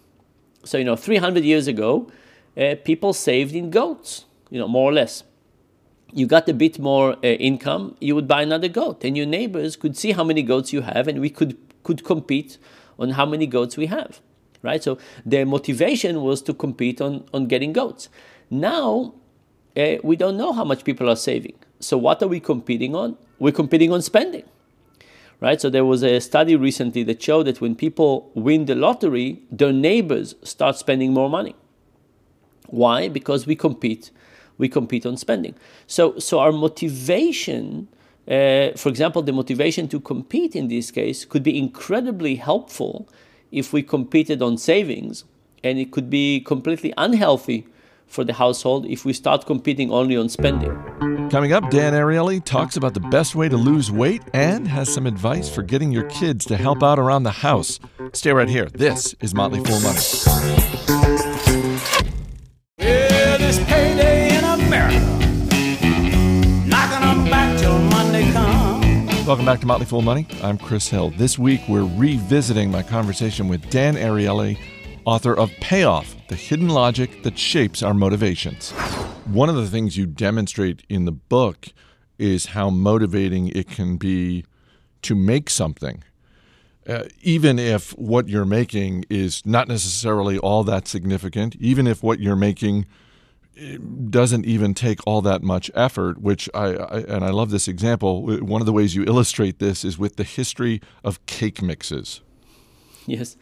So 0.65 0.79
you 0.79 0.85
know, 0.85 0.97
300 0.97 1.45
years 1.45 1.67
ago, 1.67 2.11
uh, 2.57 2.75
people 2.85 3.13
saved 3.13 3.55
in 3.55 3.71
goats, 3.71 4.25
you 4.51 4.59
know, 4.59 4.69
more 4.69 4.91
or 4.91 4.93
less. 4.93 5.23
You 6.13 6.27
got 6.27 6.49
a 6.49 6.55
bit 6.55 6.79
more 6.79 7.13
uh, 7.17 7.27
income, 7.27 7.97
you 8.01 8.15
would 8.15 8.27
buy 8.27 8.43
another 8.43 8.69
goat, 8.69 9.05
and 9.05 9.17
your 9.17 9.27
neighbors 9.27 9.77
could 9.77 9.97
see 9.97 10.13
how 10.13 10.25
many 10.25 10.43
goats 10.43 10.73
you 10.73 10.81
have, 10.81 11.07
and 11.07 11.21
we 11.21 11.31
could 11.31 11.57
could 11.85 12.05
compete 12.05 12.59
on 12.99 13.11
how 13.11 13.25
many 13.25 13.47
goats 13.47 13.77
we 13.77 13.87
have, 13.87 14.21
right? 14.63 14.83
So 14.83 14.99
their 15.25 15.47
motivation 15.47 16.23
was 16.23 16.43
to 16.43 16.55
compete 16.55 17.01
on 17.01 17.25
on 17.35 17.47
getting 17.47 17.73
goats. 17.73 18.09
Now 18.51 19.15
uh, 19.77 19.97
we 20.03 20.17
don't 20.17 20.37
know 20.37 20.53
how 20.53 20.65
much 20.65 20.83
people 20.83 21.09
are 21.11 21.17
saving. 21.17 21.55
So 21.81 21.97
what 21.97 22.23
are 22.23 22.29
we 22.29 22.41
competing 22.41 22.95
on? 22.95 23.17
We're 23.39 23.53
competing 23.53 23.93
on 23.93 24.03
spending. 24.03 24.45
Right? 25.41 25.61
So 25.61 25.71
there 25.71 25.85
was 25.85 26.03
a 26.03 26.21
study 26.21 26.57
recently 26.57 27.05
that 27.05 27.23
showed 27.23 27.47
that 27.47 27.61
when 27.61 27.77
people 27.77 28.31
win 28.35 28.65
the 28.65 28.75
lottery, 28.75 29.43
their 29.53 29.73
neighbors 29.73 30.35
start 30.43 30.77
spending 30.77 31.13
more 31.13 31.31
money. 31.31 31.55
Why? 32.67 33.09
Because 33.09 33.47
we 33.47 33.55
compete. 33.55 34.11
We 34.59 34.69
compete 34.69 35.07
on 35.07 35.17
spending. 35.17 35.55
So, 35.87 36.19
so 36.19 36.41
our 36.41 36.51
motivation, 36.51 37.87
uh, 38.27 38.71
for 38.77 38.89
example, 38.89 39.23
the 39.23 39.33
motivation 39.33 39.87
to 39.89 40.01
compete 40.01 40.57
in 40.57 40.67
this 40.67 40.91
case 40.91 41.25
could 41.25 41.45
be 41.45 41.57
incredibly 41.57 42.35
helpful 42.35 43.09
if 43.53 43.73
we 43.73 43.83
competed 43.83 44.43
on 44.43 44.59
savings, 44.59 45.25
and 45.63 45.79
it 45.79 45.93
could 45.93 46.11
be 46.11 46.41
completely 46.41 46.93
unhealthy 46.97 47.67
for 48.09 48.25
the 48.25 48.33
household 48.33 48.87
if 48.87 49.05
we 49.05 49.13
start 49.13 49.47
competing 49.47 49.91
only 49.93 50.17
on 50.17 50.29
spending. 50.29 50.75
Coming 51.31 51.53
up, 51.53 51.71
Dan 51.71 51.93
Ariely 51.93 52.43
talks 52.45 52.77
about 52.77 52.95
the 52.95 53.01
best 53.01 53.35
way 53.35 53.49
to 53.49 53.57
lose 53.57 53.91
weight 53.93 54.23
and 54.33 54.67
has 54.67 54.93
some 54.93 55.07
advice 55.07 55.49
for 55.49 55.63
getting 55.63 55.93
your 55.93 56.05
kids 56.05 56.45
to 56.47 56.57
help 56.57 56.83
out 56.83 56.99
around 56.99 57.25
the 57.25 57.31
house. 57.31 57.79
Stay 58.15 58.33
right 58.33 58.49
here. 58.49 58.67
This 58.67 59.15
is 59.21 59.35
Motley 59.35 59.63
Fool 59.63 59.81
Money. 59.81 60.01
Yeah, 62.79 63.37
this 63.37 63.59
payday 63.65 64.37
in 64.39 64.45
America. 64.45 65.01
Knocking 66.67 67.01
them 67.01 67.25
back 67.31 67.59
till 67.59 67.79
Monday 67.79 68.33
comes. 68.33 69.27
Welcome 69.27 69.45
back 69.45 69.61
to 69.61 69.67
Motley 69.67 69.85
Fool 69.85 70.01
Money. 70.01 70.27
I'm 70.43 70.57
Chris 70.57 70.89
Hill. 70.89 71.11
This 71.11 71.39
week, 71.39 71.61
we're 71.69 71.85
revisiting 71.85 72.71
my 72.71 72.83
conversation 72.83 73.49
with 73.49 73.69
Dan 73.69 73.97
Ariely, 73.97 74.59
author 75.09 75.35
of 75.35 75.51
Payoff 75.59 76.15
The 76.29 76.37
Hidden 76.37 76.69
Logic 76.69 77.23
That 77.23 77.39
Shapes 77.39 77.83
Our 77.83 77.95
Motivations. 77.95 78.73
One 79.25 79.49
of 79.49 79.55
the 79.55 79.67
things 79.67 79.97
you 79.97 80.05
demonstrate 80.05 80.83
in 80.91 81.07
the 81.07 81.13
book 81.13 81.69
is 82.19 82.47
how 82.47 82.69
motivating 82.69 83.49
it 83.49 83.71
can 83.71 83.97
be 83.97 84.45
to 85.01 85.15
make 85.15 85.49
something. 85.49 86.05
Uh, 86.87 87.05
even 87.23 87.59
if 87.59 87.93
what 87.93 88.29
you're 88.29 88.45
making 88.45 89.07
is 89.09 89.47
not 89.47 89.67
necessarily 89.67 90.37
all 90.37 90.63
that 90.65 90.87
significant, 90.87 91.57
even 91.57 91.87
if 91.87 92.03
what 92.03 92.21
you're 92.21 92.37
making 92.37 92.85
eh, 93.57 93.79
doesn't 94.11 94.45
even 94.45 94.75
take 94.75 94.99
all 95.07 95.23
that 95.23 95.43
much 95.43 95.71
effort, 95.75 96.21
which 96.21 96.51
I, 96.53 96.75
I, 96.75 96.99
and 96.99 97.25
I 97.25 97.31
love 97.31 97.49
this 97.49 97.67
example. 97.67 98.27
One 98.43 98.61
of 98.61 98.67
the 98.67 98.75
ways 98.75 98.95
you 98.95 99.05
illustrate 99.05 99.59
this 99.59 99.87
is 99.87 99.99
with 99.99 100.17
the 100.17 100.25
history 100.25 100.83
of 101.03 101.25
cake 101.25 101.63
mixes. 101.63 102.21
Yes. 103.07 103.39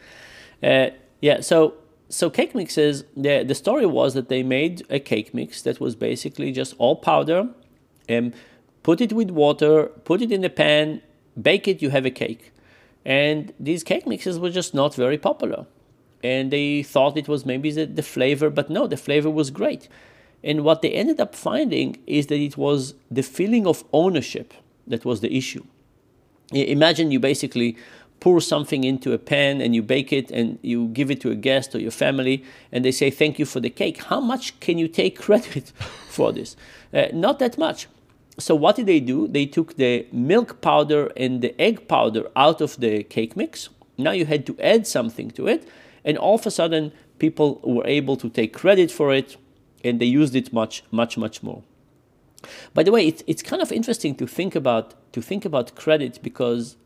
Uh, 0.62 0.90
yeah, 1.20 1.40
so 1.40 1.74
so 2.08 2.30
cake 2.30 2.54
mixes. 2.54 3.04
The 3.16 3.42
the 3.42 3.54
story 3.54 3.86
was 3.86 4.14
that 4.14 4.28
they 4.28 4.42
made 4.42 4.84
a 4.90 5.00
cake 5.00 5.34
mix 5.34 5.62
that 5.62 5.80
was 5.80 5.96
basically 5.96 6.52
just 6.52 6.74
all 6.78 6.96
powder, 6.96 7.48
and 8.08 8.34
put 8.82 9.00
it 9.00 9.12
with 9.12 9.30
water, 9.30 9.86
put 10.04 10.22
it 10.22 10.30
in 10.30 10.40
the 10.42 10.50
pan, 10.50 11.02
bake 11.40 11.66
it. 11.68 11.82
You 11.82 11.90
have 11.90 12.06
a 12.06 12.10
cake, 12.10 12.52
and 13.04 13.52
these 13.58 13.82
cake 13.82 14.06
mixes 14.06 14.38
were 14.38 14.50
just 14.50 14.74
not 14.74 14.94
very 14.94 15.18
popular, 15.18 15.66
and 16.22 16.50
they 16.50 16.82
thought 16.82 17.16
it 17.16 17.28
was 17.28 17.44
maybe 17.46 17.70
the, 17.70 17.86
the 17.86 18.02
flavor, 18.02 18.50
but 18.50 18.70
no, 18.70 18.86
the 18.86 18.96
flavor 18.96 19.30
was 19.30 19.50
great. 19.50 19.88
And 20.44 20.62
what 20.62 20.80
they 20.82 20.90
ended 20.90 21.20
up 21.20 21.34
finding 21.34 21.98
is 22.06 22.26
that 22.28 22.38
it 22.38 22.56
was 22.56 22.94
the 23.10 23.22
feeling 23.22 23.66
of 23.66 23.84
ownership 23.92 24.54
that 24.86 25.04
was 25.04 25.20
the 25.20 25.36
issue. 25.36 25.64
Imagine 26.52 27.10
you 27.10 27.18
basically 27.18 27.76
pour 28.20 28.40
something 28.40 28.84
into 28.84 29.12
a 29.12 29.18
pan 29.18 29.60
and 29.60 29.74
you 29.74 29.82
bake 29.82 30.12
it 30.12 30.30
and 30.30 30.58
you 30.62 30.88
give 30.88 31.10
it 31.10 31.20
to 31.20 31.30
a 31.30 31.34
guest 31.34 31.74
or 31.74 31.78
your 31.78 31.90
family 31.90 32.44
and 32.72 32.84
they 32.84 32.92
say 32.92 33.10
thank 33.10 33.38
you 33.38 33.44
for 33.44 33.60
the 33.60 33.70
cake. 33.70 34.04
How 34.04 34.20
much 34.20 34.58
can 34.60 34.78
you 34.78 34.88
take 34.88 35.18
credit 35.26 35.72
for 36.08 36.32
this? 36.32 36.56
Uh, 36.92 37.06
not 37.12 37.38
that 37.38 37.58
much. 37.58 37.88
So 38.38 38.54
what 38.54 38.76
did 38.76 38.86
they 38.86 39.00
do? 39.00 39.28
They 39.28 39.46
took 39.46 39.76
the 39.76 40.06
milk 40.12 40.60
powder 40.60 41.10
and 41.16 41.40
the 41.40 41.58
egg 41.60 41.88
powder 41.88 42.28
out 42.36 42.60
of 42.60 42.78
the 42.78 43.02
cake 43.04 43.36
mix. 43.36 43.68
Now 43.96 44.10
you 44.10 44.26
had 44.26 44.46
to 44.46 44.56
add 44.60 44.86
something 44.86 45.30
to 45.32 45.48
it 45.48 45.68
and 46.04 46.18
all 46.18 46.34
of 46.36 46.46
a 46.46 46.50
sudden 46.50 46.92
people 47.18 47.60
were 47.64 47.86
able 47.86 48.16
to 48.16 48.28
take 48.28 48.52
credit 48.52 48.90
for 48.90 49.12
it 49.12 49.36
and 49.84 50.00
they 50.00 50.06
used 50.06 50.34
it 50.34 50.52
much 50.52 50.82
much 50.90 51.16
much 51.16 51.42
more. 51.42 51.62
By 52.74 52.82
the 52.82 52.92
way, 52.92 53.06
it's, 53.06 53.22
it's 53.26 53.42
kind 53.42 53.62
of 53.62 53.72
interesting 53.72 54.14
to 54.16 54.26
think 54.26 54.54
about 54.54 54.94
to 55.12 55.22
think 55.22 55.44
about 55.44 55.74
credit 55.74 56.20
because 56.22 56.76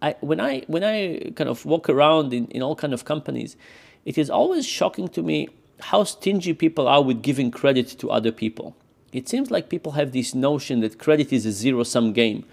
I, 0.00 0.14
when 0.20 0.40
I 0.40 0.62
when 0.66 0.84
I 0.84 1.32
kind 1.34 1.50
of 1.50 1.64
walk 1.64 1.88
around 1.88 2.32
in, 2.32 2.46
in 2.46 2.62
all 2.62 2.76
kind 2.76 2.94
of 2.94 3.04
companies, 3.04 3.56
it 4.04 4.16
is 4.16 4.30
always 4.30 4.66
shocking 4.66 5.08
to 5.08 5.22
me 5.22 5.48
how 5.80 6.04
stingy 6.04 6.54
people 6.54 6.88
are 6.88 7.02
with 7.02 7.22
giving 7.22 7.50
credit 7.50 7.88
to 7.98 8.10
other 8.10 8.32
people. 8.32 8.76
It 9.12 9.28
seems 9.28 9.50
like 9.50 9.68
people 9.68 9.92
have 9.92 10.12
this 10.12 10.34
notion 10.34 10.80
that 10.80 10.98
credit 10.98 11.32
is 11.32 11.46
a 11.46 11.52
zero 11.52 11.82
sum 11.82 12.12
game, 12.12 12.44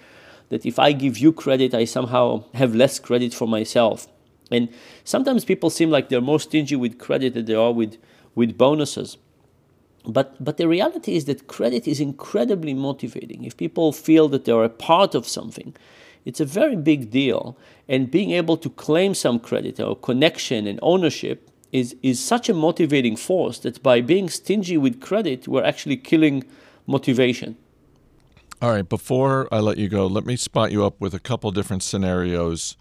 that 0.50 0.66
if 0.66 0.80
I 0.80 0.92
give 0.92 1.18
you 1.18 1.34
credit, 1.34 1.74
I 1.74 1.86
somehow 1.86 2.46
have 2.54 2.74
less 2.76 3.00
credit 3.00 3.34
for 3.34 3.48
myself. 3.48 4.08
And 4.52 4.70
sometimes 5.04 5.44
people 5.44 5.70
seem 5.70 5.90
like 5.90 6.10
they're 6.10 6.22
more 6.22 6.40
stingy 6.40 6.76
with 6.76 7.00
credit 7.00 7.34
than 7.34 7.46
they 7.46 7.56
are 7.56 7.72
with, 7.72 7.98
with 8.36 8.58
bonuses. 8.58 9.18
But, 10.08 10.42
but 10.44 10.58
the 10.58 10.68
reality 10.68 11.16
is 11.16 11.26
that 11.26 11.48
credit 11.48 11.88
is 11.88 12.00
incredibly 12.00 12.76
motivating. 12.76 13.44
If 13.44 13.58
people 13.58 13.92
feel 13.92 14.28
that 14.30 14.46
they're 14.46 14.64
a 14.64 14.70
part 14.70 15.16
of 15.16 15.28
something, 15.28 15.76
it's 16.26 16.40
a 16.40 16.46
very 16.46 16.76
big 16.76 17.12
deal. 17.12 17.58
And 17.88 18.10
being 18.10 18.32
able 18.32 18.58
to 18.58 18.70
claim 18.70 19.14
some 19.14 19.40
credit 19.40 19.80
or 19.80 19.96
connection 19.96 20.68
and 20.68 20.80
ownership 20.82 21.50
is, 21.72 21.96
is 22.02 22.20
such 22.20 22.50
a 22.50 22.54
motivating 22.54 23.16
force 23.16 23.60
that 23.60 23.82
by 23.84 24.02
being 24.02 24.30
stingy 24.30 24.78
with 24.78 25.00
credit, 25.02 25.48
we're 25.48 25.64
actually 25.64 25.98
killing 25.98 26.44
motivation. 26.88 27.58
All 28.62 28.72
right, 28.72 28.88
before 28.88 29.48
I 29.52 29.60
let 29.60 29.78
you 29.78 29.90
go, 29.90 30.08
let 30.08 30.26
me 30.26 30.36
spot 30.36 30.72
you 30.72 30.86
up 30.86 31.00
with 31.00 31.14
a 31.14 31.20
couple 31.20 31.52
different 31.52 31.84
scenarios. 31.84 32.78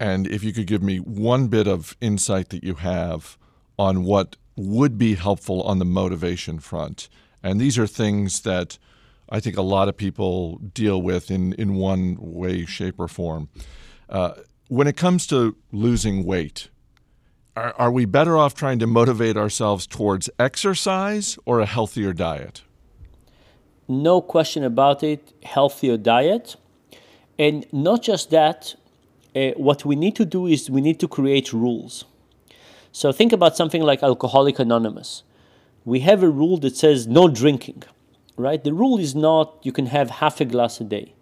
And 0.00 0.26
if 0.26 0.42
you 0.44 0.52
could 0.52 0.66
give 0.66 0.82
me 0.82 0.98
one 0.98 1.48
bit 1.48 1.66
of 1.66 1.96
insight 2.00 2.48
that 2.50 2.64
you 2.64 2.74
have 2.74 3.36
on 3.78 4.04
what 4.04 4.36
would 4.56 4.96
be 4.96 5.16
helpful 5.16 5.62
on 5.62 5.78
the 5.78 5.84
motivation 5.84 6.60
front. 6.60 7.08
And 7.42 7.60
these 7.60 7.76
are 7.76 7.86
things 7.86 8.42
that 8.42 8.78
I 9.28 9.40
think 9.40 9.56
a 9.56 9.62
lot 9.62 9.88
of 9.88 9.96
people 9.96 10.58
deal 10.58 11.00
with 11.00 11.30
in, 11.30 11.52
in 11.54 11.74
one 11.74 12.16
way, 12.18 12.66
shape, 12.66 12.96
or 12.98 13.08
form. 13.08 13.48
Uh, 14.08 14.34
when 14.68 14.86
it 14.86 14.96
comes 14.96 15.26
to 15.28 15.56
losing 15.72 16.24
weight, 16.24 16.68
are, 17.56 17.74
are 17.78 17.90
we 17.90 18.04
better 18.04 18.36
off 18.36 18.54
trying 18.54 18.78
to 18.80 18.86
motivate 18.86 19.36
ourselves 19.36 19.86
towards 19.86 20.28
exercise 20.38 21.38
or 21.44 21.60
a 21.60 21.66
healthier 21.66 22.12
diet? 22.12 22.62
No 23.88 24.20
question 24.20 24.64
about 24.64 25.02
it, 25.02 25.32
healthier 25.42 25.96
diet. 25.96 26.56
And 27.38 27.66
not 27.72 28.02
just 28.02 28.30
that, 28.30 28.74
uh, 29.36 29.50
what 29.56 29.84
we 29.84 29.96
need 29.96 30.16
to 30.16 30.24
do 30.24 30.46
is 30.46 30.70
we 30.70 30.80
need 30.80 31.00
to 31.00 31.08
create 31.08 31.52
rules. 31.52 32.04
So 32.92 33.12
think 33.12 33.32
about 33.32 33.56
something 33.56 33.82
like 33.82 34.02
Alcoholic 34.02 34.58
Anonymous. 34.58 35.24
We 35.84 36.00
have 36.00 36.22
a 36.22 36.30
rule 36.30 36.56
that 36.58 36.76
says 36.76 37.06
no 37.06 37.28
drinking, 37.28 37.82
right? 38.36 38.62
The 38.62 38.74
rule 38.74 38.98
is 38.98 39.14
not 39.14 39.58
you 39.62 39.72
can 39.72 39.86
have 39.86 40.10
half 40.10 40.40
a 40.40 40.44
glass 40.44 40.80
a 40.80 40.84
day. 40.84 41.14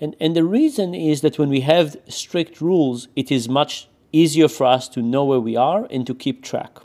And, 0.00 0.16
and 0.20 0.34
the 0.34 0.44
reason 0.44 0.94
is 0.94 1.20
that 1.20 1.38
when 1.38 1.48
we 1.48 1.60
have 1.60 1.96
strict 2.08 2.60
rules, 2.60 3.08
it 3.14 3.30
is 3.30 3.48
much 3.48 3.88
easier 4.12 4.48
for 4.48 4.66
us 4.66 4.88
to 4.90 5.00
know 5.00 5.24
where 5.24 5.40
we 5.40 5.56
are 5.56 5.86
and 5.90 6.06
to 6.06 6.14
keep 6.14 6.42
track. 6.42 6.78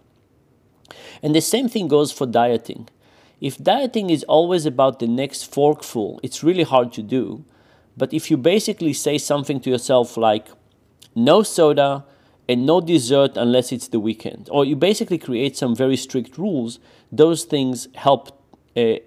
And 1.22 1.36
the 1.36 1.42
same 1.42 1.68
thing 1.68 1.88
goes 1.88 2.12
for 2.12 2.26
dieting. 2.26 2.90
If 3.42 3.58
dieting 3.58 4.10
is 4.10 4.24
always 4.24 4.66
about 4.66 5.00
the 5.00 5.08
next 5.08 5.52
forkful, 5.52 6.20
it's 6.24 6.44
really 6.44 6.64
hard 6.64 6.92
to 6.94 7.04
do. 7.04 7.44
But 7.96 8.14
if 8.14 8.30
you 8.30 8.38
basically 8.38 8.94
say 8.94 9.18
something 9.18 9.60
to 9.62 9.70
yourself 9.70 10.18
like, 10.18 10.48
no 11.16 11.42
soda 11.42 12.06
and 12.48 12.66
no 12.66 12.80
dessert 12.80 13.36
unless 13.36 13.72
it's 13.72 13.88
the 13.88 14.00
weekend, 14.00 14.48
or 14.52 14.64
you 14.64 14.76
basically 14.76 15.18
create 15.18 15.58
some 15.58 15.76
very 15.76 15.98
strict 15.98 16.38
rules, 16.38 16.80
those 17.12 17.44
things 17.44 17.88
help, 17.96 18.37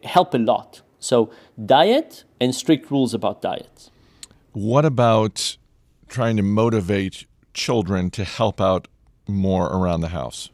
help 0.04 0.34
a 0.34 0.38
lot. 0.38 0.82
So, 0.98 1.30
diet 1.64 2.24
and 2.40 2.54
strict 2.54 2.90
rules 2.90 3.14
about 3.14 3.40
diet. 3.42 3.90
What 4.52 4.84
about 4.84 5.56
trying 6.08 6.36
to 6.36 6.42
motivate 6.42 7.26
children 7.54 8.10
to 8.10 8.24
help 8.24 8.60
out 8.60 8.88
more 9.26 9.66
around 9.66 10.00
the 10.00 10.08
house? 10.08 10.50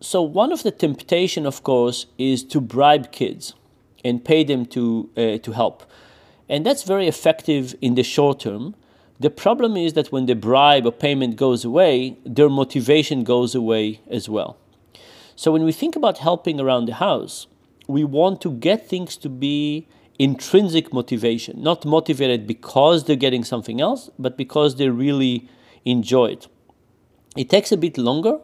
So 0.00 0.22
one 0.22 0.52
of 0.52 0.62
the 0.62 0.70
temptation, 0.70 1.44
of 1.44 1.64
course, 1.64 2.06
is 2.18 2.44
to 2.44 2.60
bribe 2.60 3.10
kids 3.10 3.54
and 4.04 4.24
pay 4.24 4.44
them 4.44 4.64
to 4.66 5.10
uh, 5.16 5.38
to 5.38 5.52
help, 5.52 5.82
and 6.48 6.64
that's 6.64 6.84
very 6.84 7.08
effective 7.08 7.74
in 7.80 7.96
the 7.96 8.04
short 8.04 8.40
term. 8.40 8.76
The 9.18 9.30
problem 9.30 9.76
is 9.76 9.94
that 9.94 10.12
when 10.12 10.26
the 10.26 10.36
bribe 10.36 10.86
or 10.86 10.92
payment 10.92 11.34
goes 11.34 11.64
away, 11.64 12.16
their 12.24 12.48
motivation 12.48 13.24
goes 13.24 13.56
away 13.56 14.00
as 14.08 14.28
well. 14.28 14.56
So 15.38 15.52
when 15.52 15.62
we 15.62 15.70
think 15.70 15.94
about 15.94 16.18
helping 16.18 16.58
around 16.58 16.86
the 16.86 16.94
house, 16.94 17.46
we 17.86 18.02
want 18.02 18.40
to 18.40 18.50
get 18.50 18.88
things 18.88 19.16
to 19.18 19.28
be 19.28 19.86
intrinsic 20.18 20.92
motivation, 20.92 21.62
not 21.62 21.84
motivated 21.84 22.44
because 22.44 23.04
they're 23.04 23.14
getting 23.14 23.44
something 23.44 23.80
else, 23.80 24.10
but 24.18 24.36
because 24.36 24.74
they 24.74 24.88
really 24.88 25.48
enjoy 25.84 26.32
it. 26.32 26.48
It 27.36 27.48
takes 27.48 27.70
a 27.70 27.76
bit 27.76 27.96
longer, 27.96 28.40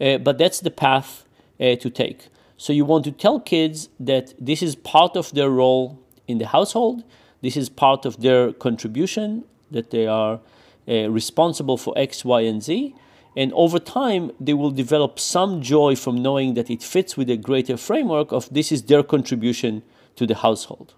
uh, 0.00 0.16
but 0.16 0.38
that's 0.38 0.60
the 0.60 0.70
path 0.70 1.26
uh, 1.60 1.76
to 1.76 1.90
take. 1.90 2.28
So 2.56 2.72
you 2.72 2.86
want 2.86 3.04
to 3.04 3.12
tell 3.12 3.40
kids 3.40 3.90
that 4.00 4.32
this 4.40 4.62
is 4.62 4.74
part 4.74 5.18
of 5.18 5.30
their 5.32 5.50
role 5.50 6.02
in 6.26 6.38
the 6.38 6.46
household, 6.46 7.04
this 7.42 7.58
is 7.58 7.68
part 7.68 8.06
of 8.06 8.22
their 8.22 8.54
contribution, 8.54 9.44
that 9.70 9.90
they 9.90 10.06
are 10.06 10.40
uh, 10.88 11.10
responsible 11.10 11.76
for 11.76 11.92
X, 11.98 12.24
Y, 12.24 12.40
and 12.40 12.62
Z. 12.62 12.94
And 13.36 13.52
over 13.52 13.78
time, 13.78 14.32
they 14.40 14.54
will 14.54 14.70
develop 14.70 15.18
some 15.18 15.62
joy 15.62 15.94
from 15.96 16.22
knowing 16.22 16.54
that 16.54 16.70
it 16.70 16.82
fits 16.82 17.16
with 17.16 17.30
a 17.30 17.36
greater 17.36 17.76
framework 17.76 18.32
of 18.32 18.48
this 18.52 18.72
is 18.72 18.82
their 18.82 19.02
contribution 19.02 19.82
to 20.16 20.26
the 20.26 20.34
household. 20.34 20.94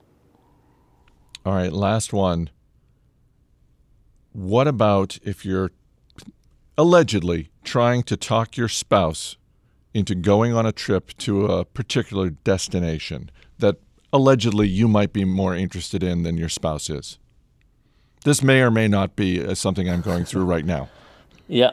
All 1.45 1.55
right, 1.55 1.73
last 1.73 2.13
one. 2.13 2.51
What 4.33 4.69
about 4.69 5.19
if 5.23 5.45
you're 5.45 5.73
allegedly 6.79 7.51
trying 7.65 8.03
to 8.05 8.17
talk 8.17 8.57
your 8.57 8.69
spouse 8.69 9.37
into 9.93 10.15
going 10.15 10.55
on 10.55 10.65
a 10.65 10.73
trip 10.73 11.17
to 11.19 11.47
a 11.47 11.65
particular 11.65 12.31
destination 12.31 13.31
that 13.59 13.77
allegedly 14.13 14.69
you 14.69 14.87
might 14.87 15.13
be 15.13 15.25
more 15.25 15.55
interested 15.55 16.03
in 16.03 16.23
than 16.23 16.37
your 16.37 16.49
spouse 16.49 16.89
is? 16.89 17.19
This 18.25 18.43
may 18.43 18.61
or 18.61 18.71
may 18.71 18.87
not 18.87 19.17
be 19.17 19.45
uh, 19.45 19.55
something 19.55 19.89
I'm 19.89 20.03
going 20.03 20.25
through 20.25 20.45
right 20.45 20.65
now. 20.65 20.89
Yeah. 21.49 21.73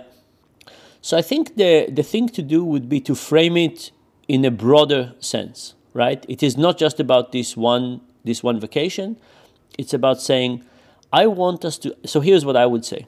So 1.01 1.17
I 1.17 1.21
think 1.21 1.55
the, 1.55 1.89
the 1.91 2.03
thing 2.03 2.29
to 2.29 2.41
do 2.41 2.63
would 2.63 2.89
be 2.89 2.99
to 3.01 3.15
frame 3.15 3.57
it 3.57 3.91
in 4.27 4.43
a 4.43 4.51
broader 4.51 5.13
sense, 5.19 5.75
right? 5.93 6.25
It 6.27 6.43
is 6.43 6.57
not 6.57 6.77
just 6.77 6.99
about 6.99 7.31
this 7.31 7.55
one 7.55 8.01
this 8.27 8.43
one 8.43 8.59
vacation. 8.59 9.17
It's 9.77 9.93
about 9.93 10.21
saying, 10.21 10.63
I 11.11 11.25
want 11.27 11.65
us 11.65 11.77
to. 11.79 11.95
So 12.05 12.19
here's 12.19 12.45
what 12.45 12.55
I 12.55 12.65
would 12.65 12.85
say. 12.85 13.07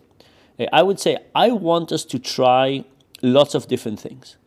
Uh, 0.59 0.65
I 0.73 0.81
would 0.81 0.99
say 0.99 1.17
I 1.35 1.51
want 1.51 1.91
us 1.91 2.05
to 2.05 2.17
try 2.17 2.85
lots 3.21 3.53
of 3.53 3.67
different 3.67 3.99
things. 3.99 4.37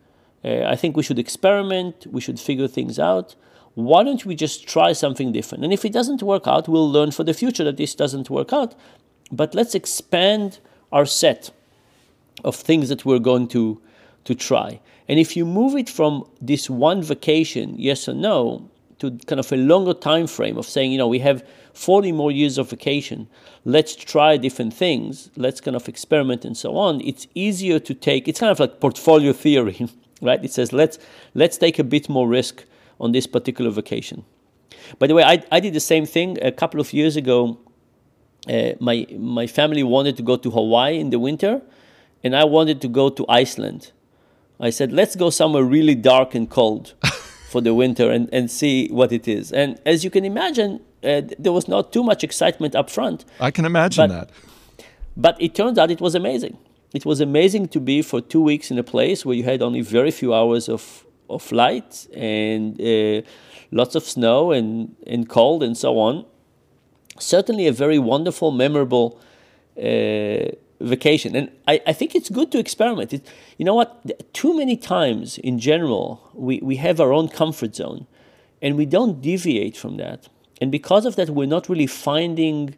Uh, 0.45 0.65
I 0.65 0.75
think 0.75 0.97
we 0.97 1.03
should 1.03 1.19
experiment. 1.19 2.07
We 2.11 2.21
should 2.21 2.41
figure 2.41 2.67
things 2.67 2.99
out. 2.99 3.37
Why 3.75 4.03
don't 4.03 4.25
we 4.27 4.35
just 4.35 4.67
try 4.67 4.93
something 4.93 5.33
different? 5.33 5.65
And 5.65 5.73
if 5.73 5.85
it 5.85 5.93
doesn't 5.93 6.23
work 6.23 6.47
out, 6.47 6.69
we'll 6.69 6.91
learn 6.91 7.11
for 7.11 7.25
the 7.25 7.33
future 7.33 7.65
that 7.65 7.77
this 7.77 7.95
doesn't 7.95 8.29
work 8.29 8.53
out. 8.53 8.75
But 9.31 9.55
let's 9.55 9.75
expand 9.75 10.59
our 10.91 11.07
set 11.07 11.53
of 12.45 12.57
things 12.57 12.89
that 12.89 13.05
we're 13.05 13.19
going 13.19 13.49
to 13.49 13.81
to 14.25 14.35
try. 14.35 14.81
And 15.09 15.19
if 15.19 15.37
you 15.37 15.45
move 15.45 15.77
it 15.77 15.89
from 15.89 16.25
this 16.41 16.71
one 16.71 17.03
vacation, 17.03 17.75
yes 17.77 18.09
or 18.09 18.15
no, 18.15 18.71
to 19.01 19.11
kind 19.27 19.41
of 19.41 19.51
a 19.53 19.57
longer 19.57 19.95
time 19.95 20.29
frame 20.29 20.57
of 20.57 20.67
saying, 20.67 20.93
you 20.93 20.99
know, 20.99 21.09
we 21.09 21.19
have 21.19 21.45
40 21.75 22.13
more 22.13 22.31
years 22.31 22.57
of 22.57 22.71
vacation, 22.71 23.29
let's 23.65 23.97
try 23.97 24.37
different 24.37 24.73
things, 24.73 25.29
let's 25.37 25.61
kind 25.61 25.77
of 25.77 25.89
experiment 25.89 26.45
and 26.45 26.57
so 26.57 26.77
on, 26.77 27.01
it's 27.01 27.27
easier 27.35 27.81
to 27.81 27.95
take, 27.95 28.29
it's 28.29 28.39
kind 28.39 28.53
of 28.53 28.61
like 28.61 28.81
portfolio 28.81 29.33
theory, 29.33 29.89
right? 30.23 30.45
It 30.45 30.53
says, 30.53 30.73
let's, 30.73 30.99
let's 31.35 31.59
take 31.59 31.81
a 31.81 31.85
bit 31.85 32.09
more 32.09 32.29
risk 32.29 32.65
on 33.01 33.11
this 33.11 33.27
particular 33.27 33.71
vacation. 33.71 34.25
By 35.01 35.09
the 35.09 35.15
way, 35.15 35.25
I, 35.25 35.43
I 35.51 35.59
did 35.59 35.75
the 35.75 35.81
same 35.81 36.07
thing 36.07 36.39
a 36.41 36.53
couple 36.53 36.81
of 36.81 36.93
years 36.93 37.17
ago. 37.17 37.59
Uh, 38.49 38.73
my, 38.79 39.07
my 39.19 39.47
family 39.47 39.83
wanted 39.83 40.17
to 40.17 40.23
go 40.23 40.37
to 40.37 40.51
Hawaii 40.51 40.99
in 40.99 41.11
the 41.11 41.19
winter, 41.19 41.61
and 42.25 42.35
I 42.37 42.45
wanted 42.45 42.81
to 42.83 42.89
go 42.89 43.09
to 43.11 43.25
Iceland. 43.29 43.93
I 44.61 44.71
said, 44.71 44.93
let's 44.93 45.17
go 45.17 45.31
somewhere 45.31 45.65
really 45.65 45.95
dark 45.95 46.35
and 46.35 46.49
cold. 46.49 46.95
for 47.53 47.61
the 47.61 47.75
winter 47.75 48.11
and, 48.11 48.29
and 48.33 48.51
see 48.51 48.89
what 48.89 49.13
it 49.13 49.29
is. 49.29 49.53
And 49.53 49.79
as 49.85 50.03
you 50.05 50.11
can 50.11 50.25
imagine, 50.25 50.81
uh, 51.05 51.21
there 51.39 51.53
was 51.53 51.69
not 51.69 51.93
too 51.93 52.03
much 52.03 52.25
excitement 52.25 52.75
up 52.75 52.89
front. 52.89 53.27
I 53.39 53.51
can 53.51 53.65
imagine 53.67 54.09
but, 54.09 54.15
that. 54.17 54.31
But 55.17 55.35
it 55.47 55.55
turns 55.55 55.77
out 55.79 55.91
it 55.91 56.01
was 56.01 56.15
amazing. 56.15 56.57
It 56.95 57.05
was 57.05 57.21
amazing 57.21 57.69
to 57.69 57.81
be 57.81 58.01
for 58.03 58.21
two 58.23 58.41
weeks 58.41 58.71
in 58.71 58.79
a 58.79 58.83
place 58.83 59.27
where 59.27 59.37
you 59.37 59.45
had 59.45 59.61
only 59.61 59.83
very 59.83 60.11
few 60.11 60.33
hours 60.35 60.69
of, 60.69 61.05
of 61.29 61.53
light 61.53 62.07
and 62.15 62.81
uh, 62.81 63.21
lots 63.71 63.95
of 63.95 64.03
snow 64.05 64.53
and, 64.53 64.97
and 65.07 65.29
cold 65.29 65.63
and 65.63 65.77
so 65.77 65.99
on. 65.99 66.25
Certainly 67.19 67.67
a 67.67 67.73
very 67.73 67.99
wonderful, 67.99 68.51
memorable 68.51 69.21
uh, 69.77 70.57
vacation. 70.83 71.37
And 71.37 71.51
I, 71.69 71.81
I 71.87 71.93
think 71.93 72.15
it's 72.15 72.31
good 72.31 72.53
to 72.53 72.59
experiment. 72.59 73.13
It, 73.13 73.27
you 73.59 73.65
know 73.65 73.75
what? 73.75 74.35
Too 74.35 74.57
many 74.57 74.77
times 74.77 75.39
in 75.39 75.59
general, 75.59 76.31
we, 76.35 76.61
we 76.63 76.77
have 76.77 77.01
our 77.01 77.13
own 77.13 77.29
comfort 77.29 77.75
zone. 77.77 78.07
and 78.63 78.77
we 78.77 78.87
don't 78.87 79.21
deviate 79.21 79.77
from 79.77 79.97
that. 79.99 80.29
And 80.61 80.71
because 80.71 81.05
of 81.05 81.17
that, 81.17 81.31
we're 81.31 81.49
not 81.49 81.69
really 81.69 81.89
finding 81.89 82.77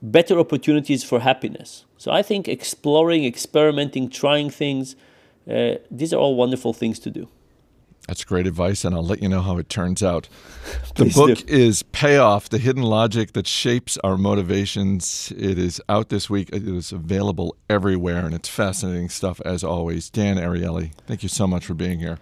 better 0.00 0.38
opportunities 0.38 1.04
for 1.04 1.20
happiness. 1.20 1.84
So 1.98 2.10
I 2.10 2.22
think 2.22 2.48
exploring, 2.48 3.24
experimenting, 3.24 4.08
trying 4.08 4.50
things, 4.50 4.96
uh, 5.48 5.74
these 5.90 6.12
are 6.14 6.16
all 6.16 6.34
wonderful 6.34 6.72
things 6.72 6.98
to 7.00 7.10
do. 7.10 7.28
That's 8.06 8.24
great 8.24 8.46
advice, 8.46 8.84
and 8.84 8.94
I'll 8.94 9.04
let 9.04 9.22
you 9.22 9.28
know 9.28 9.42
how 9.42 9.58
it 9.58 9.68
turns 9.68 10.02
out. 10.02 10.28
The 10.96 11.04
book 11.04 11.38
do. 11.38 11.44
is 11.46 11.82
Payoff 11.82 12.48
The 12.48 12.58
Hidden 12.58 12.82
Logic 12.82 13.32
That 13.34 13.46
Shapes 13.46 13.98
Our 14.02 14.16
Motivations. 14.16 15.32
It 15.36 15.58
is 15.58 15.80
out 15.90 16.08
this 16.08 16.30
week. 16.30 16.48
It 16.52 16.66
is 16.66 16.90
available 16.90 17.54
everywhere, 17.68 18.24
and 18.24 18.34
it's 18.34 18.48
fascinating 18.48 19.10
stuff 19.10 19.40
as 19.44 19.62
always. 19.62 20.08
Dan 20.08 20.38
Ariely, 20.38 20.92
thank 21.06 21.22
you 21.22 21.28
so 21.28 21.46
much 21.46 21.66
for 21.66 21.74
being 21.74 21.98
here. 21.98 22.18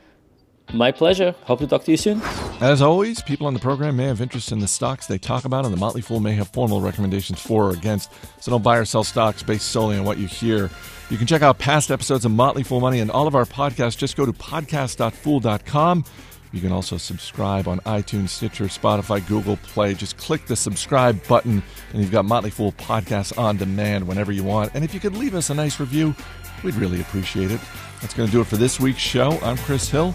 My 0.73 0.91
pleasure. 0.91 1.35
Hope 1.45 1.61
to 1.61 1.67
talk 1.67 1.85
to 1.85 1.91
you 1.91 1.97
soon. 1.97 2.21
As 2.61 2.83
always, 2.83 3.23
people 3.23 3.47
on 3.47 3.55
the 3.55 3.61
program 3.61 3.97
may 3.97 4.07
have 4.07 4.21
interest 4.21 4.51
in 4.51 4.59
the 4.59 4.67
stocks 4.67 5.07
they 5.07 5.19
talk 5.19 5.45
about, 5.45 5.65
and 5.65 5.73
the 5.73 5.79
Motley 5.79 6.01
Fool 6.01 6.19
may 6.19 6.35
have 6.35 6.49
formal 6.49 6.81
recommendations 6.81 7.41
for 7.41 7.67
or 7.67 7.71
against. 7.71 8.11
So 8.41 8.51
don't 8.51 8.63
buy 8.63 8.79
or 8.79 8.85
sell 8.85 9.05
stocks 9.05 9.43
based 9.43 9.69
solely 9.69 9.97
on 9.97 10.05
what 10.05 10.19
you 10.19 10.27
hear. 10.27 10.71
You 11.11 11.19
can 11.19 11.27
check 11.27 11.43
out 11.43 11.59
past 11.59 11.91
episodes 11.91 12.25
of 12.25 12.33
Motley 12.33 12.63
Fool 12.63 12.81
Money 12.81 13.01
and 13.01 13.11
all 13.11 13.27
of 13.27 13.35
our 13.35 13.45
podcasts. 13.45 13.97
Just 13.97 14.17
go 14.17 14.27
to 14.27 14.33
podcast.fool.com. 14.33 16.05
You 16.53 16.61
can 16.61 16.73
also 16.73 16.97
subscribe 16.97 17.67
on 17.69 17.81
iTunes, 17.81 18.29
Stitcher, 18.31 18.67
Spotify, 18.67 19.27
Google 19.27 19.57
Play. 19.59 19.95
Just 19.95 20.17
click 20.17 20.47
the 20.47 20.57
subscribe 20.57 21.25
button, 21.27 21.63
and 21.93 22.01
you've 22.01 22.13
got 22.13 22.25
Motley 22.25 22.51
Fool 22.51 22.73
podcasts 22.73 23.37
on 23.37 23.57
demand 23.57 24.07
whenever 24.07 24.33
you 24.33 24.45
want. 24.45 24.73
And 24.75 24.85
if 24.85 24.95
you 24.95 25.01
could 25.01 25.17
leave 25.17 25.35
us 25.35 25.51
a 25.51 25.55
nice 25.55 25.79
review, 25.79 26.15
we'd 26.63 26.75
really 26.77 27.01
appreciate 27.01 27.51
it. 27.51 27.61
That's 28.01 28.15
going 28.15 28.29
to 28.29 28.33
do 28.33 28.41
it 28.41 28.47
for 28.47 28.57
this 28.57 28.79
week's 28.79 29.01
show. 29.01 29.33
I'm 29.41 29.57
Chris 29.59 29.89
Hill. 29.89 30.15